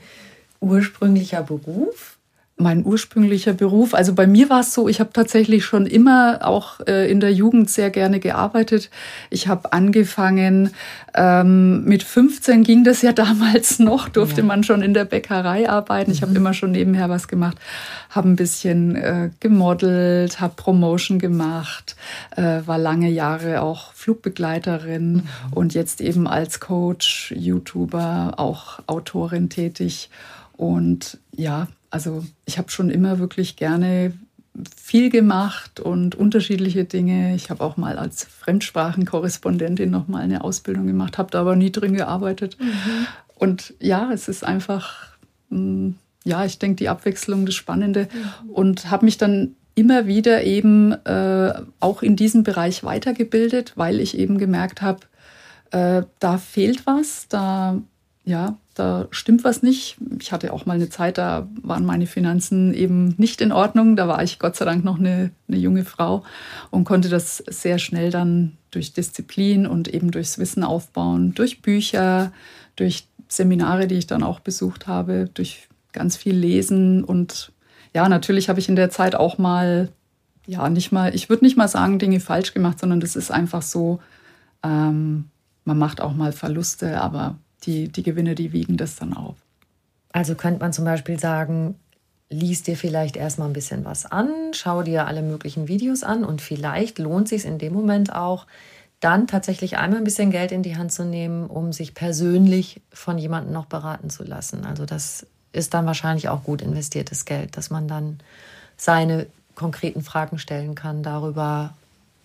ursprünglicher 0.62 1.44
Beruf? 1.44 2.18
Mein 2.60 2.86
ursprünglicher 2.86 3.54
Beruf. 3.54 3.94
Also 3.94 4.14
bei 4.14 4.28
mir 4.28 4.50
war 4.50 4.60
es 4.60 4.74
so, 4.74 4.90
ich 4.90 5.00
habe 5.00 5.12
tatsächlich 5.14 5.64
schon 5.64 5.86
immer 5.86 6.40
auch 6.42 6.82
äh, 6.88 7.10
in 7.10 7.22
der 7.22 7.32
Jugend 7.32 7.70
sehr 7.70 7.90
gerne 7.90 8.20
gearbeitet. 8.20 8.90
Ich 9.30 9.48
habe 9.48 9.72
angefangen, 9.72 10.72
ähm, 11.16 11.86
mit 11.86 12.04
15 12.04 12.64
ging 12.64 12.84
das 12.84 13.02
ja 13.02 13.14
damals 13.14 13.80
noch, 13.80 14.10
durfte 14.10 14.42
ja. 14.42 14.48
man 14.48 14.64
schon 14.64 14.82
in 14.82 14.94
der 14.94 15.06
Bäckerei 15.06 15.70
arbeiten. 15.70 16.12
Ich 16.12 16.22
habe 16.22 16.32
mhm. 16.32 16.38
immer 16.38 16.54
schon 16.54 16.72
nebenher 16.72 17.10
was 17.10 17.30
gemacht, 17.30 17.58
habe 18.10 18.28
ein 18.28 18.36
bisschen 18.36 18.96
äh, 18.98 19.30
gemodelt, 19.40 20.42
habe 20.42 20.54
Promotion 20.58 21.18
gemacht, 21.18 21.96
äh, 22.36 22.60
war 22.66 22.78
lange 22.78 23.10
Jahre 23.10 23.62
auch 23.62 23.94
Flugbegleiterin 23.94 25.14
mhm. 25.14 25.24
und 25.52 25.74
jetzt 25.74 26.02
eben 26.02 26.28
als 26.28 26.60
Coach, 26.60 27.34
YouTuber, 27.38 28.34
auch 28.36 28.80
Autorin 28.86 29.50
tätig. 29.50 30.10
Und 30.58 31.18
ja, 31.32 31.70
also 31.90 32.24
ich 32.46 32.58
habe 32.58 32.70
schon 32.70 32.90
immer 32.90 33.20
wirklich 33.20 33.56
gerne 33.56 34.14
viel 34.76 35.10
gemacht 35.10 35.80
und 35.80 36.16
unterschiedliche 36.16 36.86
Dinge. 36.86 37.36
Ich 37.36 37.50
habe 37.50 37.64
auch 37.64 37.78
mal 37.78 37.98
als 37.98 38.26
Fremdsprachenkorrespondentin 38.26 39.90
noch 39.90 40.08
mal 40.08 40.22
eine 40.22 40.44
Ausbildung 40.44 40.88
gemacht, 40.88 41.18
habe 41.18 41.32
da 41.32 41.42
aber 41.42 41.56
nie 41.56 41.72
drin 41.72 41.94
gearbeitet. 41.94 42.58
Mhm. 42.60 43.08
Und 43.36 43.74
ja, 43.80 44.12
es 44.12 44.28
ist 44.28 44.44
einfach, 44.44 45.18
mm, 45.50 45.92
ja, 46.26 46.46
ich 46.46 46.60
denke, 46.60 46.76
die 46.76 46.90
Abwechslung, 46.90 47.46
das 47.46 47.56
Spannende. 47.56 48.10
Mhm. 48.12 48.50
Und 48.50 48.92
habe 48.92 49.06
mich 49.06 49.18
dann 49.18 49.56
immer 49.76 50.08
wieder 50.08 50.44
eben 50.44 50.92
äh, 51.06 51.54
auch 51.80 52.02
in 52.02 52.16
diesem 52.16 52.44
Bereich 52.44 52.84
weitergebildet, 52.84 53.74
weil 53.76 54.02
ich 54.02 54.18
eben 54.18 54.38
gemerkt 54.38 54.82
habe, 54.82 55.00
äh, 55.72 56.04
da 56.20 56.38
fehlt 56.38 56.86
was, 56.86 57.28
da 57.30 57.82
ja, 58.26 58.58
da 58.80 59.08
stimmt 59.12 59.44
was 59.44 59.62
nicht. 59.62 59.98
Ich 60.20 60.32
hatte 60.32 60.54
auch 60.54 60.66
mal 60.66 60.74
eine 60.74 60.90
Zeit, 60.90 61.18
da 61.18 61.48
waren 61.62 61.86
meine 61.86 62.08
Finanzen 62.08 62.74
eben 62.74 63.14
nicht 63.18 63.42
in 63.42 63.52
Ordnung. 63.52 63.96
Da 63.96 64.08
war 64.08 64.24
ich 64.24 64.40
Gott 64.40 64.56
sei 64.56 64.66
Dank 64.66 64.84
noch 64.84 65.00
eine, 65.00 65.32
eine 65.48 65.58
junge 65.58 65.86
Frau 65.86 66.24
und 66.72 66.86
konnte 66.86 67.10
das 67.10 67.38
sehr 67.48 67.78
schnell 67.78 68.10
dann 68.10 68.58
durch 68.72 68.94
Disziplin 68.94 69.68
und 69.68 69.88
eben 69.88 70.12
durchs 70.12 70.40
Wissen 70.40 70.64
aufbauen, 70.64 71.34
durch 71.34 71.62
Bücher, 71.62 72.32
durch 72.76 73.08
Seminare, 73.28 73.88
die 73.88 73.96
ich 73.96 74.08
dann 74.08 74.24
auch 74.24 74.40
besucht 74.40 74.88
habe, 74.88 75.30
durch 75.34 75.68
ganz 75.92 76.16
viel 76.16 76.36
Lesen 76.36 77.04
und 77.04 77.52
ja, 77.94 78.08
natürlich 78.08 78.50
habe 78.50 78.60
ich 78.60 78.70
in 78.70 78.76
der 78.76 78.90
Zeit 78.92 79.16
auch 79.16 79.38
mal, 79.38 79.90
ja, 80.46 80.70
nicht 80.70 80.92
mal, 80.92 81.14
ich 81.16 81.30
würde 81.30 81.44
nicht 81.44 81.58
mal 81.58 81.68
sagen, 81.68 82.00
Dinge 82.00 82.20
falsch 82.20 82.54
gemacht, 82.54 82.80
sondern 82.80 83.00
das 83.00 83.16
ist 83.16 83.32
einfach 83.32 83.64
so, 83.64 84.00
ähm, 84.64 85.26
man 85.66 85.78
macht 85.78 86.02
auch 86.02 86.14
mal 86.14 86.32
Verluste, 86.32 87.02
aber 87.02 87.38
die, 87.64 87.90
die 87.90 88.04
Gewinne, 88.04 88.36
die 88.36 88.54
wiegen 88.54 88.78
das 88.78 88.96
dann 88.96 89.14
auf. 89.14 89.36
Also 90.12 90.36
könnte 90.36 90.60
man 90.60 90.74
zum 90.74 90.86
Beispiel 90.86 91.20
sagen, 91.20 91.76
lies 92.30 92.64
dir 92.64 92.78
vielleicht 92.78 93.18
erstmal 93.18 93.48
ein 93.48 93.54
bisschen 93.54 93.86
was 93.86 94.06
an, 94.06 94.30
schau 94.54 94.84
dir 94.84 95.08
alle 95.08 95.22
möglichen 95.22 95.68
Videos 95.68 96.04
an 96.04 96.24
und 96.24 96.42
vielleicht 96.42 97.00
lohnt 97.00 97.28
sich 97.28 97.46
in 97.46 97.58
dem 97.58 97.74
Moment 97.74 98.14
auch, 98.14 98.46
dann 99.00 99.28
tatsächlich 99.28 99.78
einmal 99.78 100.00
ein 100.00 100.04
bisschen 100.04 100.30
Geld 100.30 100.52
in 100.52 100.62
die 100.62 100.76
Hand 100.76 100.92
zu 100.92 101.06
nehmen, 101.06 101.48
um 101.48 101.72
sich 101.72 101.94
persönlich 101.94 102.82
von 102.92 103.18
jemandem 103.18 103.54
noch 103.54 103.66
beraten 103.66 104.10
zu 104.10 104.24
lassen. 104.24 104.66
Also 104.66 104.86
das 104.86 105.26
ist 105.54 105.74
dann 105.74 105.86
wahrscheinlich 105.86 106.30
auch 106.30 106.44
gut 106.44 106.62
investiertes 106.62 107.26
Geld, 107.26 107.58
dass 107.58 107.70
man 107.70 107.88
dann 107.88 108.20
seine 108.78 109.28
konkreten 109.56 110.02
Fragen 110.02 110.38
stellen 110.38 110.76
kann 110.76 111.02
darüber, 111.02 111.74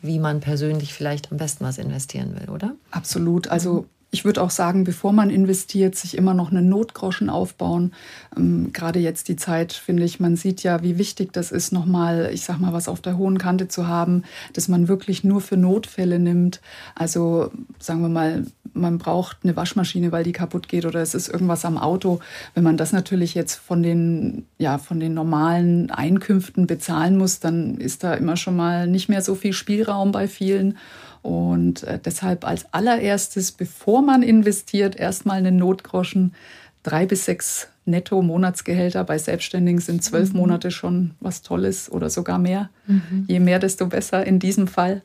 wie 0.03 0.19
man 0.19 0.41
persönlich 0.41 0.93
vielleicht 0.93 1.33
am 1.33 1.39
besten 1.39 1.65
was 1.65 1.79
investieren 1.79 2.39
will, 2.39 2.51
oder? 2.51 2.75
Absolut. 2.91 3.49
Also 3.49 3.87
ich 4.15 4.25
würde 4.25 4.41
auch 4.43 4.51
sagen, 4.51 4.85
bevor 4.85 5.13
man 5.13 5.29
investiert, 5.29 5.97
sich 5.97 6.17
immer 6.17 6.35
noch 6.35 6.53
einen 6.53 6.69
Notgroschen 6.69 7.29
aufbauen. 7.29 7.93
Ähm, 8.37 8.73
Gerade 8.73 9.01
jetzt 9.01 9.27
die 9.27 9.35
Zeit, 9.35 9.73
finde 9.73 10.05
ich, 10.05 10.21
man 10.21 10.37
sieht 10.37 10.63
ja, 10.63 10.85
wie 10.85 10.99
wichtig 10.99 11.33
das 11.33 11.51
ist, 11.51 11.73
nochmal, 11.73 12.31
ich 12.33 12.45
sag 12.45 12.61
mal, 12.61 12.73
was 12.73 12.87
auf 12.87 13.01
der 13.01 13.19
hohen 13.19 13.39
Kante 13.39 13.67
zu 13.67 13.89
haben, 13.89 14.23
dass 14.53 14.69
man 14.69 14.87
wirklich 14.87 15.25
nur 15.25 15.41
für 15.41 15.57
Notfälle 15.57 16.21
nimmt. 16.21 16.61
Also 16.95 17.51
sagen 17.81 18.03
wir 18.03 18.09
mal, 18.09 18.47
man 18.73 18.99
braucht 18.99 19.39
eine 19.43 19.57
Waschmaschine, 19.57 20.13
weil 20.13 20.23
die 20.23 20.33
kaputt 20.33 20.69
geht 20.69 20.87
oder 20.87 21.01
es 21.01 21.17
ist 21.17 21.29
irgendwas 21.29 21.65
am 21.65 21.77
Auto. 21.77 22.21
Wenn 22.55 22.63
man 22.63 22.77
das 22.77 22.93
natürlich 22.93 23.35
jetzt 23.35 23.57
von 23.57 23.83
den, 23.83 24.47
ja, 24.59 24.79
von 24.79 25.01
den 25.01 25.13
normalen 25.15 25.91
Einkünften 25.91 26.69
bezahlen 26.69 27.19
muss, 27.19 27.41
dann 27.41 27.79
ist 27.79 28.05
da 28.05 28.15
immer 28.15 28.37
schon 28.37 28.55
mal 28.55 28.87
nicht 28.87 29.09
mehr 29.09 29.23
so 29.23 29.35
viel 29.35 29.53
Spielraum 29.53 30.13
bei 30.13 30.29
vielen. 30.29 30.79
Und 31.25 31.85
äh, 31.85 31.99
deshalb 31.99 32.47
als 32.47 32.67
allererstes, 32.75 33.51
bevor 33.51 34.03
man 34.03 34.23
investiert, 34.23 34.95
erstmal 34.95 35.39
einen 35.39 35.57
Notgroschen. 35.57 36.35
Drei 36.83 37.07
bis 37.07 37.25
sechs 37.25 37.69
Netto-Monatsgehälter 37.87 39.05
bei 39.05 39.17
Selbstständigen 39.17 39.81
sind 39.81 40.05
zwölf 40.05 40.35
mhm. 40.35 40.41
Monate 40.41 40.71
schon 40.71 41.13
was 41.21 41.41
Tolles 41.41 41.91
oder 41.91 42.11
sogar 42.11 42.39
mehr. 42.39 42.69
Mhm. 42.87 43.25
Je 43.27 43.41
mehr, 43.41 43.59
desto 43.59 43.87
besser 43.87 44.27
in 44.27 44.39
diesem 44.39 44.69
Fall. 44.69 45.01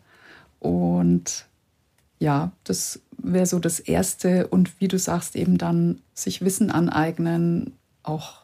Und 0.59 1.45
ja, 2.20 2.51
das 2.65 2.99
wäre 3.17 3.45
so 3.45 3.59
das 3.59 3.80
Erste. 3.80 4.47
Und 4.47 4.82
wie 4.82 4.89
du 4.89 4.99
sagst, 4.99 5.38
eben 5.38 5.57
dann 5.57 6.01
sich 6.13 6.41
Wissen 6.41 6.70
aneignen, 6.70 7.72
auch 8.03 8.41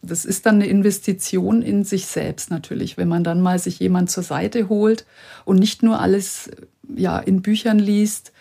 das 0.00 0.24
ist 0.24 0.46
dann 0.46 0.54
eine 0.54 0.66
Investition 0.66 1.60
in 1.60 1.82
sich 1.82 2.06
selbst 2.06 2.52
natürlich, 2.52 2.96
wenn 2.96 3.08
man 3.08 3.24
dann 3.24 3.40
mal 3.40 3.58
sich 3.58 3.80
jemand 3.80 4.12
zur 4.12 4.22
Seite 4.22 4.68
holt 4.68 5.06
und 5.44 5.58
nicht 5.58 5.82
nur 5.82 5.98
alles 5.98 6.50
ja, 6.96 7.18
in 7.18 7.42
Büchern 7.42 7.78
liest. 7.78 8.32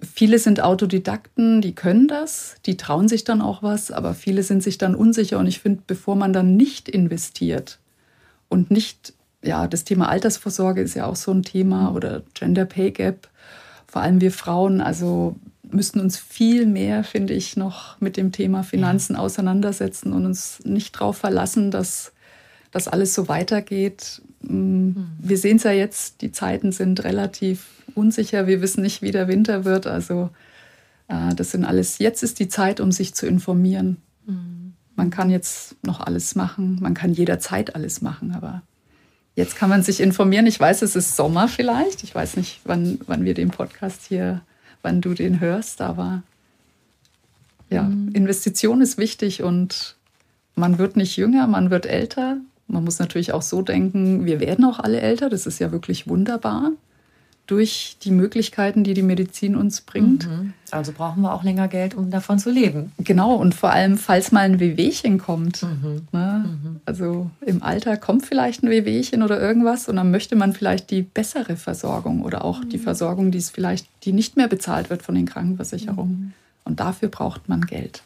Viele 0.00 0.38
sind 0.38 0.60
Autodidakten, 0.60 1.60
die 1.60 1.74
können 1.74 2.08
das, 2.08 2.56
die 2.66 2.76
trauen 2.76 3.08
sich 3.08 3.24
dann 3.24 3.40
auch 3.40 3.62
was, 3.62 3.90
aber 3.90 4.14
viele 4.14 4.42
sind 4.42 4.62
sich 4.62 4.78
dann 4.78 4.94
unsicher. 4.94 5.38
Und 5.38 5.46
ich 5.46 5.60
finde, 5.60 5.82
bevor 5.86 6.16
man 6.16 6.32
dann 6.32 6.56
nicht 6.56 6.88
investiert 6.88 7.78
und 8.48 8.70
nicht, 8.70 9.14
ja, 9.42 9.66
das 9.66 9.84
Thema 9.84 10.08
Altersvorsorge 10.08 10.82
ist 10.82 10.94
ja 10.94 11.06
auch 11.06 11.16
so 11.16 11.32
ein 11.32 11.42
Thema 11.42 11.94
oder 11.94 12.22
Gender 12.34 12.64
Pay 12.64 12.90
Gap, 12.90 13.28
vor 13.86 14.02
allem 14.02 14.20
wir 14.20 14.32
Frauen, 14.32 14.80
also 14.80 15.36
müssten 15.70 16.00
uns 16.00 16.18
viel 16.18 16.66
mehr, 16.66 17.04
finde 17.04 17.34
ich, 17.34 17.56
noch 17.56 18.00
mit 18.00 18.16
dem 18.16 18.32
Thema 18.32 18.62
Finanzen 18.62 19.16
auseinandersetzen 19.16 20.12
und 20.12 20.24
uns 20.24 20.60
nicht 20.64 20.96
darauf 20.96 21.16
verlassen, 21.16 21.70
dass 21.70 22.12
das 22.70 22.88
alles 22.88 23.14
so 23.14 23.28
weitergeht. 23.28 24.22
Mhm. 24.48 25.06
Wir 25.18 25.38
sehen 25.38 25.56
es 25.56 25.62
ja 25.62 25.72
jetzt, 25.72 26.22
die 26.22 26.32
Zeiten 26.32 26.72
sind 26.72 27.04
relativ 27.04 27.66
unsicher. 27.94 28.46
Wir 28.46 28.62
wissen 28.62 28.82
nicht, 28.82 29.02
wie 29.02 29.10
der 29.10 29.28
Winter 29.28 29.64
wird. 29.64 29.86
Also 29.86 30.30
äh, 31.08 31.34
das 31.34 31.50
sind 31.50 31.64
alles, 31.64 31.98
jetzt 31.98 32.22
ist 32.22 32.38
die 32.38 32.48
Zeit, 32.48 32.80
um 32.80 32.92
sich 32.92 33.14
zu 33.14 33.26
informieren. 33.26 33.98
Mhm. 34.26 34.74
Man 34.96 35.10
kann 35.10 35.30
jetzt 35.30 35.76
noch 35.84 36.00
alles 36.00 36.34
machen, 36.34 36.78
man 36.80 36.94
kann 36.94 37.12
jederzeit 37.12 37.74
alles 37.74 38.00
machen, 38.00 38.32
aber 38.32 38.62
jetzt 39.34 39.56
kann 39.56 39.68
man 39.68 39.82
sich 39.82 40.00
informieren. 40.00 40.46
Ich 40.46 40.60
weiß, 40.60 40.82
es 40.82 40.94
ist 40.94 41.16
Sommer 41.16 41.48
vielleicht. 41.48 42.04
Ich 42.04 42.14
weiß 42.14 42.36
nicht, 42.36 42.60
wann, 42.64 43.00
wann 43.06 43.24
wir 43.24 43.34
den 43.34 43.50
Podcast 43.50 44.02
hier, 44.06 44.42
wann 44.82 45.00
du 45.00 45.14
den 45.14 45.40
hörst, 45.40 45.80
aber 45.80 46.22
ja, 47.70 47.82
mhm. 47.82 48.12
Investition 48.12 48.80
ist 48.80 48.98
wichtig 48.98 49.42
und 49.42 49.96
man 50.54 50.78
wird 50.78 50.96
nicht 50.96 51.16
jünger, 51.16 51.48
man 51.48 51.70
wird 51.70 51.86
älter. 51.86 52.36
Man 52.66 52.84
muss 52.84 52.98
natürlich 52.98 53.32
auch 53.32 53.42
so 53.42 53.62
denken, 53.62 54.24
wir 54.24 54.40
werden 54.40 54.64
auch 54.64 54.78
alle 54.78 55.00
älter, 55.00 55.28
das 55.28 55.46
ist 55.46 55.58
ja 55.58 55.70
wirklich 55.72 56.08
wunderbar 56.08 56.72
durch 57.46 57.98
die 58.02 58.10
Möglichkeiten, 58.10 58.84
die 58.84 58.94
die 58.94 59.02
Medizin 59.02 59.54
uns 59.54 59.82
bringt. 59.82 60.26
Mhm. 60.26 60.54
Also 60.70 60.92
brauchen 60.92 61.22
wir 61.22 61.34
auch 61.34 61.42
länger 61.42 61.68
Geld, 61.68 61.94
um 61.94 62.10
davon 62.10 62.38
zu 62.38 62.50
leben. 62.50 62.92
Genau, 62.98 63.34
und 63.34 63.54
vor 63.54 63.70
allem, 63.70 63.98
falls 63.98 64.32
mal 64.32 64.40
ein 64.40 64.60
Wehwehchen 64.60 65.18
kommt. 65.18 65.62
Mhm. 65.62 66.02
Ne? 66.12 66.44
Mhm. 66.46 66.80
Also 66.86 67.30
im 67.44 67.62
Alter 67.62 67.98
kommt 67.98 68.24
vielleicht 68.24 68.62
ein 68.62 68.70
Wehwehchen 68.70 69.22
oder 69.22 69.38
irgendwas 69.40 69.88
und 69.88 69.96
dann 69.96 70.10
möchte 70.10 70.36
man 70.36 70.54
vielleicht 70.54 70.90
die 70.90 71.02
bessere 71.02 71.56
Versorgung 71.56 72.22
oder 72.22 72.44
auch 72.44 72.64
die 72.64 72.78
mhm. 72.78 72.82
Versorgung, 72.82 73.30
die 73.30 73.38
es 73.38 73.50
vielleicht, 73.50 73.86
die 74.04 74.12
nicht 74.12 74.36
mehr 74.36 74.48
bezahlt 74.48 74.88
wird 74.88 75.02
von 75.02 75.14
den 75.14 75.26
Krankenversicherungen. 75.26 76.12
Mhm. 76.12 76.32
Und 76.64 76.80
dafür 76.80 77.10
braucht 77.10 77.48
man 77.48 77.60
Geld. 77.62 78.02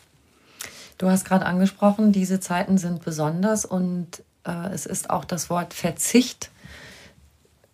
Du 0.99 1.09
hast 1.09 1.25
gerade 1.25 1.47
angesprochen, 1.47 2.11
diese 2.11 2.41
Zeiten 2.41 2.77
sind 2.77 3.05
besonders 3.05 3.65
und 3.65 4.25
äh, 4.47 4.69
es 4.73 4.87
ist 4.87 5.11
auch 5.11 5.25
das 5.25 5.51
Wort 5.51 5.75
Verzicht 5.75 6.51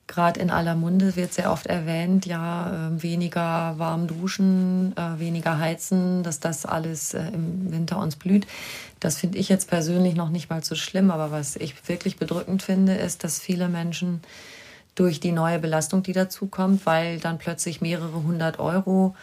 gerade 0.06 0.40
in 0.40 0.50
aller 0.50 0.74
Munde 0.74 1.16
wird 1.16 1.32
sehr 1.32 1.50
oft 1.50 1.66
erwähnt, 1.66 2.26
ja, 2.26 2.88
äh, 2.88 3.02
weniger 3.02 3.74
warm 3.78 4.06
duschen, 4.06 4.94
äh, 4.96 5.18
weniger 5.18 5.58
heizen, 5.58 6.22
dass 6.22 6.40
das 6.40 6.66
alles 6.66 7.14
äh, 7.14 7.22
im 7.32 7.72
Winter 7.72 7.98
uns 7.98 8.16
blüht. 8.16 8.46
Das 9.00 9.18
finde 9.18 9.38
ich 9.38 9.48
jetzt 9.48 9.68
persönlich 9.68 10.14
noch 10.14 10.30
nicht 10.30 10.50
mal 10.50 10.62
so 10.62 10.74
schlimm, 10.74 11.10
aber 11.10 11.30
was 11.30 11.56
ich 11.56 11.88
wirklich 11.88 12.16
bedrückend 12.16 12.62
finde, 12.62 12.94
ist, 12.94 13.24
dass 13.24 13.38
viele 13.38 13.68
Menschen 13.68 14.20
durch 14.94 15.20
die 15.20 15.32
neue 15.32 15.58
Belastung, 15.58 16.02
die 16.02 16.12
dazukommt, 16.12 16.86
weil 16.86 17.18
dann 17.18 17.38
plötzlich 17.38 17.80
mehrere 17.80 18.22
hundert 18.22 18.60
Euro 18.60 19.16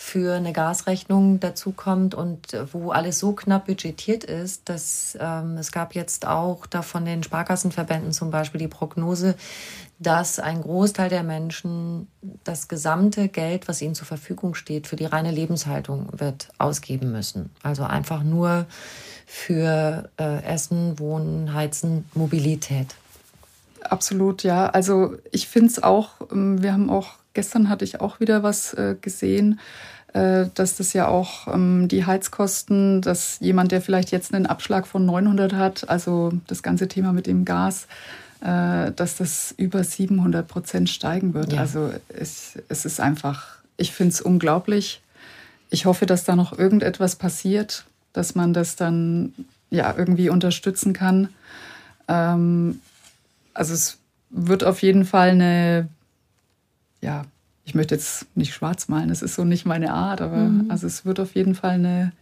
für 0.00 0.36
eine 0.36 0.52
Gasrechnung 0.52 1.40
dazukommt 1.40 2.14
und 2.14 2.56
wo 2.72 2.92
alles 2.92 3.18
so 3.18 3.32
knapp 3.32 3.66
budgetiert 3.66 4.22
ist, 4.22 4.68
dass 4.68 5.18
ähm, 5.20 5.56
es 5.58 5.72
gab 5.72 5.96
jetzt 5.96 6.24
auch 6.24 6.66
da 6.66 6.82
von 6.82 7.04
den 7.04 7.24
Sparkassenverbänden 7.24 8.12
zum 8.12 8.30
Beispiel 8.30 8.60
die 8.60 8.68
Prognose, 8.68 9.34
dass 9.98 10.38
ein 10.38 10.62
Großteil 10.62 11.08
der 11.10 11.24
Menschen 11.24 12.06
das 12.44 12.68
gesamte 12.68 13.26
Geld, 13.28 13.66
was 13.66 13.82
ihnen 13.82 13.96
zur 13.96 14.06
Verfügung 14.06 14.54
steht, 14.54 14.86
für 14.86 14.94
die 14.94 15.04
reine 15.04 15.32
Lebenshaltung 15.32 16.08
wird 16.12 16.48
ausgeben 16.58 17.10
müssen. 17.10 17.50
Also 17.64 17.82
einfach 17.82 18.22
nur 18.22 18.66
für 19.26 20.08
äh, 20.16 20.44
Essen, 20.44 21.00
Wohnen, 21.00 21.54
Heizen, 21.54 22.04
Mobilität. 22.14 22.94
Absolut, 23.82 24.44
ja. 24.44 24.66
Also 24.66 25.16
ich 25.32 25.48
finde 25.48 25.70
es 25.70 25.82
auch, 25.82 26.10
ähm, 26.30 26.62
wir 26.62 26.72
haben 26.72 26.88
auch, 26.88 27.17
gestern 27.34 27.68
hatte 27.68 27.84
ich 27.84 28.00
auch 28.00 28.20
wieder 28.20 28.42
was 28.42 28.74
äh, 28.74 28.96
gesehen, 29.00 29.60
äh, 30.14 30.46
dass 30.54 30.76
das 30.76 30.92
ja 30.92 31.08
auch 31.08 31.48
ähm, 31.52 31.88
die 31.88 32.06
Heizkosten, 32.06 33.02
dass 33.02 33.38
jemand, 33.40 33.72
der 33.72 33.82
vielleicht 33.82 34.10
jetzt 34.10 34.32
einen 34.34 34.46
Abschlag 34.46 34.86
von 34.86 35.04
900 35.04 35.52
hat, 35.52 35.88
also 35.88 36.32
das 36.46 36.62
ganze 36.62 36.88
Thema 36.88 37.12
mit 37.12 37.26
dem 37.26 37.44
Gas, 37.44 37.86
äh, 38.40 38.92
dass 38.92 39.16
das 39.16 39.54
über 39.56 39.84
700 39.84 40.46
Prozent 40.46 40.88
steigen 40.88 41.34
wird. 41.34 41.52
Ja. 41.52 41.60
Also 41.60 41.92
es, 42.08 42.58
es 42.68 42.84
ist 42.84 43.00
einfach, 43.00 43.58
ich 43.76 43.92
finde 43.92 44.14
es 44.14 44.20
unglaublich. 44.20 45.02
Ich 45.70 45.84
hoffe, 45.84 46.06
dass 46.06 46.24
da 46.24 46.36
noch 46.36 46.56
irgendetwas 46.56 47.16
passiert, 47.16 47.84
dass 48.12 48.34
man 48.34 48.54
das 48.54 48.76
dann 48.76 49.34
ja 49.70 49.94
irgendwie 49.96 50.30
unterstützen 50.30 50.92
kann. 50.94 51.28
Ähm, 52.08 52.80
also 53.54 53.74
es 53.74 53.98
wird 54.30 54.64
auf 54.64 54.82
jeden 54.82 55.04
Fall 55.04 55.30
eine, 55.30 55.88
ja, 57.00 57.24
ich 57.64 57.74
möchte 57.74 57.94
jetzt 57.94 58.26
nicht 58.34 58.54
schwarz 58.54 58.88
malen, 58.88 59.08
das 59.08 59.22
ist 59.22 59.34
so 59.34 59.44
nicht 59.44 59.66
meine 59.66 59.92
Art, 59.92 60.20
aber 60.20 60.36
mhm. 60.36 60.70
also 60.70 60.86
es 60.86 61.04
wird 61.04 61.20
auf 61.20 61.34
jeden 61.34 61.54
Fall 61.54 61.72
eine 61.72 62.12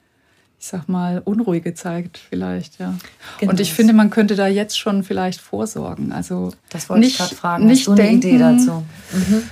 ich 0.58 0.66
sag 0.68 0.88
mal, 0.88 1.20
unruhig 1.24 1.62
gezeigt 1.62 2.18
vielleicht, 2.18 2.78
ja. 2.78 2.94
Genau. 3.38 3.52
Und 3.52 3.60
ich 3.60 3.74
finde, 3.74 3.92
man 3.92 4.10
könnte 4.10 4.36
da 4.36 4.46
jetzt 4.46 4.78
schon 4.78 5.02
vielleicht 5.02 5.40
vorsorgen. 5.40 6.12
Also 6.12 6.52
das 6.70 6.88
wollte 6.88 7.00
nicht, 7.00 7.12
ich 7.12 7.18
gerade 7.18 7.34
fragen. 7.34 7.66
Nicht 7.66 7.80
Hast 7.80 7.88
du 7.88 7.92
eine 7.92 8.02
denken, 8.02 8.28
Idee 8.28 8.38
dazu? 8.38 8.84
Mhm. 9.12 9.42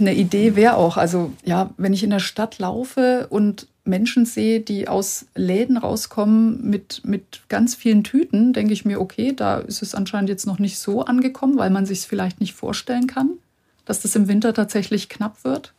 Eine 0.00 0.14
Idee 0.14 0.56
wäre 0.56 0.76
auch, 0.76 0.96
also 0.96 1.32
ja, 1.44 1.70
wenn 1.76 1.92
ich 1.92 2.02
in 2.02 2.10
der 2.10 2.18
Stadt 2.18 2.58
laufe 2.58 3.26
und 3.30 3.68
Menschen 3.84 4.26
sehe, 4.26 4.60
die 4.60 4.86
aus 4.86 5.26
Läden 5.34 5.76
rauskommen 5.76 6.68
mit, 6.68 7.02
mit 7.04 7.42
ganz 7.48 7.74
vielen 7.74 8.04
Tüten, 8.04 8.52
denke 8.52 8.72
ich 8.72 8.84
mir, 8.84 9.00
okay, 9.00 9.32
da 9.34 9.58
ist 9.58 9.82
es 9.82 9.94
anscheinend 9.94 10.28
jetzt 10.28 10.46
noch 10.46 10.58
nicht 10.58 10.78
so 10.78 11.04
angekommen, 11.04 11.56
weil 11.56 11.70
man 11.70 11.86
sich 11.86 12.00
es 12.00 12.04
vielleicht 12.04 12.40
nicht 12.40 12.54
vorstellen 12.54 13.06
kann, 13.06 13.30
dass 13.88 14.00
das 14.00 14.14
im 14.14 14.28
Winter 14.28 14.52
tatsächlich 14.52 15.08
knapp 15.08 15.44
wird. 15.44 15.72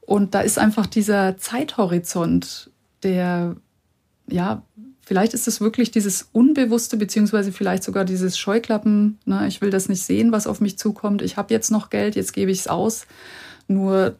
Und 0.00 0.34
da 0.34 0.40
ist 0.40 0.58
einfach 0.58 0.86
dieser 0.86 1.38
Zeithorizont, 1.38 2.68
der, 3.04 3.54
ja, 4.28 4.62
vielleicht 5.06 5.32
ist 5.32 5.46
es 5.46 5.60
wirklich 5.60 5.92
dieses 5.92 6.28
Unbewusste, 6.32 6.96
beziehungsweise 6.96 7.52
vielleicht 7.52 7.84
sogar 7.84 8.04
dieses 8.04 8.36
Scheuklappen, 8.36 9.20
ne, 9.24 9.46
ich 9.46 9.60
will 9.60 9.70
das 9.70 9.88
nicht 9.88 10.02
sehen, 10.02 10.32
was 10.32 10.48
auf 10.48 10.60
mich 10.60 10.78
zukommt, 10.78 11.22
ich 11.22 11.36
habe 11.36 11.54
jetzt 11.54 11.70
noch 11.70 11.90
Geld, 11.90 12.16
jetzt 12.16 12.32
gebe 12.32 12.50
ich 12.50 12.58
es 12.58 12.66
aus. 12.68 13.06
Nur 13.68 14.16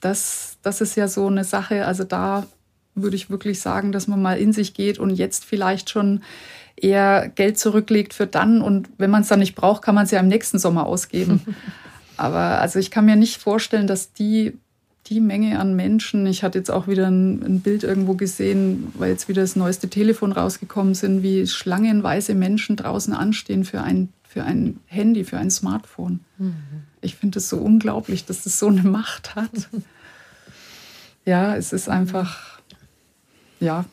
das, 0.00 0.56
das 0.62 0.80
ist 0.80 0.96
ja 0.96 1.06
so 1.06 1.28
eine 1.28 1.44
Sache, 1.44 1.86
also 1.86 2.02
da 2.02 2.48
würde 2.96 3.14
ich 3.14 3.30
wirklich 3.30 3.60
sagen, 3.60 3.92
dass 3.92 4.08
man 4.08 4.20
mal 4.20 4.38
in 4.38 4.52
sich 4.52 4.74
geht 4.74 4.98
und 4.98 5.10
jetzt 5.10 5.44
vielleicht 5.44 5.88
schon 5.88 6.24
eher 6.74 7.28
Geld 7.28 7.58
zurücklegt 7.58 8.12
für 8.12 8.26
dann 8.26 8.60
und 8.60 8.88
wenn 8.98 9.10
man 9.10 9.22
es 9.22 9.28
dann 9.28 9.38
nicht 9.38 9.54
braucht, 9.54 9.82
kann 9.82 9.94
man 9.94 10.06
es 10.06 10.10
ja 10.10 10.18
im 10.18 10.26
nächsten 10.26 10.58
Sommer 10.58 10.86
ausgeben. 10.86 11.42
Aber 12.20 12.60
also 12.60 12.78
ich 12.78 12.90
kann 12.90 13.06
mir 13.06 13.16
nicht 13.16 13.38
vorstellen, 13.38 13.86
dass 13.86 14.12
die 14.12 14.52
die 15.06 15.20
Menge 15.20 15.58
an 15.58 15.74
Menschen, 15.74 16.26
ich 16.26 16.44
hatte 16.44 16.58
jetzt 16.58 16.70
auch 16.70 16.86
wieder 16.86 17.06
ein, 17.08 17.42
ein, 17.42 17.60
Bild 17.60 17.82
irgendwo 17.82 18.12
gesehen, 18.12 18.92
weil 18.94 19.10
jetzt 19.10 19.26
wieder 19.28 19.40
das 19.40 19.56
neueste 19.56 19.88
Telefon 19.88 20.30
rausgekommen 20.30 20.94
sind, 20.94 21.22
wie 21.22 21.46
schlangenweise 21.46 22.34
Menschen 22.34 22.76
draußen 22.76 23.14
anstehen 23.14 23.64
für 23.64 23.80
ein, 23.80 24.10
für 24.22 24.44
ein 24.44 24.78
Handy, 24.84 25.24
für 25.24 25.38
ein 25.38 25.50
Smartphone. 25.50 26.20
Mhm. 26.36 26.54
Ich 27.00 27.16
finde 27.16 27.38
es 27.38 27.48
so 27.48 27.56
unglaublich, 27.56 28.26
dass 28.26 28.44
das 28.44 28.58
so 28.58 28.68
eine 28.68 28.82
Macht 28.82 29.34
hat. 29.34 29.50
ja, 31.24 31.56
es 31.56 31.72
ist 31.72 31.88
einfach, 31.88 32.60
ja, 33.60 33.86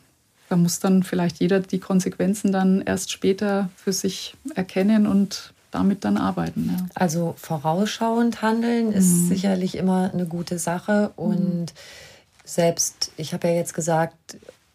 da 0.50 0.56
muss 0.56 0.80
dann 0.80 1.02
vielleicht 1.02 1.40
jeder 1.40 1.60
die 1.60 1.80
Konsequenzen 1.80 2.52
dann 2.52 2.82
erst 2.82 3.10
später 3.10 3.70
für 3.74 3.94
sich 3.94 4.36
erkennen 4.54 5.06
und 5.06 5.54
damit 5.70 6.04
dann 6.04 6.16
arbeiten. 6.16 6.74
Ja. 6.76 6.86
Also 6.94 7.34
vorausschauend 7.36 8.42
handeln 8.42 8.92
ist 8.92 9.08
mhm. 9.08 9.28
sicherlich 9.28 9.76
immer 9.76 10.10
eine 10.12 10.26
gute 10.26 10.58
Sache. 10.58 11.12
Und 11.16 11.60
mhm. 11.60 11.66
selbst, 12.44 13.12
ich 13.16 13.32
habe 13.34 13.48
ja 13.48 13.54
jetzt 13.54 13.74
gesagt 13.74 14.16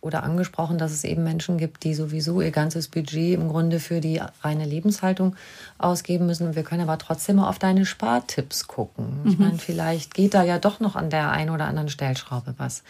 oder 0.01 0.23
angesprochen, 0.23 0.77
dass 0.77 0.91
es 0.91 1.05
eben 1.05 1.23
Menschen 1.23 1.57
gibt, 1.57 1.83
die 1.85 1.93
sowieso 1.93 2.41
ihr 2.41 2.51
ganzes 2.51 2.89
Budget 2.89 3.35
im 3.35 3.47
Grunde 3.47 3.79
für 3.79 4.01
die 4.01 4.21
reine 4.41 4.65
Lebenshaltung 4.65 5.35
ausgeben 5.77 6.25
müssen. 6.25 6.55
Wir 6.55 6.63
können 6.63 6.81
aber 6.81 6.97
trotzdem 6.97 7.37
mal 7.37 7.47
auf 7.47 7.57
deine 7.57 7.85
Spartipps 7.85 8.67
gucken. 8.67 9.21
Ich 9.23 9.37
mhm. 9.37 9.45
meine, 9.45 9.57
vielleicht 9.59 10.13
geht 10.13 10.33
da 10.33 10.43
ja 10.43 10.59
doch 10.59 10.81
noch 10.81 10.95
an 10.95 11.09
der 11.09 11.31
einen 11.31 11.49
oder 11.49 11.65
anderen 11.65 11.89
Stellschraube 11.89 12.55
was. 12.57 12.83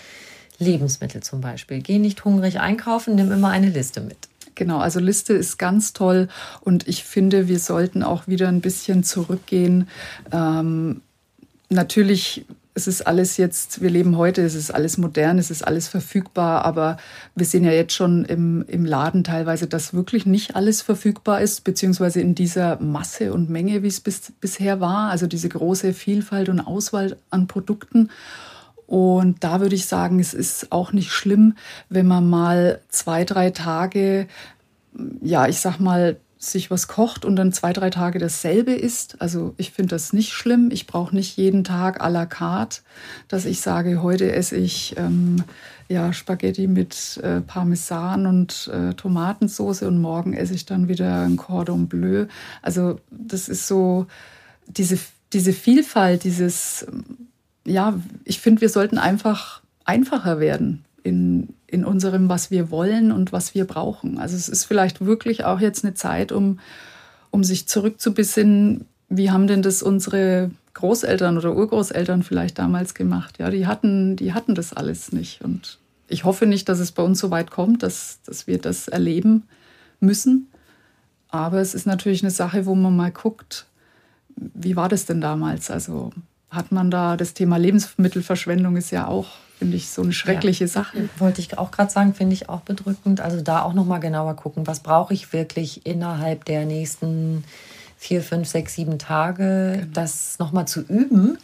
Lebensmittel 0.59 1.23
zum 1.23 1.41
Beispiel. 1.41 1.81
Geh 1.81 1.99
nicht 1.99 2.25
hungrig 2.25 2.59
einkaufen, 2.59 3.15
nimm 3.15 3.31
immer 3.31 3.49
eine 3.49 3.69
Liste 3.69 4.01
mit. 4.01 4.17
Genau, 4.55 4.79
also 4.79 4.99
Liste 4.99 5.33
ist 5.33 5.57
ganz 5.57 5.93
toll 5.93 6.27
und 6.61 6.87
ich 6.87 7.03
finde, 7.03 7.47
wir 7.47 7.59
sollten 7.59 8.03
auch 8.03 8.27
wieder 8.27 8.47
ein 8.47 8.61
bisschen 8.61 9.03
zurückgehen. 9.03 9.87
Ähm, 10.31 11.01
natürlich 11.69 12.45
es 12.75 12.87
ist 12.87 13.05
alles 13.05 13.37
jetzt, 13.37 13.81
wir 13.81 13.89
leben 13.89 14.17
heute, 14.17 14.41
es 14.41 14.55
ist 14.55 14.71
alles 14.71 14.97
modern, 14.97 15.37
es 15.37 15.51
ist 15.51 15.65
alles 15.65 15.87
verfügbar, 15.87 16.65
aber 16.65 16.97
wir 17.35 17.45
sehen 17.45 17.63
ja 17.63 17.71
jetzt 17.71 17.93
schon 17.93 18.25
im, 18.25 18.65
im 18.67 18.85
Laden 18.85 19.23
teilweise, 19.23 19.67
dass 19.67 19.93
wirklich 19.93 20.25
nicht 20.25 20.55
alles 20.55 20.81
verfügbar 20.81 21.41
ist, 21.41 21.63
beziehungsweise 21.63 22.19
in 22.21 22.33
dieser 22.33 22.79
Masse 22.81 23.31
und 23.31 23.49
Menge, 23.49 23.83
wie 23.83 23.87
es 23.87 23.99
bis, 23.99 24.33
bisher 24.41 24.79
war, 24.79 25.11
also 25.11 25.27
diese 25.27 25.49
große 25.49 25.93
Vielfalt 25.93 26.49
und 26.49 26.59
Auswahl 26.59 27.17
an 27.29 27.47
Produkten. 27.47 28.09
Und 28.87 29.43
da 29.43 29.61
würde 29.61 29.75
ich 29.75 29.85
sagen, 29.85 30.19
es 30.19 30.33
ist 30.33 30.71
auch 30.71 30.93
nicht 30.93 31.11
schlimm, 31.11 31.55
wenn 31.89 32.07
man 32.07 32.29
mal 32.29 32.81
zwei, 32.89 33.23
drei 33.23 33.49
Tage, 33.49 34.27
ja, 35.21 35.47
ich 35.47 35.59
sag 35.59 35.79
mal, 35.79 36.17
sich 36.37 36.69
was 36.69 36.87
kocht 36.87 37.25
und 37.25 37.35
dann 37.35 37.53
zwei, 37.53 37.73
drei 37.73 37.89
Tage 37.89 38.19
dasselbe 38.19 38.73
isst. 38.73 39.21
Also 39.21 39.53
ich 39.57 39.71
finde 39.71 39.91
das 39.95 40.13
nicht 40.13 40.33
schlimm. 40.33 40.69
Ich 40.71 40.87
brauche 40.87 41.15
nicht 41.15 41.37
jeden 41.37 41.63
Tag 41.63 42.01
à 42.03 42.09
la 42.09 42.25
carte, 42.25 42.81
dass 43.27 43.45
ich 43.45 43.61
sage, 43.61 44.03
heute 44.03 44.31
esse 44.31 44.57
ich 44.57 44.95
ähm, 44.97 45.43
ja, 45.87 46.11
Spaghetti 46.13 46.67
mit 46.67 47.19
äh, 47.23 47.41
Parmesan 47.41 48.25
und 48.25 48.69
äh, 48.73 48.93
Tomatensauce 48.93 49.83
und 49.83 50.01
morgen 50.01 50.33
esse 50.33 50.53
ich 50.53 50.65
dann 50.65 50.87
wieder 50.87 51.23
ein 51.23 51.37
Cordon 51.37 51.87
Bleu. 51.87 52.25
Also 52.61 52.99
das 53.09 53.47
ist 53.47 53.67
so 53.67 54.07
diese, 54.67 54.99
diese 55.31 55.53
Vielfalt, 55.53 56.23
dieses 56.23 56.85
ja, 57.65 57.99
ich 58.23 58.39
finde, 58.39 58.61
wir 58.61 58.69
sollten 58.69 58.97
einfach 58.97 59.61
einfacher 59.85 60.39
werden 60.39 60.85
in, 61.03 61.49
in 61.67 61.85
unserem, 61.85 62.29
was 62.29 62.51
wir 62.51 62.71
wollen 62.71 63.11
und 63.11 63.31
was 63.31 63.55
wir 63.55 63.65
brauchen. 63.65 64.17
Also 64.17 64.35
es 64.35 64.49
ist 64.49 64.65
vielleicht 64.65 65.05
wirklich 65.05 65.43
auch 65.45 65.59
jetzt 65.59 65.83
eine 65.83 65.93
Zeit, 65.93 66.31
um, 66.31 66.59
um 67.31 67.43
sich 67.43 67.67
zurückzubesinnen, 67.67 68.85
wie 69.09 69.31
haben 69.31 69.47
denn 69.47 69.61
das 69.61 69.83
unsere 69.83 70.51
Großeltern 70.73 71.37
oder 71.37 71.55
Urgroßeltern 71.55 72.23
vielleicht 72.23 72.57
damals 72.57 72.93
gemacht? 72.93 73.37
Ja, 73.37 73.49
die 73.49 73.67
hatten, 73.67 74.15
die 74.15 74.33
hatten 74.33 74.55
das 74.55 74.73
alles 74.73 75.11
nicht. 75.11 75.41
Und 75.41 75.77
ich 76.07 76.23
hoffe 76.23 76.45
nicht, 76.45 76.67
dass 76.69 76.79
es 76.79 76.91
bei 76.91 77.03
uns 77.03 77.19
so 77.19 77.29
weit 77.31 77.51
kommt, 77.51 77.83
dass, 77.83 78.19
dass 78.25 78.47
wir 78.47 78.57
das 78.57 78.87
erleben 78.87 79.43
müssen. 79.99 80.47
Aber 81.29 81.59
es 81.59 81.73
ist 81.73 81.85
natürlich 81.85 82.23
eine 82.23 82.31
Sache, 82.31 82.65
wo 82.65 82.75
man 82.75 82.95
mal 82.95 83.11
guckt, 83.11 83.65
wie 84.35 84.75
war 84.75 84.89
das 84.89 85.05
denn 85.05 85.21
damals? 85.21 85.69
Also 85.69 86.11
hat 86.53 86.71
man 86.71 86.91
da 86.91 87.17
das 87.17 87.33
Thema 87.33 87.57
Lebensmittelverschwendung 87.57 88.77
ist 88.77 88.91
ja 88.91 89.07
auch, 89.07 89.27
finde 89.59 89.77
ich, 89.77 89.89
so 89.89 90.01
eine 90.01 90.13
schreckliche 90.13 90.65
ja, 90.65 90.69
Sache. 90.69 91.09
Wollte 91.17 91.41
ich 91.41 91.57
auch 91.57 91.71
gerade 91.71 91.91
sagen, 91.91 92.13
finde 92.13 92.33
ich 92.33 92.49
auch 92.49 92.61
bedrückend. 92.61 93.21
Also 93.21 93.41
da 93.41 93.61
auch 93.61 93.73
noch 93.73 93.85
mal 93.85 93.99
genauer 93.99 94.35
gucken, 94.35 94.67
was 94.67 94.81
brauche 94.81 95.13
ich 95.13 95.33
wirklich 95.33 95.85
innerhalb 95.85 96.45
der 96.45 96.65
nächsten 96.65 97.43
vier, 98.03 98.21
fünf, 98.21 98.49
sechs, 98.49 98.75
sieben 98.75 98.99
Tage, 98.99 99.77
genau. 99.79 99.87
das 99.93 100.37
noch 100.37 100.51
mal 100.51 100.65
zu 100.65 100.81
üben, 100.81 101.37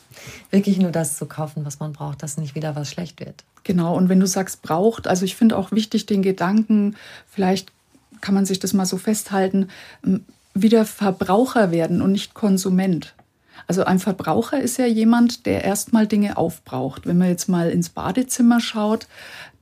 wirklich 0.52 0.78
nur 0.78 0.92
das 0.92 1.18
zu 1.18 1.26
kaufen, 1.26 1.64
was 1.66 1.80
man 1.80 1.94
braucht, 1.94 2.22
dass 2.22 2.38
nicht 2.38 2.54
wieder 2.54 2.76
was 2.76 2.90
schlecht 2.92 3.22
wird. 3.22 3.46
Genau. 3.64 3.96
Und 3.96 4.10
wenn 4.10 4.20
du 4.20 4.28
sagst 4.28 4.62
braucht, 4.62 5.08
also 5.08 5.24
ich 5.24 5.38
finde 5.38 5.58
auch 5.58 5.72
wichtig 5.72 6.06
den 6.06 6.22
Gedanken, 6.22 6.98
vielleicht 7.30 7.72
kann 8.20 8.36
man 8.36 8.46
sich 8.46 8.60
das 8.60 8.74
mal 8.74 8.86
so 8.86 8.98
festhalten, 8.98 9.70
wieder 10.54 10.86
Verbraucher 10.86 11.72
werden 11.72 12.02
und 12.02 12.12
nicht 12.12 12.34
Konsument. 12.34 13.14
Also 13.70 13.84
ein 13.84 14.00
Verbraucher 14.00 14.60
ist 14.60 14.80
ja 14.80 14.88
jemand, 14.88 15.46
der 15.46 15.64
erstmal 15.64 16.08
Dinge 16.08 16.38
aufbraucht. 16.38 17.06
Wenn 17.06 17.20
man 17.20 17.28
jetzt 17.28 17.48
mal 17.48 17.70
ins 17.70 17.90
Badezimmer 17.90 18.60
schaut, 18.60 19.06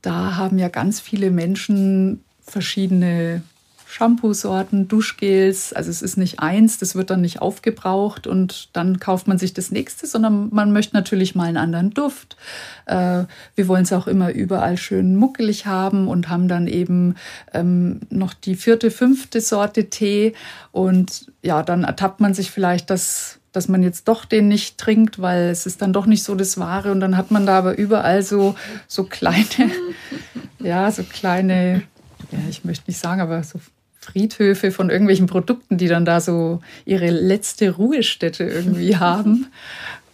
da 0.00 0.36
haben 0.36 0.58
ja 0.58 0.68
ganz 0.68 0.98
viele 0.98 1.30
Menschen 1.30 2.24
verschiedene 2.40 3.42
Shampoo-Sorten, 3.86 4.88
Duschgels. 4.88 5.74
Also 5.74 5.90
es 5.90 6.00
ist 6.00 6.16
nicht 6.16 6.40
eins, 6.40 6.78
das 6.78 6.94
wird 6.94 7.10
dann 7.10 7.20
nicht 7.20 7.42
aufgebraucht 7.42 8.26
und 8.26 8.70
dann 8.72 8.98
kauft 8.98 9.28
man 9.28 9.36
sich 9.36 9.52
das 9.52 9.70
nächste, 9.70 10.06
sondern 10.06 10.48
man 10.54 10.72
möchte 10.72 10.96
natürlich 10.96 11.34
mal 11.34 11.44
einen 11.44 11.58
anderen 11.58 11.90
Duft. 11.90 12.38
Äh, 12.86 13.24
wir 13.56 13.68
wollen 13.68 13.82
es 13.82 13.92
auch 13.92 14.06
immer 14.06 14.32
überall 14.32 14.78
schön 14.78 15.16
muckelig 15.16 15.66
haben 15.66 16.08
und 16.08 16.30
haben 16.30 16.48
dann 16.48 16.66
eben 16.66 17.16
ähm, 17.52 18.00
noch 18.08 18.32
die 18.32 18.56
vierte, 18.56 18.90
fünfte 18.90 19.42
Sorte 19.42 19.90
Tee. 19.90 20.32
Und 20.72 21.30
ja, 21.42 21.62
dann 21.62 21.84
ertappt 21.84 22.20
man 22.20 22.32
sich 22.32 22.50
vielleicht, 22.50 22.88
dass 22.88 23.37
dass 23.58 23.66
man 23.66 23.82
jetzt 23.82 24.06
doch 24.06 24.24
den 24.24 24.46
nicht 24.46 24.78
trinkt, 24.78 25.20
weil 25.20 25.48
es 25.48 25.66
ist 25.66 25.82
dann 25.82 25.92
doch 25.92 26.06
nicht 26.06 26.22
so 26.22 26.36
das 26.36 26.58
Wahre. 26.58 26.92
Und 26.92 27.00
dann 27.00 27.16
hat 27.16 27.32
man 27.32 27.44
da 27.44 27.58
aber 27.58 27.76
überall 27.76 28.22
so, 28.22 28.54
so 28.86 29.02
kleine, 29.02 29.72
ja, 30.60 30.88
so 30.92 31.02
kleine, 31.02 31.82
ja, 32.30 32.38
ich 32.48 32.64
möchte 32.64 32.88
nicht 32.88 33.00
sagen, 33.00 33.20
aber 33.20 33.42
so 33.42 33.58
Friedhöfe 33.98 34.70
von 34.70 34.90
irgendwelchen 34.90 35.26
Produkten, 35.26 35.76
die 35.76 35.88
dann 35.88 36.04
da 36.04 36.20
so 36.20 36.60
ihre 36.84 37.10
letzte 37.10 37.72
Ruhestätte 37.72 38.44
irgendwie 38.44 38.96
haben. 39.00 39.48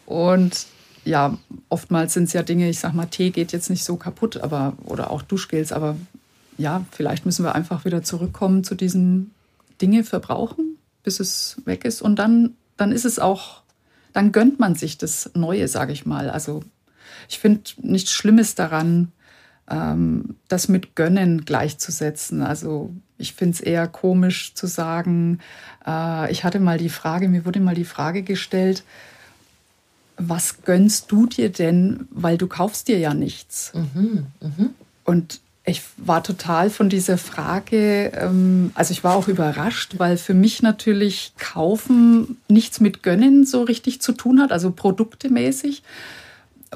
Und 0.06 0.64
ja, 1.04 1.36
oftmals 1.68 2.14
sind 2.14 2.24
es 2.24 2.32
ja 2.32 2.42
Dinge, 2.42 2.70
ich 2.70 2.78
sag 2.78 2.94
mal, 2.94 3.04
Tee 3.04 3.28
geht 3.28 3.52
jetzt 3.52 3.68
nicht 3.68 3.84
so 3.84 3.96
kaputt, 3.96 4.38
aber 4.38 4.72
oder 4.86 5.10
auch 5.10 5.20
Duschgels, 5.20 5.70
aber 5.70 5.96
ja, 6.56 6.82
vielleicht 6.92 7.26
müssen 7.26 7.44
wir 7.44 7.54
einfach 7.54 7.84
wieder 7.84 8.02
zurückkommen 8.02 8.64
zu 8.64 8.74
diesem 8.74 9.32
Dinge 9.82 10.02
verbrauchen, 10.02 10.78
bis 11.02 11.20
es 11.20 11.60
weg 11.66 11.84
ist 11.84 12.00
und 12.00 12.18
dann 12.18 12.54
dann 12.76 12.92
ist 12.92 13.04
es 13.04 13.18
auch, 13.18 13.62
dann 14.12 14.32
gönnt 14.32 14.58
man 14.60 14.74
sich 14.74 14.98
das 14.98 15.30
Neue, 15.34 15.68
sage 15.68 15.92
ich 15.92 16.06
mal. 16.06 16.30
Also 16.30 16.62
ich 17.28 17.38
finde 17.38 17.62
nichts 17.78 18.12
Schlimmes 18.12 18.54
daran, 18.54 19.12
ähm, 19.68 20.36
das 20.48 20.68
mit 20.68 20.94
Gönnen 20.94 21.44
gleichzusetzen. 21.44 22.42
Also 22.42 22.92
ich 23.18 23.34
finde 23.34 23.54
es 23.54 23.60
eher 23.60 23.86
komisch 23.88 24.54
zu 24.54 24.66
sagen, 24.66 25.40
äh, 25.86 26.30
ich 26.30 26.44
hatte 26.44 26.60
mal 26.60 26.78
die 26.78 26.88
Frage, 26.88 27.28
mir 27.28 27.44
wurde 27.44 27.60
mal 27.60 27.74
die 27.74 27.84
Frage 27.84 28.22
gestellt, 28.22 28.84
was 30.16 30.62
gönnst 30.62 31.10
du 31.10 31.26
dir 31.26 31.50
denn, 31.50 32.06
weil 32.10 32.38
du 32.38 32.46
kaufst 32.46 32.88
dir 32.88 32.98
ja 32.98 33.14
nichts. 33.14 33.72
Mhm, 33.74 34.26
mh. 34.40 34.70
Und 35.04 35.40
ich 35.66 35.82
war 35.96 36.22
total 36.22 36.68
von 36.68 36.90
dieser 36.90 37.16
Frage, 37.16 38.12
ähm, 38.14 38.70
also 38.74 38.92
ich 38.92 39.02
war 39.02 39.16
auch 39.16 39.28
überrascht, 39.28 39.94
weil 39.98 40.18
für 40.18 40.34
mich 40.34 40.62
natürlich 40.62 41.32
Kaufen 41.38 42.36
nichts 42.48 42.80
mit 42.80 43.02
Gönnen 43.02 43.46
so 43.46 43.62
richtig 43.62 44.02
zu 44.02 44.12
tun 44.12 44.40
hat, 44.40 44.52
also 44.52 44.70
produktemäßig. 44.70 45.82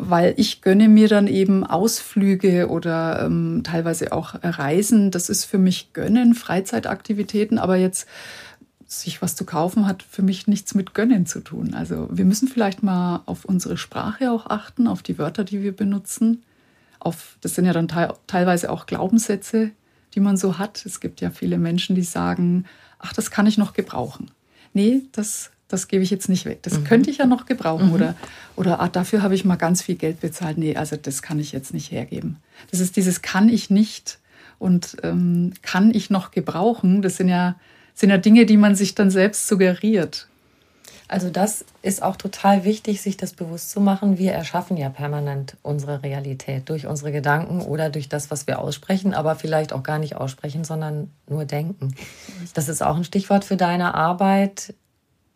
weil 0.01 0.35
ich 0.37 0.63
gönne 0.63 0.89
mir 0.89 1.09
dann 1.09 1.27
eben 1.27 1.65
Ausflüge 1.65 2.69
oder 2.69 3.25
ähm, 3.25 3.63
teilweise 3.65 4.13
auch 4.13 4.37
Reisen. 4.43 5.11
Das 5.11 5.29
ist 5.29 5.45
für 5.45 5.59
mich 5.59 5.93
Gönnen, 5.93 6.35
Freizeitaktivitäten, 6.35 7.59
aber 7.59 7.77
jetzt 7.77 8.07
sich 8.87 9.21
was 9.21 9.37
zu 9.37 9.45
kaufen 9.45 9.87
hat 9.87 10.03
für 10.03 10.23
mich 10.23 10.47
nichts 10.47 10.75
mit 10.75 10.95
Gönnen 10.95 11.27
zu 11.27 11.41
tun. 11.41 11.75
Also 11.75 12.09
wir 12.11 12.25
müssen 12.25 12.49
vielleicht 12.49 12.83
mal 12.83 13.23
auf 13.27 13.45
unsere 13.45 13.77
Sprache 13.77 14.31
auch 14.31 14.47
achten, 14.47 14.87
auf 14.87 15.03
die 15.03 15.19
Wörter, 15.19 15.45
die 15.45 15.63
wir 15.63 15.77
benutzen. 15.77 16.43
Auf, 17.01 17.37
das 17.41 17.55
sind 17.55 17.65
ja 17.65 17.73
dann 17.73 17.89
te 17.89 18.15
teilweise 18.27 18.71
auch 18.71 18.87
Glaubenssätze, 18.87 19.71
die 20.15 20.21
man 20.21 20.37
so 20.37 20.59
hat. 20.59 20.85
Es 20.85 21.01
gibt 21.01 21.21
ja 21.21 21.31
viele 21.31 21.59
Menschen, 21.59 21.95
die 21.95 22.03
sagen, 22.03 22.65
ach, 22.99 23.13
das 23.13 23.31
kann 23.31 23.47
ich 23.47 23.59
noch 23.59 23.73
gebrauchen. 23.73 24.31
Nee, 24.73 25.03
das 25.13 25.51
das 25.69 25.87
gebe 25.87 26.03
ich 26.03 26.11
jetzt 26.11 26.31
nicht 26.31 26.47
weg. 26.47 26.61
Das 26.63 26.79
mhm. 26.79 26.85
könnte 26.85 27.11
ich 27.11 27.19
ja 27.19 27.27
noch 27.27 27.45
gebrauchen. 27.45 27.89
Mhm. 27.89 27.93
Oder, 27.93 28.15
oder 28.57 28.81
ah, 28.81 28.89
dafür 28.89 29.23
habe 29.23 29.35
ich 29.35 29.45
mal 29.45 29.57
ganz 29.57 29.83
viel 29.83 29.97
Geld 29.97 30.21
bezahlt. 30.21 30.57
Nee, 30.57 30.77
also 30.77 30.97
das 30.97 31.23
kann 31.23 31.39
ich 31.39 31.53
jetzt 31.53 31.75
nicht 31.75 31.93
hergeben. 31.93 32.39
Das 32.71 32.81
ist 32.81 32.97
dieses 32.97 33.23
kann 33.23 33.51
ich 33.51 33.69
nicht 33.69 34.19
und 34.59 34.97
ähm, 35.03 35.53
kann 35.63 35.95
ich 35.95 36.09
noch 36.09 36.31
gebrauchen. 36.31 37.03
Das 37.03 37.19
sind 37.19 37.29
ja, 37.29 37.57
sind 37.95 38.09
ja 38.09 38.17
Dinge, 38.17 38.47
die 38.47 38.57
man 38.57 38.75
sich 38.75 38.95
dann 38.95 39.11
selbst 39.11 39.47
suggeriert. 39.47 40.28
Also 41.09 41.31
das 41.31 41.65
ist 41.83 42.03
auch 42.03 42.17
total 42.17 42.65
wichtig, 42.65 43.01
sich 43.01 43.17
das 43.17 43.33
bewusst 43.33 43.71
zu 43.71 43.81
machen. 43.81 44.19
Wir 44.19 44.33
erschaffen 44.33 44.77
ja 44.77 44.91
permanent 44.91 45.57
unsere 45.63 46.03
Realität 46.03 46.69
durch 46.69 46.87
unsere 46.87 47.13
Gedanken 47.13 47.63
oder 47.63 47.89
durch 47.89 48.09
das, 48.09 48.31
was 48.31 48.47
wir 48.47 48.59
aussprechen, 48.59 49.15
aber 49.15 49.35
vielleicht 49.35 49.73
auch 49.73 49.83
gar 49.83 49.99
nicht 49.99 50.17
aussprechen, 50.17 50.65
sondern 50.65 51.11
nur 51.27 51.47
denken. 51.47 51.95
Das 52.55 52.69
ist 52.69 52.83
auch 52.83 52.97
ein 52.97 53.05
Stichwort 53.05 53.45
für 53.45 53.57
deine 53.57 53.95
Arbeit 53.95 54.75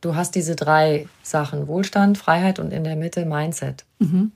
du 0.02 0.14
hast 0.14 0.34
diese 0.34 0.54
drei 0.54 1.08
Sachen, 1.22 1.66
Wohlstand, 1.66 2.18
Freiheit 2.18 2.58
und 2.58 2.72
in 2.72 2.84
der 2.84 2.96
Mitte 2.96 3.24
Mindset. 3.24 3.86
Mhm. 3.98 4.32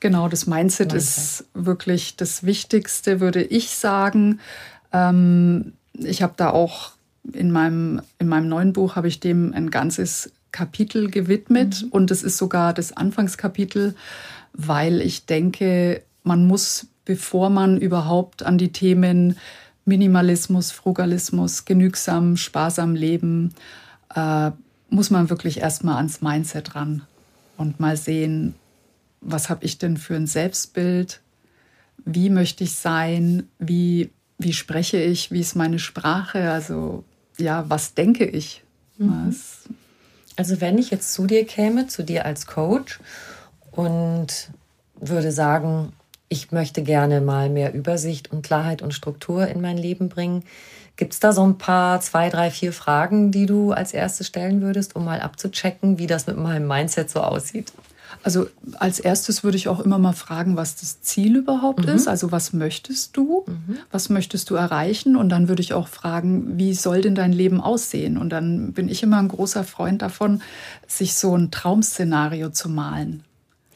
Genau, 0.00 0.28
das 0.28 0.46
Mindset, 0.46 0.92
Mindset, 0.92 0.98
ist 0.98 1.44
wirklich 1.54 2.16
das 2.16 2.44
Wichtigste, 2.44 3.20
würde 3.20 3.42
ich 3.42 3.70
sagen. 3.70 4.40
Ähm, 4.92 5.72
ich 5.94 6.22
habe 6.22 6.34
da 6.36 6.50
auch 6.50 6.92
in 7.32 7.50
meinem, 7.50 8.02
in 8.18 8.28
meinem 8.28 8.48
neuen 8.48 8.72
Buch, 8.74 8.96
habe 8.96 9.08
ich 9.08 9.18
dem 9.18 9.52
ein 9.54 9.70
ganzes 9.70 10.30
Kapitel 10.56 11.10
gewidmet 11.10 11.82
mhm. 11.82 11.88
und 11.90 12.10
es 12.10 12.22
ist 12.22 12.38
sogar 12.38 12.72
das 12.72 12.96
Anfangskapitel, 12.96 13.94
weil 14.54 15.02
ich 15.02 15.26
denke, 15.26 16.02
man 16.22 16.46
muss, 16.46 16.86
bevor 17.04 17.50
man 17.50 17.76
überhaupt 17.76 18.42
an 18.42 18.56
die 18.56 18.72
Themen 18.72 19.36
Minimalismus, 19.84 20.70
Frugalismus, 20.70 21.66
genügsam, 21.66 22.38
sparsam 22.38 22.94
leben, 22.94 23.52
äh, 24.14 24.50
muss 24.88 25.10
man 25.10 25.28
wirklich 25.28 25.60
erstmal 25.60 25.96
ans 25.96 26.22
Mindset 26.22 26.74
ran 26.74 27.02
und 27.58 27.78
mal 27.78 27.98
sehen, 27.98 28.54
was 29.20 29.50
habe 29.50 29.66
ich 29.66 29.76
denn 29.76 29.98
für 29.98 30.14
ein 30.14 30.26
Selbstbild, 30.26 31.20
wie 32.06 32.30
möchte 32.30 32.64
ich 32.64 32.76
sein, 32.76 33.42
wie, 33.58 34.10
wie 34.38 34.54
spreche 34.54 35.02
ich, 35.02 35.30
wie 35.30 35.40
ist 35.40 35.54
meine 35.54 35.78
Sprache, 35.78 36.50
also 36.50 37.04
ja, 37.36 37.68
was 37.68 37.92
denke 37.92 38.24
ich. 38.24 38.62
Mhm. 38.96 39.36
Also 40.36 40.60
wenn 40.60 40.78
ich 40.78 40.90
jetzt 40.90 41.12
zu 41.12 41.26
dir 41.26 41.44
käme, 41.46 41.86
zu 41.86 42.02
dir 42.02 42.26
als 42.26 42.46
Coach 42.46 43.00
und 43.72 44.50
würde 44.94 45.32
sagen, 45.32 45.92
ich 46.28 46.52
möchte 46.52 46.82
gerne 46.82 47.20
mal 47.20 47.48
mehr 47.48 47.72
Übersicht 47.72 48.30
und 48.32 48.42
Klarheit 48.42 48.82
und 48.82 48.92
Struktur 48.92 49.46
in 49.46 49.60
mein 49.60 49.78
Leben 49.78 50.08
bringen, 50.08 50.42
Gibt 50.96 51.12
es 51.12 51.20
da 51.20 51.32
so 51.32 51.46
ein 51.46 51.58
paar, 51.58 52.00
zwei, 52.00 52.30
drei, 52.30 52.50
vier 52.50 52.72
Fragen, 52.72 53.30
die 53.30 53.44
du 53.44 53.72
als 53.72 53.92
erstes 53.92 54.26
stellen 54.26 54.62
würdest, 54.62 54.96
um 54.96 55.04
mal 55.04 55.20
abzuchecken, 55.20 55.98
wie 55.98 56.06
das 56.06 56.26
mit 56.26 56.38
meinem 56.38 56.66
Mindset 56.66 57.10
so 57.10 57.20
aussieht? 57.20 57.70
Also 58.26 58.48
als 58.80 58.98
erstes 58.98 59.44
würde 59.44 59.56
ich 59.56 59.68
auch 59.68 59.78
immer 59.78 59.98
mal 59.98 60.12
fragen, 60.12 60.56
was 60.56 60.74
das 60.74 61.00
Ziel 61.00 61.36
überhaupt 61.36 61.86
mhm. 61.86 61.92
ist. 61.92 62.08
Also 62.08 62.32
was 62.32 62.52
möchtest 62.52 63.16
du? 63.16 63.44
Mhm. 63.46 63.76
Was 63.92 64.08
möchtest 64.08 64.50
du 64.50 64.56
erreichen? 64.56 65.14
Und 65.14 65.28
dann 65.28 65.46
würde 65.46 65.62
ich 65.62 65.74
auch 65.74 65.86
fragen, 65.86 66.58
wie 66.58 66.74
soll 66.74 67.02
denn 67.02 67.14
dein 67.14 67.32
Leben 67.32 67.60
aussehen? 67.60 68.18
Und 68.18 68.30
dann 68.30 68.72
bin 68.72 68.88
ich 68.88 69.04
immer 69.04 69.18
ein 69.18 69.28
großer 69.28 69.62
Freund 69.62 70.02
davon, 70.02 70.42
sich 70.88 71.14
so 71.14 71.36
ein 71.36 71.52
Traumszenario 71.52 72.50
zu 72.50 72.68
malen. 72.68 73.22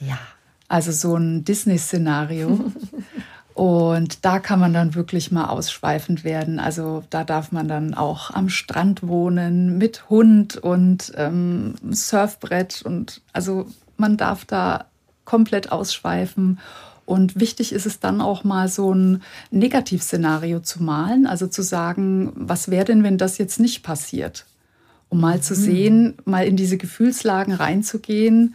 Ja. 0.00 0.18
Also 0.66 0.90
so 0.90 1.14
ein 1.14 1.44
Disney-Szenario. 1.44 2.72
Und 3.54 4.24
da 4.24 4.38
kann 4.38 4.58
man 4.58 4.72
dann 4.72 4.94
wirklich 4.94 5.30
mal 5.30 5.46
ausschweifend 5.46 6.24
werden. 6.24 6.58
Also 6.58 7.04
da 7.10 7.24
darf 7.24 7.52
man 7.52 7.68
dann 7.68 7.94
auch 7.94 8.30
am 8.30 8.48
Strand 8.48 9.06
wohnen 9.06 9.76
mit 9.76 10.08
Hund 10.08 10.56
und 10.56 11.12
ähm, 11.16 11.74
Surfbrett. 11.90 12.80
Und 12.80 13.20
also 13.32 13.66
man 14.00 14.16
darf 14.16 14.44
da 14.44 14.86
komplett 15.24 15.70
ausschweifen. 15.70 16.58
Und 17.06 17.38
wichtig 17.38 17.72
ist 17.72 17.86
es 17.86 18.00
dann 18.00 18.20
auch 18.20 18.44
mal 18.44 18.68
so 18.68 18.92
ein 18.92 19.22
Negativszenario 19.50 20.60
zu 20.60 20.82
malen, 20.82 21.26
also 21.26 21.46
zu 21.46 21.62
sagen, 21.62 22.32
was 22.34 22.70
wäre 22.70 22.84
denn, 22.84 23.02
wenn 23.02 23.18
das 23.18 23.38
jetzt 23.38 23.60
nicht 23.60 23.82
passiert? 23.82 24.46
Um 25.08 25.20
mal 25.20 25.40
zu 25.40 25.54
mhm. 25.54 25.58
sehen, 25.58 26.14
mal 26.24 26.46
in 26.46 26.56
diese 26.56 26.76
Gefühlslagen 26.76 27.52
reinzugehen, 27.52 28.54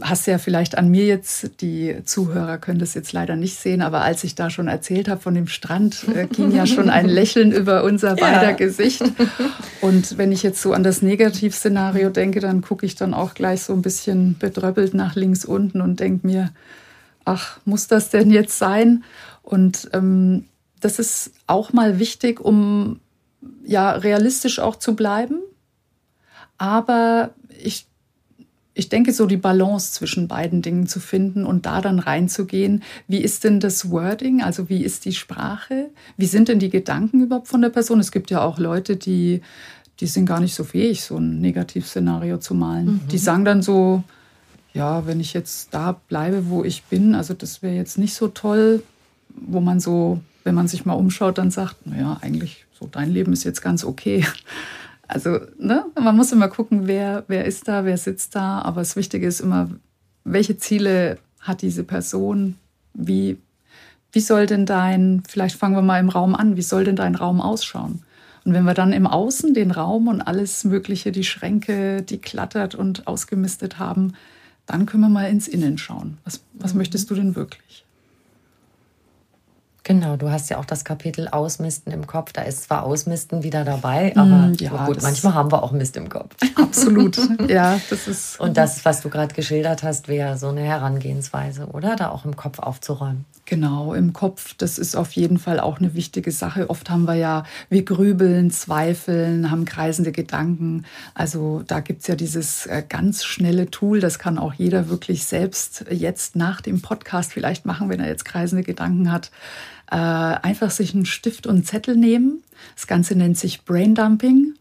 hast 0.00 0.26
ja 0.26 0.38
vielleicht 0.38 0.78
an 0.78 0.90
mir 0.90 1.04
jetzt, 1.04 1.60
die 1.60 1.96
Zuhörer 2.04 2.58
können 2.58 2.78
das 2.78 2.94
jetzt 2.94 3.12
leider 3.12 3.36
nicht 3.36 3.58
sehen, 3.58 3.82
aber 3.82 4.02
als 4.02 4.24
ich 4.24 4.34
da 4.34 4.48
schon 4.48 4.68
erzählt 4.68 5.08
habe 5.08 5.20
von 5.20 5.34
dem 5.34 5.48
Strand, 5.48 6.06
äh, 6.14 6.26
ging 6.30 6.54
ja 6.54 6.66
schon 6.66 6.88
ein 6.88 7.08
Lächeln 7.08 7.52
über 7.52 7.84
unser 7.84 8.16
beider 8.16 8.50
ja. 8.50 8.52
Gesicht. 8.52 9.02
Und 9.80 10.16
wenn 10.16 10.32
ich 10.32 10.42
jetzt 10.42 10.62
so 10.62 10.72
an 10.72 10.82
das 10.82 11.02
Negativszenario 11.02 12.08
denke, 12.10 12.40
dann 12.40 12.62
gucke 12.62 12.86
ich 12.86 12.94
dann 12.94 13.12
auch 13.12 13.34
gleich 13.34 13.62
so 13.62 13.72
ein 13.72 13.82
bisschen 13.82 14.38
bedröppelt 14.38 14.94
nach 14.94 15.14
links 15.14 15.44
unten 15.44 15.80
und 15.80 16.00
denke 16.00 16.26
mir, 16.26 16.50
ach, 17.24 17.58
muss 17.64 17.88
das 17.88 18.10
denn 18.10 18.30
jetzt 18.30 18.58
sein? 18.58 19.04
Und 19.42 19.90
ähm, 19.92 20.44
das 20.80 20.98
ist 20.98 21.32
auch 21.46 21.72
mal 21.72 21.98
wichtig, 21.98 22.40
um 22.40 23.00
ja 23.64 23.90
realistisch 23.92 24.58
auch 24.60 24.76
zu 24.76 24.94
bleiben. 24.94 25.40
Aber 26.58 27.30
ich 27.58 27.86
ich 28.74 28.88
denke, 28.88 29.12
so 29.12 29.26
die 29.26 29.36
Balance 29.36 29.92
zwischen 29.92 30.28
beiden 30.28 30.62
Dingen 30.62 30.86
zu 30.86 30.98
finden 30.98 31.44
und 31.44 31.66
da 31.66 31.80
dann 31.80 31.98
reinzugehen. 31.98 32.82
Wie 33.06 33.18
ist 33.18 33.44
denn 33.44 33.60
das 33.60 33.90
Wording? 33.90 34.42
Also 34.42 34.68
wie 34.68 34.82
ist 34.82 35.04
die 35.04 35.12
Sprache? 35.12 35.90
Wie 36.16 36.26
sind 36.26 36.48
denn 36.48 36.58
die 36.58 36.70
Gedanken 36.70 37.22
überhaupt 37.22 37.48
von 37.48 37.60
der 37.60 37.68
Person? 37.68 38.00
Es 38.00 38.12
gibt 38.12 38.30
ja 38.30 38.42
auch 38.42 38.58
Leute, 38.58 38.96
die, 38.96 39.42
die 40.00 40.06
sind 40.06 40.24
gar 40.24 40.40
nicht 40.40 40.54
so 40.54 40.64
fähig, 40.64 41.04
so 41.04 41.18
ein 41.18 41.40
Negativszenario 41.40 42.38
zu 42.38 42.54
malen. 42.54 42.86
Mhm. 42.86 43.08
Die 43.10 43.18
sagen 43.18 43.44
dann 43.44 43.62
so, 43.62 44.04
ja, 44.72 45.06
wenn 45.06 45.20
ich 45.20 45.34
jetzt 45.34 45.74
da 45.74 46.00
bleibe, 46.08 46.48
wo 46.48 46.64
ich 46.64 46.84
bin, 46.84 47.14
also 47.14 47.34
das 47.34 47.62
wäre 47.62 47.74
jetzt 47.74 47.98
nicht 47.98 48.14
so 48.14 48.28
toll, 48.28 48.82
wo 49.28 49.60
man 49.60 49.80
so, 49.80 50.20
wenn 50.44 50.54
man 50.54 50.66
sich 50.66 50.86
mal 50.86 50.94
umschaut, 50.94 51.36
dann 51.36 51.50
sagt, 51.50 51.86
naja, 51.86 52.18
eigentlich 52.22 52.64
so 52.80 52.88
dein 52.90 53.10
Leben 53.10 53.34
ist 53.34 53.44
jetzt 53.44 53.60
ganz 53.60 53.84
okay. 53.84 54.24
Also 55.12 55.40
ne, 55.58 55.84
man 56.00 56.16
muss 56.16 56.32
immer 56.32 56.48
gucken, 56.48 56.86
wer, 56.86 57.24
wer 57.28 57.44
ist 57.44 57.68
da, 57.68 57.84
wer 57.84 57.98
sitzt 57.98 58.34
da. 58.34 58.62
Aber 58.62 58.80
das 58.80 58.96
Wichtige 58.96 59.26
ist 59.26 59.40
immer, 59.40 59.68
welche 60.24 60.56
Ziele 60.56 61.18
hat 61.40 61.60
diese 61.60 61.84
Person? 61.84 62.56
Wie, 62.94 63.36
wie 64.12 64.20
soll 64.20 64.46
denn 64.46 64.64
dein, 64.64 65.22
vielleicht 65.28 65.56
fangen 65.56 65.74
wir 65.74 65.82
mal 65.82 66.00
im 66.00 66.08
Raum 66.08 66.34
an, 66.34 66.56
wie 66.56 66.62
soll 66.62 66.84
denn 66.84 66.96
dein 66.96 67.14
Raum 67.14 67.42
ausschauen? 67.42 68.02
Und 68.44 68.54
wenn 68.54 68.64
wir 68.64 68.74
dann 68.74 68.94
im 68.94 69.06
Außen 69.06 69.52
den 69.52 69.70
Raum 69.70 70.08
und 70.08 70.22
alles 70.22 70.64
Mögliche, 70.64 71.12
die 71.12 71.24
Schränke, 71.24 72.00
die 72.00 72.18
klattert 72.18 72.74
und 72.74 73.06
ausgemistet 73.06 73.78
haben, 73.78 74.14
dann 74.64 74.86
können 74.86 75.02
wir 75.02 75.10
mal 75.10 75.28
ins 75.28 75.46
Innen 75.46 75.76
schauen. 75.76 76.16
Was, 76.24 76.40
was 76.54 76.72
mhm. 76.72 76.78
möchtest 76.78 77.10
du 77.10 77.14
denn 77.14 77.36
wirklich? 77.36 77.81
Genau, 79.84 80.16
du 80.16 80.30
hast 80.30 80.48
ja 80.48 80.58
auch 80.58 80.64
das 80.64 80.84
Kapitel 80.84 81.26
Ausmisten 81.26 81.92
im 81.92 82.06
Kopf. 82.06 82.32
Da 82.32 82.42
ist 82.42 82.64
zwar 82.64 82.84
Ausmisten 82.84 83.42
wieder 83.42 83.64
dabei, 83.64 84.12
mm, 84.14 84.18
aber 84.18 84.52
ja, 84.60 84.86
gut, 84.86 85.02
manchmal 85.02 85.34
haben 85.34 85.50
wir 85.50 85.62
auch 85.62 85.72
Mist 85.72 85.96
im 85.96 86.08
Kopf. 86.08 86.36
Absolut. 86.54 87.18
ja, 87.48 87.80
das 87.90 88.06
ist. 88.06 88.38
Und 88.40 88.56
das, 88.56 88.84
was 88.84 89.00
du 89.00 89.08
gerade 89.08 89.34
geschildert 89.34 89.82
hast, 89.82 90.06
wäre 90.06 90.38
so 90.38 90.48
eine 90.48 90.60
Herangehensweise, 90.60 91.66
oder? 91.66 91.96
Da 91.96 92.10
auch 92.10 92.24
im 92.24 92.36
Kopf 92.36 92.60
aufzuräumen. 92.60 93.24
Genau, 93.44 93.92
im 93.92 94.12
Kopf, 94.12 94.54
das 94.56 94.78
ist 94.78 94.94
auf 94.94 95.10
jeden 95.12 95.36
Fall 95.36 95.58
auch 95.58 95.80
eine 95.80 95.94
wichtige 95.94 96.30
Sache. 96.30 96.70
Oft 96.70 96.88
haben 96.88 97.06
wir 97.06 97.16
ja, 97.16 97.42
wir 97.68 97.84
grübeln, 97.84 98.52
zweifeln, 98.52 99.50
haben 99.50 99.64
kreisende 99.64 100.12
Gedanken. 100.12 100.84
Also 101.14 101.64
da 101.66 101.80
gibt 101.80 102.02
es 102.02 102.06
ja 102.06 102.14
dieses 102.14 102.66
äh, 102.66 102.84
ganz 102.88 103.24
schnelle 103.24 103.68
Tool, 103.68 103.98
das 103.98 104.20
kann 104.20 104.38
auch 104.38 104.54
jeder 104.54 104.88
wirklich 104.88 105.24
selbst 105.24 105.84
jetzt 105.90 106.36
nach 106.36 106.60
dem 106.60 106.82
Podcast 106.82 107.32
vielleicht 107.32 107.66
machen, 107.66 107.88
wenn 107.88 107.98
er 107.98 108.06
jetzt 108.06 108.24
kreisende 108.24 108.62
Gedanken 108.62 109.10
hat 109.10 109.32
äh, 109.90 109.96
einfach 109.96 110.70
sich 110.70 110.94
einen 110.94 111.06
Stift 111.06 111.46
und 111.46 111.54
einen 111.56 111.64
Zettel 111.64 111.96
nehmen. 111.96 112.42
Das 112.74 112.86
Ganze 112.86 113.14
nennt 113.14 113.38
sich 113.38 113.64
Braindumping. 113.64 114.54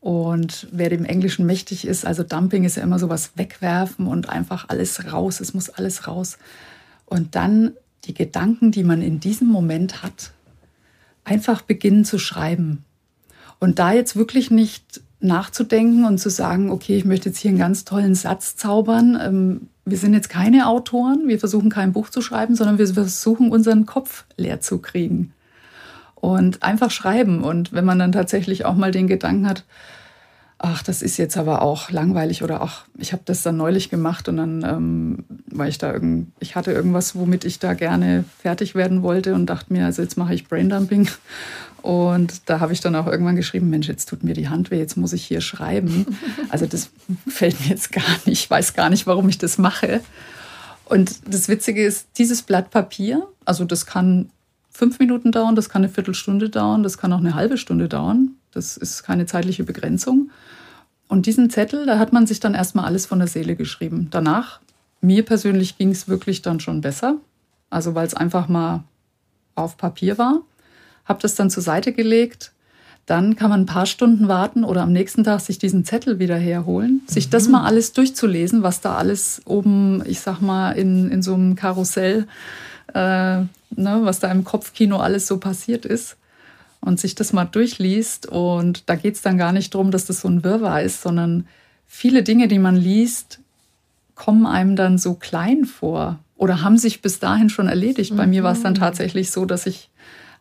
Und 0.00 0.68
wer 0.70 0.90
dem 0.90 1.06
Englischen 1.06 1.46
mächtig 1.46 1.86
ist, 1.86 2.04
also 2.04 2.22
Dumping 2.22 2.64
ist 2.64 2.76
ja 2.76 2.82
immer 2.82 2.98
sowas 2.98 3.32
wegwerfen 3.36 4.06
und 4.06 4.28
einfach 4.28 4.68
alles 4.68 5.10
raus, 5.10 5.40
es 5.40 5.54
muss 5.54 5.70
alles 5.70 6.06
raus. 6.06 6.36
Und 7.06 7.34
dann 7.34 7.72
die 8.04 8.12
Gedanken, 8.12 8.70
die 8.70 8.84
man 8.84 9.00
in 9.00 9.18
diesem 9.18 9.48
Moment 9.48 10.02
hat, 10.02 10.32
einfach 11.24 11.62
beginnen 11.62 12.04
zu 12.04 12.18
schreiben. 12.18 12.84
Und 13.60 13.78
da 13.78 13.94
jetzt 13.94 14.14
wirklich 14.14 14.50
nicht 14.50 15.00
nachzudenken 15.24 16.04
und 16.04 16.18
zu 16.18 16.30
sagen, 16.30 16.70
okay, 16.70 16.96
ich 16.96 17.04
möchte 17.04 17.30
jetzt 17.30 17.38
hier 17.38 17.50
einen 17.50 17.58
ganz 17.58 17.84
tollen 17.84 18.14
Satz 18.14 18.56
zaubern. 18.56 19.18
Ähm, 19.20 19.68
wir 19.84 19.98
sind 19.98 20.14
jetzt 20.14 20.28
keine 20.28 20.68
Autoren, 20.68 21.26
wir 21.26 21.38
versuchen 21.38 21.70
kein 21.70 21.92
Buch 21.92 22.10
zu 22.10 22.20
schreiben, 22.22 22.54
sondern 22.54 22.78
wir 22.78 22.86
versuchen 22.86 23.50
unseren 23.50 23.86
Kopf 23.86 24.24
leer 24.36 24.60
zu 24.60 24.78
kriegen. 24.78 25.32
Und 26.14 26.62
einfach 26.62 26.90
schreiben. 26.90 27.42
Und 27.42 27.72
wenn 27.72 27.84
man 27.84 27.98
dann 27.98 28.12
tatsächlich 28.12 28.64
auch 28.64 28.74
mal 28.74 28.92
den 28.92 29.08
Gedanken 29.08 29.46
hat, 29.46 29.64
ach, 30.58 30.82
das 30.82 31.02
ist 31.02 31.18
jetzt 31.18 31.36
aber 31.36 31.60
auch 31.60 31.90
langweilig 31.90 32.42
oder 32.42 32.62
ach, 32.62 32.86
ich 32.96 33.12
habe 33.12 33.22
das 33.26 33.42
dann 33.42 33.58
neulich 33.58 33.90
gemacht 33.90 34.28
und 34.28 34.38
dann, 34.38 34.64
ähm, 34.64 35.24
weil 35.46 35.68
ich 35.68 35.76
da 35.76 35.92
irgend, 35.92 36.32
ich 36.40 36.56
hatte 36.56 36.72
irgendwas, 36.72 37.16
womit 37.16 37.44
ich 37.44 37.58
da 37.58 37.74
gerne 37.74 38.24
fertig 38.40 38.74
werden 38.74 39.02
wollte 39.02 39.34
und 39.34 39.46
dachte 39.46 39.72
mir, 39.72 39.84
also 39.84 40.00
jetzt 40.00 40.16
mache 40.16 40.32
ich 40.32 40.48
Braindumping. 40.48 41.08
Und 41.84 42.48
da 42.48 42.60
habe 42.60 42.72
ich 42.72 42.80
dann 42.80 42.96
auch 42.96 43.06
irgendwann 43.06 43.36
geschrieben, 43.36 43.68
Mensch, 43.68 43.88
jetzt 43.88 44.08
tut 44.08 44.24
mir 44.24 44.32
die 44.32 44.48
Hand 44.48 44.70
weh, 44.70 44.78
jetzt 44.78 44.96
muss 44.96 45.12
ich 45.12 45.22
hier 45.22 45.42
schreiben. 45.42 46.06
Also 46.48 46.64
das 46.64 46.88
fällt 47.28 47.60
mir 47.60 47.66
jetzt 47.66 47.92
gar 47.92 48.08
nicht, 48.24 48.44
ich 48.44 48.48
weiß 48.48 48.72
gar 48.72 48.88
nicht, 48.88 49.06
warum 49.06 49.28
ich 49.28 49.36
das 49.36 49.58
mache. 49.58 50.00
Und 50.86 51.16
das 51.28 51.48
Witzige 51.48 51.84
ist, 51.84 52.06
dieses 52.16 52.40
Blatt 52.40 52.70
Papier, 52.70 53.28
also 53.44 53.66
das 53.66 53.84
kann 53.84 54.30
fünf 54.70 54.98
Minuten 54.98 55.30
dauern, 55.30 55.56
das 55.56 55.68
kann 55.68 55.82
eine 55.82 55.92
Viertelstunde 55.92 56.48
dauern, 56.48 56.82
das 56.82 56.96
kann 56.96 57.12
auch 57.12 57.18
eine 57.18 57.34
halbe 57.34 57.58
Stunde 57.58 57.86
dauern. 57.86 58.30
Das 58.52 58.78
ist 58.78 59.02
keine 59.02 59.26
zeitliche 59.26 59.64
Begrenzung. 59.64 60.30
Und 61.08 61.26
diesen 61.26 61.50
Zettel, 61.50 61.84
da 61.84 61.98
hat 61.98 62.14
man 62.14 62.26
sich 62.26 62.40
dann 62.40 62.54
erstmal 62.54 62.86
alles 62.86 63.04
von 63.04 63.18
der 63.18 63.28
Seele 63.28 63.56
geschrieben. 63.56 64.08
Danach, 64.10 64.60
mir 65.02 65.22
persönlich 65.22 65.76
ging 65.76 65.90
es 65.90 66.08
wirklich 66.08 66.40
dann 66.40 66.60
schon 66.60 66.80
besser. 66.80 67.16
Also 67.68 67.94
weil 67.94 68.06
es 68.06 68.14
einfach 68.14 68.48
mal 68.48 68.84
auf 69.54 69.76
Papier 69.76 70.16
war. 70.16 70.40
Habe 71.04 71.20
das 71.22 71.34
dann 71.34 71.50
zur 71.50 71.62
Seite 71.62 71.92
gelegt. 71.92 72.52
Dann 73.06 73.36
kann 73.36 73.50
man 73.50 73.62
ein 73.62 73.66
paar 73.66 73.86
Stunden 73.86 74.28
warten 74.28 74.64
oder 74.64 74.82
am 74.82 74.92
nächsten 74.92 75.24
Tag 75.24 75.40
sich 75.40 75.58
diesen 75.58 75.84
Zettel 75.84 76.18
wieder 76.18 76.36
herholen, 76.36 77.02
sich 77.06 77.28
das 77.28 77.46
mhm. 77.46 77.52
mal 77.52 77.64
alles 77.64 77.92
durchzulesen, 77.92 78.62
was 78.62 78.80
da 78.80 78.96
alles 78.96 79.42
oben, 79.44 80.02
ich 80.06 80.20
sag 80.20 80.40
mal, 80.40 80.72
in, 80.72 81.10
in 81.10 81.20
so 81.20 81.34
einem 81.34 81.54
Karussell, 81.54 82.26
äh, 82.94 83.40
ne, 83.40 83.48
was 83.76 84.20
da 84.20 84.30
im 84.30 84.44
Kopfkino 84.44 84.96
alles 84.98 85.26
so 85.26 85.38
passiert 85.38 85.84
ist 85.84 86.16
und 86.80 86.98
sich 86.98 87.14
das 87.14 87.34
mal 87.34 87.44
durchliest. 87.44 88.26
Und 88.26 88.88
da 88.88 88.94
geht 88.94 89.16
es 89.16 89.22
dann 89.22 89.36
gar 89.36 89.52
nicht 89.52 89.74
darum, 89.74 89.90
dass 89.90 90.06
das 90.06 90.20
so 90.20 90.28
ein 90.28 90.42
Wirrwarr 90.42 90.82
ist, 90.82 91.02
sondern 91.02 91.46
viele 91.86 92.22
Dinge, 92.22 92.48
die 92.48 92.58
man 92.58 92.76
liest, 92.76 93.40
kommen 94.14 94.46
einem 94.46 94.76
dann 94.76 94.98
so 94.98 95.14
klein 95.14 95.64
vor 95.64 96.20
oder 96.36 96.62
haben 96.62 96.78
sich 96.78 97.02
bis 97.02 97.18
dahin 97.18 97.50
schon 97.50 97.68
erledigt. 97.68 98.12
Mhm. 98.12 98.16
Bei 98.16 98.26
mir 98.26 98.42
war 98.42 98.52
es 98.52 98.62
dann 98.62 98.74
mhm. 98.74 98.78
tatsächlich 98.78 99.30
so, 99.30 99.44
dass 99.44 99.66
ich 99.66 99.90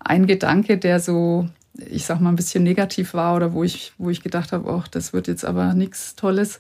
ein 0.04 0.28
Gedanke, 0.28 0.78
der 0.78 1.00
so, 1.00 1.48
ich 1.76 2.06
sag 2.06 2.20
mal, 2.20 2.30
ein 2.30 2.36
bisschen 2.36 2.64
negativ 2.64 3.14
war 3.14 3.36
oder 3.36 3.54
wo 3.54 3.64
ich, 3.64 3.94
wo 3.98 4.10
ich 4.10 4.22
gedacht 4.22 4.52
habe, 4.52 4.70
oh, 4.70 4.84
das 4.92 5.14
wird 5.14 5.28
jetzt 5.28 5.46
aber 5.46 5.74
nichts 5.74 6.16
Tolles, 6.16 6.60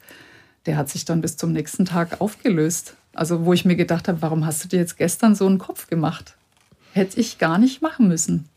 der 0.65 0.77
hat 0.77 0.89
sich 0.89 1.05
dann 1.05 1.21
bis 1.21 1.37
zum 1.37 1.51
nächsten 1.51 1.85
Tag 1.85 2.21
aufgelöst. 2.21 2.95
Also 3.13 3.45
wo 3.45 3.53
ich 3.53 3.65
mir 3.65 3.75
gedacht 3.75 4.07
habe, 4.07 4.21
warum 4.21 4.45
hast 4.45 4.63
du 4.63 4.67
dir 4.67 4.79
jetzt 4.79 4.97
gestern 4.97 5.35
so 5.35 5.45
einen 5.45 5.59
Kopf 5.59 5.87
gemacht? 5.87 6.35
Hätte 6.93 7.19
ich 7.19 7.37
gar 7.37 7.57
nicht 7.57 7.81
machen 7.81 8.07
müssen. 8.07 8.47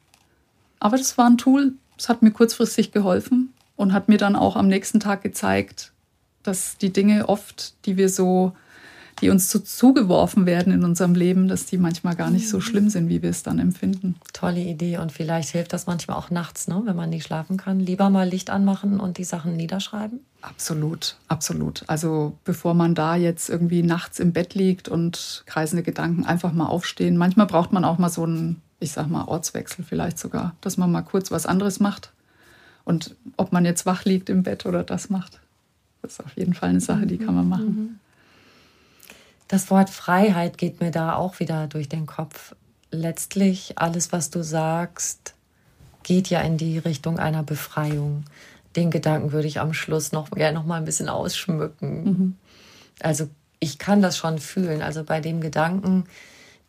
Aber 0.81 0.97
das 0.97 1.19
war 1.19 1.29
ein 1.29 1.39
Tool, 1.39 1.73
das 1.97 2.09
hat 2.09 2.23
mir 2.23 2.31
kurzfristig 2.31 2.93
geholfen 2.93 3.53
und 3.77 3.93
hat 3.93 4.09
mir 4.09 4.19
dann 4.19 4.37
auch 4.37 4.57
am 4.57 4.69
nächsten 4.69 5.01
Tag 5.01 5.23
gezeigt, 5.23 5.93
dass 6.43 6.79
die 6.79 6.93
Dinge 6.93 7.29
oft, 7.29 7.75
die 7.87 7.97
wir 7.97 8.09
so, 8.09 8.53
die 9.21 9.31
uns 9.31 9.51
so 9.51 9.59
zugeworfen 9.59 10.47
werden 10.47 10.73
in 10.73 10.85
unserem 10.85 11.15
Leben, 11.15 11.49
dass 11.49 11.67
die 11.67 11.79
manchmal 11.79 12.17
gar 12.17 12.31
nicht 12.31 12.49
so 12.49 12.61
schlimm 12.61 12.91
sind, 12.91 13.09
wie 13.09 13.23
wir 13.23 13.31
es 13.31 13.43
dann 13.43 13.59
empfinden. 13.59 14.17
Tolle 14.33 14.61
Idee 14.61 14.99
und 14.99 15.11
vielleicht 15.11 15.51
hilft 15.51 15.73
das 15.73 15.87
manchmal 15.87 16.17
auch 16.17 16.31
nachts, 16.31 16.69
ne? 16.69 16.83
wenn 16.85 16.97
man 16.97 17.11
nicht 17.11 17.25
schlafen 17.25 17.57
kann. 17.57 17.81
Lieber 17.81 18.11
mal 18.11 18.29
Licht 18.29 18.51
anmachen 18.51 19.01
und 19.01 19.19
die 19.19 19.25
Sachen 19.25 19.57
niederschreiben. 19.57 20.21
Absolut, 20.43 21.17
absolut. 21.29 21.83
Also 21.87 22.37
bevor 22.45 22.75
man 22.75 22.95
da 22.95 23.17
jetzt 23.17 23.49
irgendwie 23.49 23.83
nachts 23.83 24.21
im 24.21 24.33
Bett 24.33 24.55
liegt 24.55 24.89
und 24.89 25.45
kreisende 25.47 25.83
Gedanken, 25.83 26.25
einfach 26.25 26.53
mal 26.53 26.67
aufstehen. 26.67 27.17
Manchmal 27.17 27.47
braucht 27.47 27.73
man 27.73 27.85
auch 27.85 27.99
mal 27.99 28.11
so 28.11 28.25
einen 28.25 28.63
ich 28.79 28.93
sag 28.93 29.09
mal, 29.09 29.25
Ortswechsel 29.25 29.85
vielleicht 29.85 30.19
sogar, 30.19 30.55
dass 30.61 30.77
man 30.77 30.93
mal 30.93 31.03
kurz 31.03 31.31
was 31.31 31.47
anderes 31.47 31.81
macht. 31.81 32.13
Und 32.85 33.17
ob 33.37 33.53
man 33.53 33.65
jetzt 33.65 33.87
wach 33.87 34.05
liegt 34.05 34.31
im 34.31 34.43
Bett 34.43 34.67
oder 34.67 34.85
das 34.85 35.11
macht, 35.11 35.41
das 36.03 36.13
ist 36.13 36.25
auf 36.25 36.37
jeden 36.37 36.55
Fall 36.55 36.71
eine 36.71 36.81
Sache, 36.81 37.07
die 37.07 37.19
kann 37.19 37.35
man 37.35 37.49
machen. 37.49 38.01
Das 39.49 39.71
Wort 39.71 39.91
Freiheit 39.91 40.59
geht 40.59 40.81
mir 40.81 40.91
da 40.91 41.15
auch 41.15 41.39
wieder 41.41 41.67
durch 41.67 41.89
den 41.89 42.07
Kopf. 42.07 42.55
Letztlich 42.91 43.79
alles, 43.79 44.13
was 44.13 44.31
du 44.31 44.43
sagst, 44.43 45.35
geht 46.03 46.29
ja 46.29 46.41
in 46.41 46.57
die 46.57 46.79
Richtung 46.79 47.19
einer 47.19 47.43
Befreiung. 47.43 48.25
Den 48.75 48.91
Gedanken 48.91 49.33
würde 49.33 49.49
ich 49.49 49.61
am 49.61 49.73
Schluss 49.73 50.13
noch 50.13 50.31
gerne 50.31 50.59
noch 50.59 50.67
mal 50.67 50.77
ein 50.77 50.85
bisschen 50.85 51.09
ausschmücken. 51.09 52.05
Mhm. 52.05 52.37
Also 53.01 53.29
ich 53.59 53.79
kann 53.79 54.03
das 54.03 54.17
schon 54.17 54.39
fühlen. 54.39 54.83
Also 54.83 55.05
bei 55.05 55.21
dem 55.21 55.41
Gedanken, 55.41 56.05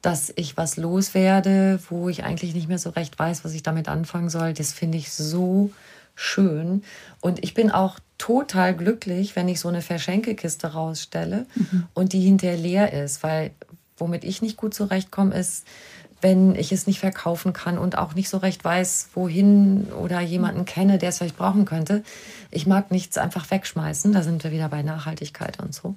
dass 0.02 0.32
ich 0.36 0.58
was 0.58 0.78
loswerde, 0.78 1.80
wo 1.90 2.10
ich 2.10 2.24
eigentlich 2.24 2.54
nicht 2.54 2.68
mehr 2.68 2.80
so 2.80 2.92
recht 2.92 3.18
weiß, 3.18 3.44
was 3.44 3.54
ich 3.54 3.64
damit 3.64 3.90
anfangen 3.90 4.30
soll. 4.30 4.54
Das 4.54 4.72
finde 4.72 4.98
ich 4.98 5.12
so 5.12 5.72
schön. 6.18 6.84
Und 7.22 7.44
ich 7.44 7.54
bin 7.54 7.72
auch 7.72 8.00
total 8.18 8.76
glücklich, 8.76 9.36
wenn 9.36 9.48
ich 9.48 9.60
so 9.60 9.70
eine 9.70 9.82
Verschenkekiste 9.82 10.74
rausstelle 10.74 11.46
mhm. 11.56 11.88
und 11.94 12.12
die 12.12 12.22
hinterher 12.22 12.58
leer 12.58 12.94
ist, 13.04 13.24
weil 13.24 13.52
womit 13.98 14.24
ich 14.24 14.42
nicht 14.42 14.58
gut 14.58 14.74
zurechtkomme, 14.74 15.36
ist, 15.36 15.66
wenn 16.20 16.56
ich 16.56 16.72
es 16.72 16.88
nicht 16.88 17.00
verkaufen 17.00 17.54
kann 17.54 17.78
und 17.78 17.98
auch 17.98 18.16
nicht 18.16 18.30
so 18.30 18.38
recht 18.38 18.64
weiß, 18.64 19.10
wohin 19.14 19.86
oder 19.94 20.20
jemanden 20.20 20.66
kenne, 20.66 20.98
der 20.98 21.10
es 21.10 21.20
vielleicht 21.20 21.38
brauchen 21.38 21.66
könnte. 21.66 22.04
Ich 22.50 22.66
mag 22.66 22.90
nichts 22.90 23.20
einfach 23.20 23.50
wegschmeißen. 23.52 24.14
Da 24.14 24.24
sind 24.24 24.44
wir 24.44 24.52
wieder 24.52 24.68
bei 24.70 24.82
Nachhaltigkeit 24.82 25.60
und 25.60 25.76
so. 25.76 25.96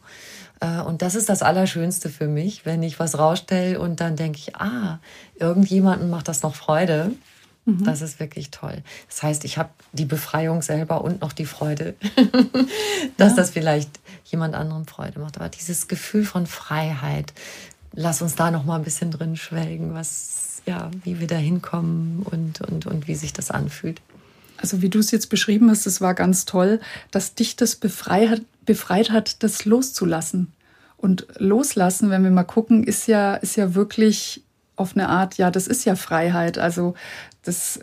Äh, 0.60 0.82
und 0.82 1.00
das 1.00 1.14
ist 1.14 1.30
das 1.30 1.42
Allerschönste 1.42 2.10
für 2.10 2.28
mich, 2.28 2.66
wenn 2.66 2.82
ich 2.82 3.00
was 3.00 3.18
rausstelle 3.18 3.80
und 3.80 4.00
dann 4.00 4.16
denke 4.16 4.38
ich, 4.38 4.56
ah, 4.56 4.98
irgendjemandem 5.36 6.10
macht 6.10 6.28
das 6.28 6.42
noch 6.42 6.54
Freude. 6.54 7.12
Mhm. 7.64 7.84
Das 7.84 8.02
ist 8.02 8.20
wirklich 8.20 8.50
toll. 8.50 8.82
Das 9.08 9.22
heißt, 9.22 9.44
ich 9.44 9.58
habe 9.58 9.70
die 9.92 10.04
Befreiung 10.04 10.62
selber 10.62 11.02
und 11.02 11.20
noch 11.20 11.32
die 11.32 11.46
Freude, 11.46 11.94
dass 13.16 13.30
ja. 13.30 13.36
das 13.36 13.50
vielleicht 13.50 14.00
jemand 14.24 14.54
anderem 14.54 14.86
Freude 14.86 15.20
macht. 15.20 15.36
Aber 15.36 15.48
dieses 15.48 15.88
Gefühl 15.88 16.24
von 16.24 16.46
Freiheit, 16.46 17.32
lass 17.92 18.22
uns 18.22 18.34
da 18.34 18.50
noch 18.50 18.64
mal 18.64 18.76
ein 18.76 18.84
bisschen 18.84 19.10
drin 19.10 19.36
schwelgen, 19.36 19.94
was, 19.94 20.62
ja, 20.66 20.90
wie 21.04 21.20
wir 21.20 21.26
da 21.26 21.36
hinkommen 21.36 22.22
und, 22.22 22.60
und, 22.62 22.86
und 22.86 23.08
wie 23.08 23.14
sich 23.14 23.32
das 23.32 23.50
anfühlt. 23.50 24.00
Also 24.56 24.82
wie 24.82 24.90
du 24.90 24.98
es 24.98 25.10
jetzt 25.10 25.30
beschrieben 25.30 25.70
hast, 25.70 25.86
es 25.86 26.00
war 26.00 26.14
ganz 26.14 26.44
toll, 26.44 26.80
dass 27.10 27.34
dich 27.34 27.56
das 27.56 27.76
befreit, 27.76 28.42
befreit 28.66 29.10
hat, 29.10 29.42
das 29.42 29.64
loszulassen. 29.64 30.52
Und 30.96 31.26
loslassen, 31.38 32.10
wenn 32.10 32.24
wir 32.24 32.30
mal 32.30 32.44
gucken, 32.44 32.84
ist 32.84 33.06
ja, 33.06 33.34
ist 33.36 33.56
ja 33.56 33.74
wirklich 33.74 34.42
auf 34.80 34.96
eine 34.96 35.08
Art, 35.08 35.36
ja, 35.36 35.50
das 35.50 35.66
ist 35.68 35.84
ja 35.84 35.94
Freiheit. 35.94 36.58
Also 36.58 36.94
das 37.42 37.80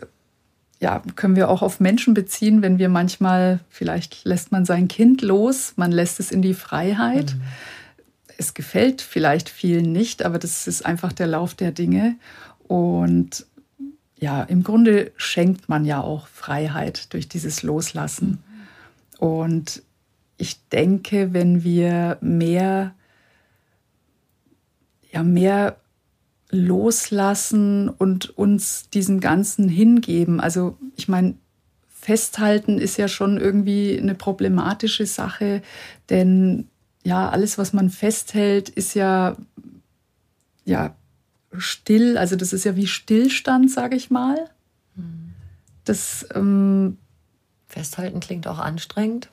ja, 0.80 1.02
können 1.16 1.36
wir 1.36 1.48
auch 1.48 1.62
auf 1.62 1.80
Menschen 1.80 2.14
beziehen, 2.14 2.62
wenn 2.62 2.78
wir 2.78 2.88
manchmal, 2.88 3.60
vielleicht 3.68 4.24
lässt 4.24 4.52
man 4.52 4.64
sein 4.64 4.86
Kind 4.88 5.22
los, 5.22 5.72
man 5.76 5.90
lässt 5.90 6.20
es 6.20 6.30
in 6.30 6.42
die 6.42 6.54
Freiheit. 6.54 7.34
Mhm. 7.34 7.42
Es 8.36 8.54
gefällt 8.54 9.02
vielleicht 9.02 9.48
vielen 9.48 9.90
nicht, 9.90 10.24
aber 10.24 10.38
das 10.38 10.68
ist 10.68 10.86
einfach 10.86 11.12
der 11.12 11.26
Lauf 11.26 11.54
der 11.54 11.72
Dinge. 11.72 12.14
Und 12.68 13.46
ja, 14.20 14.42
im 14.42 14.62
Grunde 14.62 15.10
schenkt 15.16 15.68
man 15.68 15.84
ja 15.84 16.00
auch 16.00 16.28
Freiheit 16.28 17.12
durch 17.12 17.28
dieses 17.28 17.62
Loslassen. 17.62 18.42
Und 19.18 19.82
ich 20.36 20.68
denke, 20.68 21.32
wenn 21.32 21.64
wir 21.64 22.18
mehr, 22.20 22.94
ja, 25.10 25.24
mehr 25.24 25.76
loslassen 26.50 27.88
und 27.88 28.36
uns 28.38 28.88
diesen 28.90 29.20
Ganzen 29.20 29.68
hingeben, 29.68 30.40
also 30.40 30.76
ich 30.96 31.08
meine, 31.08 31.34
festhalten 31.90 32.78
ist 32.78 32.96
ja 32.96 33.08
schon 33.08 33.38
irgendwie 33.38 33.98
eine 33.98 34.14
problematische 34.14 35.04
Sache, 35.04 35.62
denn 36.08 36.68
ja, 37.04 37.28
alles, 37.28 37.58
was 37.58 37.72
man 37.72 37.90
festhält, 37.90 38.68
ist 38.68 38.94
ja, 38.94 39.36
ja 40.64 40.94
still, 41.56 42.16
also 42.18 42.36
das 42.36 42.52
ist 42.52 42.64
ja 42.64 42.76
wie 42.76 42.86
Stillstand, 42.86 43.70
sage 43.70 43.96
ich 43.96 44.10
mal. 44.10 44.36
Das 45.84 46.26
ähm, 46.34 46.98
Festhalten 47.66 48.20
klingt 48.20 48.46
auch 48.46 48.58
anstrengend. 48.58 49.28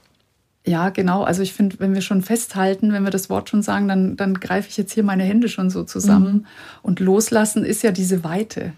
Ja, 0.66 0.90
genau. 0.90 1.24
Also 1.24 1.44
ich 1.44 1.54
finde, 1.54 1.80
wenn 1.80 1.94
wir 1.94 2.02
schon 2.02 2.22
festhalten, 2.22 2.92
wenn 2.92 3.04
wir 3.04 3.12
das 3.12 3.30
Wort 3.30 3.50
schon 3.50 3.62
sagen, 3.62 3.88
dann, 3.88 4.18
dann 4.18 4.36
greife 4.36 4.70
ich 4.70 4.78
jetzt 4.78 4.94
hier 4.94 5.04
meine 5.04 5.24
Hände 5.24 5.48
schon 5.48 5.70
so 5.70 5.84
zusammen. 5.84 6.34
Mhm. 6.34 6.46
Und 6.82 7.00
loslassen 7.00 7.64
ist 7.64 7.84
ja 7.84 7.92
diese 7.92 8.24
Weite. 8.24 8.74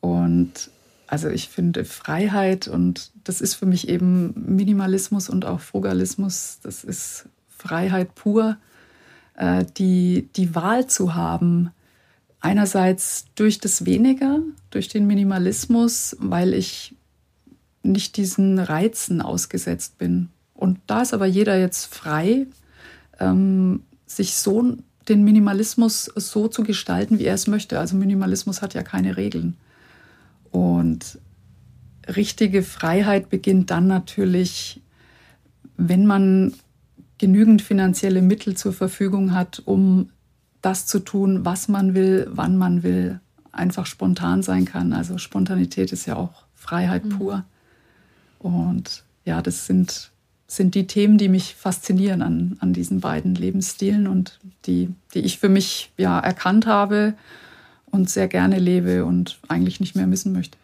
Und 0.00 0.70
also 1.06 1.28
ich 1.28 1.48
finde 1.48 1.84
Freiheit 1.84 2.66
und 2.66 3.10
das 3.22 3.40
ist 3.40 3.54
für 3.54 3.66
mich 3.66 3.88
eben 3.88 4.34
Minimalismus 4.34 5.28
und 5.28 5.44
auch 5.44 5.60
Frugalismus. 5.60 6.58
Das 6.62 6.82
ist 6.82 7.26
Freiheit 7.48 8.14
pur, 8.16 8.56
äh, 9.36 9.64
die, 9.76 10.28
die 10.34 10.54
Wahl 10.56 10.88
zu 10.88 11.14
haben, 11.14 11.70
Einerseits 12.42 13.26
durch 13.36 13.60
das 13.60 13.86
Weniger, 13.86 14.40
durch 14.70 14.88
den 14.88 15.06
Minimalismus, 15.06 16.16
weil 16.18 16.54
ich 16.54 16.96
nicht 17.84 18.16
diesen 18.16 18.58
Reizen 18.58 19.22
ausgesetzt 19.22 19.96
bin. 19.96 20.28
Und 20.62 20.78
da 20.86 21.02
ist 21.02 21.12
aber 21.12 21.26
jeder 21.26 21.58
jetzt 21.58 21.92
frei, 21.92 22.46
ähm, 23.18 23.82
sich 24.06 24.34
so 24.34 24.76
den 25.08 25.24
Minimalismus 25.24 26.04
so 26.04 26.46
zu 26.46 26.62
gestalten, 26.62 27.18
wie 27.18 27.24
er 27.24 27.34
es 27.34 27.48
möchte. 27.48 27.80
Also 27.80 27.96
Minimalismus 27.96 28.62
hat 28.62 28.72
ja 28.72 28.84
keine 28.84 29.16
Regeln. 29.16 29.56
Und 30.52 31.18
richtige 32.06 32.62
Freiheit 32.62 33.28
beginnt 33.28 33.72
dann 33.72 33.88
natürlich, 33.88 34.80
wenn 35.76 36.06
man 36.06 36.54
genügend 37.18 37.60
finanzielle 37.60 38.22
Mittel 38.22 38.56
zur 38.56 38.72
Verfügung 38.72 39.34
hat, 39.34 39.62
um 39.64 40.10
das 40.60 40.86
zu 40.86 41.00
tun, 41.00 41.44
was 41.44 41.66
man 41.66 41.94
will, 41.94 42.28
wann 42.30 42.56
man 42.56 42.84
will, 42.84 43.18
einfach 43.50 43.86
spontan 43.86 44.44
sein 44.44 44.64
kann. 44.64 44.92
Also 44.92 45.18
Spontanität 45.18 45.90
ist 45.90 46.06
ja 46.06 46.14
auch 46.14 46.44
Freiheit 46.54 47.04
mhm. 47.04 47.18
pur. 47.18 47.44
Und 48.38 49.02
ja, 49.24 49.42
das 49.42 49.66
sind, 49.66 50.11
sind 50.56 50.74
die 50.74 50.86
Themen, 50.86 51.18
die 51.18 51.28
mich 51.28 51.54
faszinieren 51.54 52.22
an, 52.22 52.56
an 52.60 52.72
diesen 52.72 53.00
beiden 53.00 53.34
Lebensstilen 53.34 54.06
und 54.06 54.38
die, 54.66 54.90
die 55.14 55.20
ich 55.20 55.38
für 55.38 55.48
mich 55.48 55.92
ja 55.96 56.18
erkannt 56.18 56.66
habe 56.66 57.14
und 57.90 58.10
sehr 58.10 58.28
gerne 58.28 58.58
lebe 58.58 59.04
und 59.04 59.38
eigentlich 59.48 59.80
nicht 59.80 59.96
mehr 59.96 60.06
missen 60.06 60.32
möchte. 60.32 60.58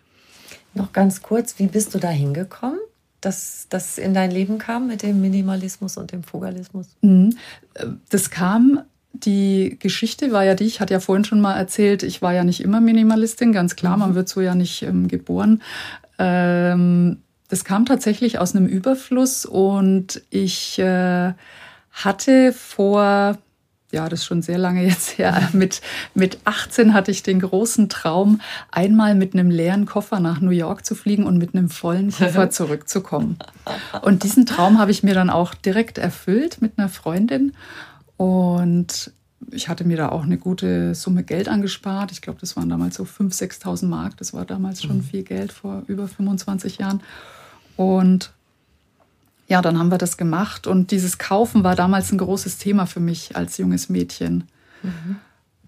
Noch 0.74 0.93
ganz 0.93 1.22
kurz, 1.22 1.59
wie 1.59 1.66
bist 1.66 1.95
du 1.95 1.99
da 1.99 2.11
hingekommen? 2.11 2.78
dass 3.20 3.66
das 3.68 3.99
in 3.99 4.14
dein 4.14 4.30
Leben 4.30 4.59
kam 4.59 4.86
mit 4.86 5.03
dem 5.03 5.20
Minimalismus 5.20 5.97
und 5.97 6.12
dem 6.12 6.22
Fugalismus? 6.22 6.86
Mhm. 7.01 7.34
Das 8.11 8.30
kam, 8.30 8.82
die 9.12 9.76
Geschichte 9.80 10.32
war 10.32 10.45
ja 10.45 10.55
die, 10.55 10.66
ich 10.66 10.80
hatte 10.80 10.95
ja 10.95 11.01
vorhin 11.01 11.24
schon 11.24 11.41
mal 11.41 11.57
erzählt, 11.57 12.03
ich 12.03 12.22
war 12.22 12.32
ja 12.32 12.45
nicht 12.45 12.61
immer 12.61 12.80
Minimalistin, 12.80 13.53
ganz 13.53 13.76
klar, 13.76 13.97
man 13.97 14.11
mhm. 14.11 14.14
wird 14.14 14.28
so 14.28 14.41
ja 14.41 14.55
nicht 14.55 14.82
ähm, 14.82 15.09
geboren. 15.09 15.62
Ähm, 16.18 17.18
das 17.49 17.64
kam 17.64 17.86
tatsächlich 17.86 18.38
aus 18.38 18.55
einem 18.55 18.66
Überfluss 18.66 19.46
und 19.46 20.22
ich 20.30 20.78
äh, 20.78 21.32
hatte 21.92 22.53
vor, 22.53 23.38
ja, 23.90 24.09
das 24.09 24.20
ist 24.20 24.26
schon 24.26 24.42
sehr 24.42 24.59
lange 24.59 24.84
jetzt 24.86 25.18
her, 25.18 25.49
mit, 25.53 25.80
mit 26.14 26.38
18 26.44 26.92
hatte 26.92 27.11
ich 27.11 27.22
den 27.22 27.40
großen 27.40 27.88
Traum, 27.88 28.40
einmal 28.70 29.14
mit 29.14 29.32
einem 29.32 29.51
leeren 29.51 29.86
Koffer 29.86 30.20
nach 30.20 30.40
New 30.40 30.51
York 30.51 30.84
zu 30.84 30.94
fliegen 30.94 31.24
und 31.24 31.38
mit 31.38 31.55
einem 31.55 31.70
vollen 31.70 32.12
Koffer 32.12 32.51
zurückzukommen. 32.51 33.38
Und 34.03 34.24
diesen 34.24 34.44
Traum 34.44 34.78
habe 34.78 34.90
ich 34.90 35.03
mir 35.03 35.14
dann 35.14 35.30
auch 35.30 35.55
direkt 35.55 35.96
erfüllt 35.99 36.61
mit 36.61 36.78
einer 36.78 36.90
Freundin. 36.90 37.55
Und 38.18 39.12
ich 39.51 39.68
hatte 39.68 39.84
mir 39.84 39.96
da 39.96 40.11
auch 40.11 40.24
eine 40.24 40.36
gute 40.36 40.94
Summe 40.94 41.22
Geld 41.22 41.49
angespart. 41.49 42.12
Ich 42.12 42.20
glaube, 42.20 42.40
das 42.40 42.57
waren 42.57 42.68
damals 42.68 42.96
so 42.96 43.05
5.000, 43.05 43.62
6.000 43.62 43.86
Mark. 43.86 44.16
Das 44.18 44.34
war 44.34 44.44
damals 44.44 44.82
schon 44.82 44.99
mhm. 44.99 45.05
viel 45.05 45.22
Geld 45.22 45.53
vor 45.53 45.84
über 45.86 46.09
25 46.09 46.78
Jahren. 46.78 47.01
Und 47.79 48.33
ja, 49.47 49.62
dann 49.62 49.79
haben 49.79 49.93
wir 49.93 49.99
das 49.99 50.16
gemacht. 50.16 50.66
Und 50.66 50.91
dieses 50.91 51.16
Kaufen 51.16 51.62
war 51.62 51.76
damals 51.76 52.11
ein 52.11 52.18
großes 52.18 52.59
Thema 52.59 52.87
für 52.87 52.99
mich 52.99 53.37
als 53.37 53.57
junges 53.57 53.89
Mädchen. 53.89 54.49
Mhm. 54.83 55.16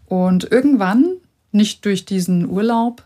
Und 0.07 0.51
irgendwann, 0.51 1.13
nicht 1.53 1.85
durch 1.85 2.05
diesen 2.05 2.51
Urlaub, 2.51 3.05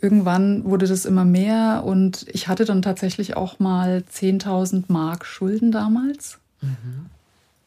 irgendwann 0.00 0.64
wurde 0.64 0.86
das 0.86 1.04
immer 1.04 1.24
mehr. 1.24 1.82
Und 1.84 2.24
ich 2.28 2.46
hatte 2.46 2.64
dann 2.64 2.80
tatsächlich 2.80 3.36
auch 3.36 3.58
mal 3.58 4.04
10.000 4.08 4.84
Mark 4.86 5.26
Schulden 5.26 5.72
damals. 5.72 6.38
Mhm. 6.60 7.06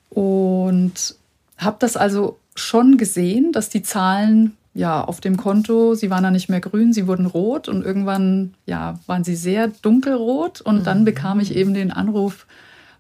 Und 0.09 1.15
habe 1.57 1.75
das 1.79 1.97
also 1.97 2.39
schon 2.55 2.97
gesehen, 2.97 3.51
dass 3.51 3.67
die 3.67 3.83
Zahlen 3.83 4.55
ja, 4.75 5.01
auf 5.01 5.21
dem 5.21 5.37
Konto, 5.37 5.95
sie 5.95 6.09
waren 6.09 6.23
dann 6.23 6.33
nicht 6.33 6.49
mehr 6.49 6.59
grün, 6.59 6.91
sie 6.91 7.07
wurden 7.07 7.25
rot 7.25 7.69
und 7.69 7.83
irgendwann, 7.83 8.53
ja, 8.65 8.99
waren 9.07 9.23
sie 9.23 9.37
sehr 9.37 9.69
dunkelrot 9.69 10.59
und 10.59 10.79
mhm. 10.79 10.83
dann 10.83 11.05
bekam 11.05 11.39
ich 11.39 11.55
eben 11.55 11.73
den 11.73 11.93
Anruf 11.93 12.45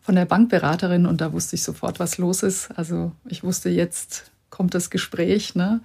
von 0.01 0.15
der 0.15 0.23
Bankberaterin 0.23 1.05
und 1.05 1.19
da 1.19 1.33
wusste 1.33 1.57
ich 1.57 1.63
sofort, 1.63 1.99
was 1.99 2.17
los 2.17 2.43
ist. 2.43 2.69
Also 2.77 3.11
ich 3.27 3.43
wusste, 3.43 3.69
jetzt 3.69 4.31
kommt 4.49 4.73
das 4.73 4.89
Gespräch, 4.89 5.53
ne? 5.53 5.81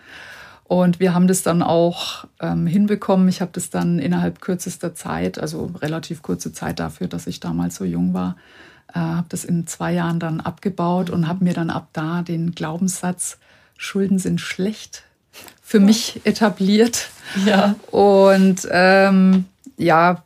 Und 0.62 1.00
wir 1.00 1.12
haben 1.12 1.26
das 1.26 1.42
dann 1.42 1.60
auch 1.60 2.24
ähm, 2.38 2.68
hinbekommen. 2.68 3.28
Ich 3.28 3.40
habe 3.40 3.50
das 3.52 3.70
dann 3.70 3.98
innerhalb 3.98 4.40
kürzester 4.40 4.94
Zeit, 4.94 5.40
also 5.40 5.72
relativ 5.82 6.22
kurze 6.22 6.52
Zeit 6.52 6.78
dafür, 6.78 7.08
dass 7.08 7.26
ich 7.26 7.40
damals 7.40 7.74
so 7.74 7.84
jung 7.84 8.14
war, 8.14 8.36
äh, 8.94 9.00
habe 9.00 9.26
das 9.28 9.44
in 9.44 9.66
zwei 9.66 9.92
Jahren 9.92 10.20
dann 10.20 10.38
abgebaut 10.38 11.10
und 11.10 11.26
habe 11.26 11.42
mir 11.42 11.54
dann 11.54 11.70
ab 11.70 11.88
da 11.92 12.22
den 12.22 12.52
Glaubenssatz, 12.52 13.38
Schulden 13.76 14.20
sind 14.20 14.40
schlecht, 14.40 15.02
für 15.70 15.78
mich 15.78 16.20
etabliert. 16.24 17.10
Ja. 17.46 17.76
Und 17.92 18.66
ähm, 18.72 19.44
ja, 19.76 20.24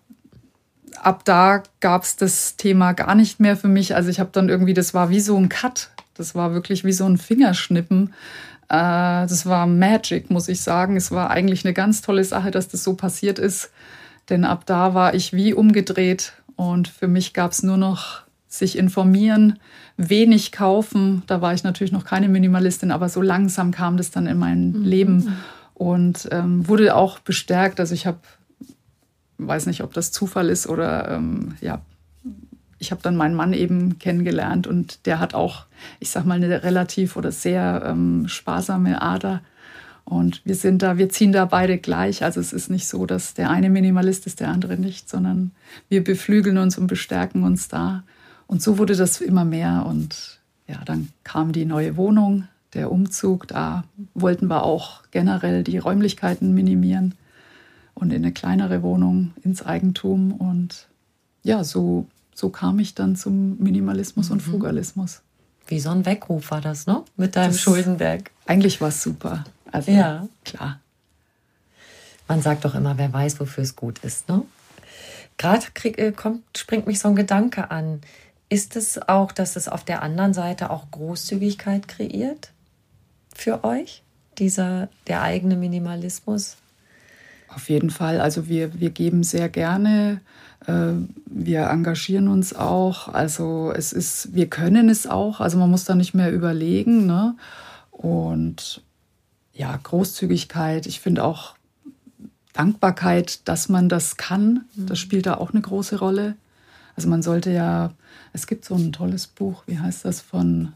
ab 1.03 1.20
da 1.26 1.62
gab 1.80 2.05
es 2.05 2.16
das 2.16 2.57
Thema 2.57 2.92
gar 2.92 3.14
nicht 3.14 3.40
mehr 3.40 3.55
für 3.59 3.68
mich. 3.68 3.95
Also 3.95 4.09
ich 4.09 4.20
habe 4.20 4.30
dann 4.32 4.49
irgendwie, 4.49 4.72
das 4.72 4.95
war 4.95 5.11
wie 5.11 5.20
so 5.20 5.36
ein 5.36 5.51
Cut. 5.51 5.90
Das 6.14 6.34
war 6.34 6.55
wirklich 6.55 6.82
wie 6.84 6.95
so 6.95 7.05
ein 7.05 7.18
Fingerschnippen. 7.18 8.14
Äh, 8.70 9.28
das 9.28 9.45
war 9.45 9.66
Magic, 9.66 10.30
muss 10.30 10.49
ich 10.49 10.62
sagen. 10.62 10.97
Es 10.97 11.11
war 11.11 11.28
eigentlich 11.28 11.66
eine 11.66 11.74
ganz 11.74 12.01
tolle 12.01 12.24
Sache, 12.24 12.51
dass 12.51 12.68
das 12.68 12.82
so 12.82 12.95
passiert 12.95 13.38
ist. 13.38 13.70
Denn 14.30 14.47
ab 14.47 14.62
da 14.64 14.95
war 14.95 15.12
ich 15.12 15.34
wie 15.34 15.53
umgedreht 15.53 16.32
und 16.57 16.88
für 16.88 17.07
mich 17.07 17.34
gab 17.34 17.53
es 17.53 17.62
nur 17.62 17.76
noch 17.76 18.22
sich 18.59 18.78
informieren, 18.78 19.59
wenig 19.96 20.52
kaufen. 20.52 21.22
Da 21.26 21.40
war 21.40 21.55
ich 21.55 21.64
natürlich 21.64 21.92
noch 21.92 22.05
keine 22.05 22.28
Minimalistin, 22.28 22.90
aber 22.90 23.09
so 23.09 23.22
langsam 23.22 23.70
kam 23.70 23.96
das 23.96 24.11
dann 24.11 24.26
in 24.26 24.38
mein 24.38 24.72
mhm. 24.72 24.82
Leben 24.84 25.36
und 25.74 26.28
ähm, 26.30 26.66
wurde 26.68 26.94
auch 26.94 27.18
bestärkt. 27.18 27.80
Also 27.80 27.94
ich 27.94 28.07
habe, 28.07 28.18
weiß 29.38 29.66
nicht, 29.66 29.82
ob 29.82 29.92
das 29.92 30.12
Zufall 30.12 30.48
ist 30.48 30.66
oder 30.66 31.11
ähm, 31.11 31.55
ja, 31.61 31.80
ich 32.78 32.90
habe 32.90 33.02
dann 33.02 33.16
meinen 33.16 33.34
Mann 33.34 33.52
eben 33.52 33.98
kennengelernt 33.98 34.66
und 34.66 35.07
der 35.07 35.18
hat 35.18 35.34
auch, 35.34 35.66
ich 36.00 36.11
sag 36.11 36.24
mal, 36.24 36.34
eine 36.34 36.62
relativ 36.62 37.16
oder 37.16 37.32
sehr 37.32 37.82
ähm, 37.86 38.28
sparsame 38.28 39.00
Ader. 39.00 39.40
Und 40.05 40.42
wir 40.44 40.55
sind 40.55 40.82
da, 40.82 40.98
wir 40.98 41.09
ziehen 41.09 41.32
da 41.32 41.46
beide 41.46 41.78
gleich. 41.78 42.22
Also 42.22 42.38
es 42.38 42.52
ist 42.52 42.68
nicht 42.68 42.86
so, 42.86 43.07
dass 43.07 43.32
der 43.32 43.48
eine 43.48 43.70
Minimalist 43.70 44.26
ist, 44.26 44.40
der 44.40 44.48
andere 44.48 44.76
nicht, 44.76 45.09
sondern 45.09 45.52
wir 45.88 46.05
beflügeln 46.05 46.59
uns 46.59 46.76
und 46.76 46.88
bestärken 46.88 47.42
uns 47.42 47.68
da. 47.68 48.02
Und 48.47 48.62
so 48.62 48.78
wurde 48.78 48.97
das 48.97 49.20
immer 49.20 49.45
mehr. 49.45 49.84
Und 49.86 50.40
ja, 50.66 50.82
dann 50.84 51.11
kam 51.22 51.53
die 51.53 51.64
neue 51.64 51.97
Wohnung, 51.97 52.49
der 52.74 52.90
Umzug. 52.90 53.49
Da 53.49 53.84
wollten 54.14 54.49
wir 54.49 54.64
auch 54.64 55.03
generell 55.11 55.62
die 55.62 55.78
Räumlichkeiten 55.78 56.55
minimieren 56.55 57.14
und 57.95 58.12
in 58.12 58.24
eine 58.24 58.32
kleinere 58.32 58.82
Wohnung 58.82 59.32
ins 59.42 59.64
Eigentum. 59.64 60.32
Und 60.32 60.88
ja, 61.42 61.64
so, 61.64 62.07
so 62.34 62.51
kam 62.51 62.78
ich 62.78 62.95
dann 62.95 63.16
zum 63.16 63.59
Minimalismus 63.59 64.28
mhm. 64.28 64.32
und 64.34 64.40
Frugalismus. 64.40 65.22
Wie 65.66 65.80
so 65.80 65.90
ein 65.90 66.05
Weckruf 66.05 66.51
war 66.51 66.61
das, 66.61 66.86
ne? 66.86 67.03
Mit 67.16 67.36
deinem 67.36 67.53
das, 67.53 67.61
Schuldenberg. 67.61 68.30
Eigentlich 68.47 68.80
war 68.80 68.88
es 68.88 69.03
super. 69.03 69.45
Also, 69.72 69.90
ja. 69.90 70.28
klar. 70.45 70.80
Man 72.28 72.42
sagt 72.42 72.64
doch 72.64 72.74
immer, 72.74 72.99
wer 72.99 73.12
weiß, 73.12 73.40
wofür 73.40 73.64
es 73.64 73.76
gut 73.76 73.99
ist, 74.01 74.28
ne? 74.28 74.42
Gerade 75.36 75.66
äh, 75.84 76.12
springt 76.57 76.86
mich 76.86 76.99
so 76.99 77.09
ein 77.09 77.16
Gedanke 77.16 77.70
an. 77.70 78.03
Ist 78.55 78.76
es 78.76 79.09
auch, 79.09 79.32
dass 79.32 79.57
es 79.57 79.66
auf 79.66 79.82
der 79.82 80.05
anderen 80.05 80.32
Seite 80.32 80.70
auch 80.70 80.88
Großzügigkeit 80.92 81.88
kreiert 81.88 82.52
für 83.34 83.64
euch, 83.64 84.05
dieser 84.38 84.88
der 85.09 85.22
eigene 85.22 85.57
Minimalismus? 85.57 86.55
Auf 87.48 87.68
jeden 87.68 87.90
Fall. 87.90 88.20
Also 88.20 88.46
wir, 88.46 88.78
wir 88.78 88.90
geben 88.90 89.24
sehr 89.24 89.48
gerne, 89.48 90.20
äh, 90.68 90.92
wir 91.26 91.62
engagieren 91.62 92.28
uns 92.28 92.55
auch. 92.55 93.09
Also 93.09 93.72
es 93.74 93.92
ist, 93.92 94.36
wir 94.36 94.48
können 94.48 94.88
es 94.88 95.09
auch. 95.09 95.40
Also 95.40 95.59
man 95.59 95.68
muss 95.68 95.84
da 95.84 95.96
nicht 95.96 96.14
mehr 96.14 96.30
überlegen. 96.30 97.07
Ne? 97.07 97.34
Und 97.90 98.82
ja, 99.52 99.76
Großzügigkeit. 99.82 100.86
Ich 100.86 101.00
finde 101.00 101.24
auch 101.24 101.57
Dankbarkeit, 102.52 103.48
dass 103.48 103.68
man 103.68 103.88
das 103.88 104.16
kann. 104.16 104.64
Das 104.76 104.90
mhm. 104.90 105.02
spielt 105.02 105.26
da 105.26 105.38
auch 105.38 105.50
eine 105.50 105.61
große 105.61 105.98
Rolle. 105.98 106.36
Also 106.94 107.09
man 107.09 107.20
sollte 107.20 107.50
ja 107.50 107.90
es 108.35 108.47
gibt 108.47 108.64
so 108.64 108.74
ein 108.74 108.93
tolles 108.93 109.28
Buch, 109.28 109.62
wie 109.66 109.78
heißt 109.78 110.05
das, 110.05 110.20
von 110.20 110.72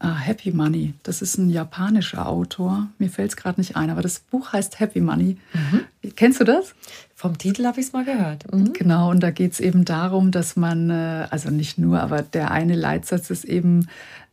ah, 0.00 0.16
Happy 0.16 0.50
Money. 0.50 0.94
Das 1.04 1.22
ist 1.22 1.38
ein 1.38 1.48
japanischer 1.48 2.28
Autor. 2.28 2.88
Mir 2.98 3.08
fällt 3.08 3.30
es 3.30 3.36
gerade 3.36 3.60
nicht 3.60 3.76
ein, 3.76 3.88
aber 3.88 4.02
das 4.02 4.18
Buch 4.18 4.52
heißt 4.52 4.80
Happy 4.80 5.00
Money. 5.00 5.38
Mhm. 5.54 6.10
Kennst 6.16 6.40
du 6.40 6.44
das? 6.44 6.74
Vom 7.14 7.38
Titel 7.38 7.64
habe 7.66 7.78
ich 7.80 7.86
es 7.86 7.92
mal 7.92 8.04
gehört. 8.04 8.52
Mhm. 8.52 8.72
Genau, 8.72 9.10
und 9.10 9.20
da 9.20 9.30
geht 9.30 9.52
es 9.52 9.60
eben 9.60 9.84
darum, 9.84 10.32
dass 10.32 10.56
man, 10.56 10.90
äh, 10.90 11.28
also 11.30 11.50
nicht 11.50 11.78
nur, 11.78 12.00
aber 12.00 12.22
der 12.22 12.50
eine 12.50 12.74
Leitsatz 12.74 13.30
ist 13.30 13.44
eben, 13.44 13.88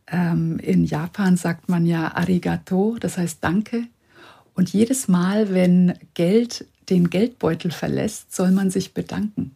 ähm, 0.08 0.58
in 0.58 0.84
Japan 0.84 1.36
sagt 1.36 1.68
man 1.68 1.86
ja 1.86 2.16
Arigato, 2.16 2.96
das 2.98 3.16
heißt 3.16 3.38
Danke. 3.42 3.84
Und 4.54 4.72
jedes 4.72 5.06
Mal, 5.06 5.54
wenn 5.54 5.94
Geld 6.14 6.66
den 6.90 7.10
Geldbeutel 7.10 7.70
verlässt, 7.70 8.34
soll 8.34 8.50
man 8.50 8.70
sich 8.70 8.92
bedanken. 8.92 9.54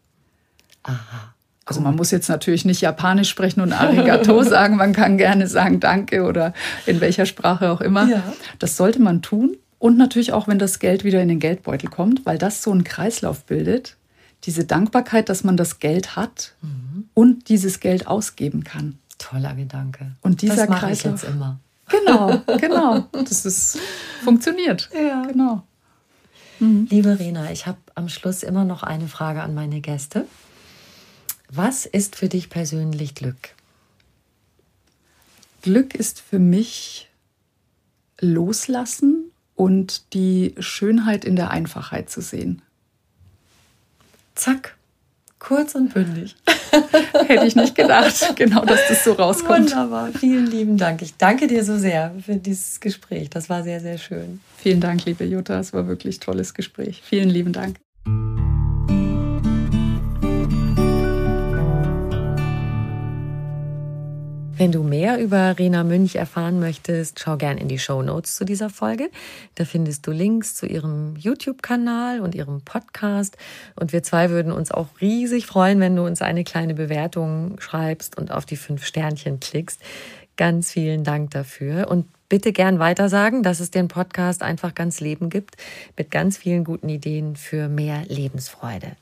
Aha. 0.85 1.35
Also 1.71 1.83
man 1.83 1.95
muss 1.95 2.11
jetzt 2.11 2.29
natürlich 2.29 2.65
nicht 2.65 2.81
Japanisch 2.81 3.29
sprechen 3.29 3.61
und 3.61 3.73
Arigato 3.73 4.43
sagen, 4.43 4.75
man 4.75 4.93
kann 4.93 5.17
gerne 5.17 5.47
sagen 5.47 5.79
Danke 5.79 6.25
oder 6.25 6.53
in 6.85 7.01
welcher 7.01 7.27
Sprache 7.27 7.71
auch 7.71 7.81
immer. 7.81 8.09
Ja. 8.09 8.25
Das 8.59 8.77
sollte 8.77 9.01
man 9.01 9.23
tun. 9.23 9.57
Und 9.79 9.97
natürlich 9.97 10.33
auch, 10.33 10.49
wenn 10.49 10.59
das 10.59 10.81
Geld 10.81 11.05
wieder 11.05 11.23
in 11.23 11.29
den 11.29 11.39
Geldbeutel 11.39 11.89
kommt, 11.89 12.27
weil 12.27 12.39
das 12.39 12.65
so 12.65 12.73
einen 12.73 12.83
Kreislauf 12.83 13.45
bildet. 13.45 13.97
diese 14.43 14.65
Dankbarkeit, 14.65 15.29
dass 15.29 15.45
man 15.45 15.57
das 15.57 15.79
Geld 15.79 16.17
hat 16.17 16.55
mhm. 16.61 17.09
und 17.15 17.49
dieses 17.49 17.79
Geld 17.79 18.09
ausgeben 18.09 18.65
kann. 18.65 18.99
Toller 19.19 19.55
Gedanke. 19.55 20.17
Und 20.23 20.43
dieser 20.43 20.67
das 20.67 20.77
Kreis 20.77 21.05
jetzt 21.05 21.23
immer. 21.23 21.61
Genau, 21.89 22.43
genau. 22.61 23.07
Das 23.13 23.47
ist 23.47 23.79
funktioniert. 24.25 24.91
Ja. 24.93 25.23
Genau. 25.23 25.63
Mhm. 26.59 26.89
Liebe 26.91 27.17
Rena, 27.21 27.53
ich 27.53 27.69
habe 27.69 27.79
am 27.95 28.09
Schluss 28.09 28.43
immer 28.43 28.65
noch 28.65 28.83
eine 28.83 29.07
Frage 29.07 29.41
an 29.41 29.55
meine 29.55 29.81
Gäste. 29.81 30.27
Was 31.53 31.85
ist 31.85 32.15
für 32.15 32.29
dich 32.29 32.49
persönlich 32.49 33.17
Glück? 33.17 33.55
Glück 35.63 35.95
ist 35.95 36.21
für 36.21 36.39
mich 36.39 37.09
Loslassen 38.21 39.33
und 39.57 40.15
die 40.15 40.55
Schönheit 40.61 41.25
in 41.25 41.35
der 41.35 41.51
Einfachheit 41.51 42.09
zu 42.09 42.21
sehen. 42.21 42.63
Zack, 44.37 44.77
kurz 45.41 45.75
und 45.75 45.93
bündig. 45.93 46.37
Hätte 47.27 47.47
ich 47.47 47.57
nicht 47.57 47.75
gedacht, 47.75 48.37
genau, 48.37 48.65
dass 48.65 48.87
das 48.89 49.03
so 49.03 49.13
rauskommt. 49.13 49.71
Wunderbar, 49.71 50.13
vielen 50.13 50.47
lieben 50.47 50.77
Dank. 50.77 51.03
Ich 51.03 51.17
danke 51.17 51.49
dir 51.49 51.65
so 51.65 51.77
sehr 51.77 52.15
für 52.25 52.37
dieses 52.37 52.79
Gespräch. 52.79 53.29
Das 53.29 53.51
war 53.51 53.65
sehr, 53.65 53.81
sehr 53.81 53.99
schön. 53.99 54.41
Vielen 54.57 54.81
Dank, 54.81 55.05
liebe 55.05 55.25
Jutta. 55.25 55.59
Es 55.59 55.73
war 55.73 55.89
wirklich 55.89 56.19
ein 56.19 56.21
tolles 56.21 56.55
Gespräch. 56.55 57.03
Vielen 57.05 57.29
lieben 57.29 57.53
Dank. 57.53 57.77
Wenn 64.61 64.73
du 64.73 64.83
mehr 64.83 65.19
über 65.19 65.59
Rena 65.59 65.85
Münch 65.85 66.17
erfahren 66.17 66.61
möchtest, 66.61 67.19
schau 67.19 67.39
gern 67.39 67.57
in 67.57 67.69
die 67.69 67.79
Show 67.79 68.03
Notes 68.03 68.37
zu 68.37 68.45
dieser 68.45 68.69
Folge. 68.69 69.09
Da 69.55 69.65
findest 69.65 70.07
du 70.07 70.11
Links 70.11 70.55
zu 70.55 70.67
ihrem 70.67 71.17
YouTube-Kanal 71.17 72.21
und 72.21 72.35
ihrem 72.35 72.61
Podcast. 72.61 73.39
Und 73.75 73.95
wir 73.95 74.03
zwei 74.03 74.29
würden 74.29 74.53
uns 74.53 74.71
auch 74.71 74.89
riesig 75.01 75.47
freuen, 75.47 75.81
wenn 75.81 75.97
du 75.97 76.05
uns 76.05 76.21
eine 76.21 76.45
kleine 76.45 76.75
Bewertung 76.75 77.59
schreibst 77.59 78.19
und 78.19 78.33
auf 78.33 78.45
die 78.45 78.57
fünf 78.57 78.85
Sternchen 78.85 79.41
klickst. 79.41 79.81
Ganz 80.37 80.73
vielen 80.73 81.05
Dank 81.05 81.31
dafür. 81.31 81.89
Und 81.89 82.05
bitte 82.29 82.53
gern 82.53 82.79
weitersagen, 82.79 83.43
dass 83.43 83.61
es 83.61 83.71
den 83.71 83.89
Podcast 83.89 84.43
einfach 84.43 84.75
ganz 84.75 85.01
Leben 85.01 85.31
gibt, 85.31 85.57
mit 85.97 86.11
ganz 86.11 86.37
vielen 86.37 86.65
guten 86.65 86.91
Ideen 86.91 87.35
für 87.35 87.69
mehr 87.69 88.03
Lebensfreude. 88.09 88.93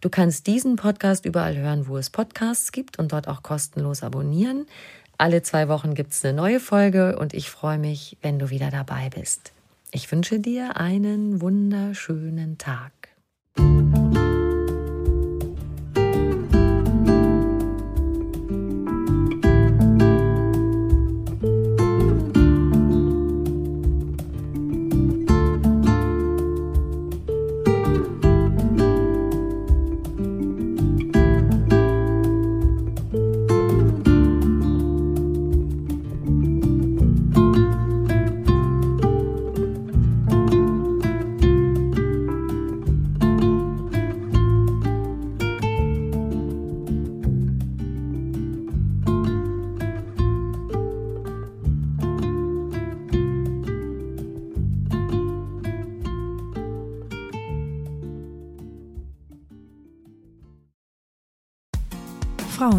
Du 0.00 0.08
kannst 0.08 0.46
diesen 0.46 0.76
Podcast 0.76 1.24
überall 1.24 1.56
hören, 1.56 1.88
wo 1.88 1.96
es 1.96 2.10
Podcasts 2.10 2.70
gibt 2.70 2.96
und 2.98 3.12
dort 3.12 3.26
auch 3.26 3.42
kostenlos 3.42 4.04
abonnieren. 4.04 4.66
Alle 5.16 5.42
zwei 5.42 5.68
Wochen 5.68 5.94
gibt 5.94 6.12
es 6.12 6.24
eine 6.24 6.36
neue 6.36 6.60
Folge 6.60 7.18
und 7.18 7.34
ich 7.34 7.50
freue 7.50 7.78
mich, 7.78 8.16
wenn 8.22 8.38
du 8.38 8.50
wieder 8.50 8.70
dabei 8.70 9.10
bist. 9.10 9.52
Ich 9.90 10.12
wünsche 10.12 10.38
dir 10.38 10.76
einen 10.76 11.40
wunderschönen 11.40 12.58
Tag. 12.58 12.92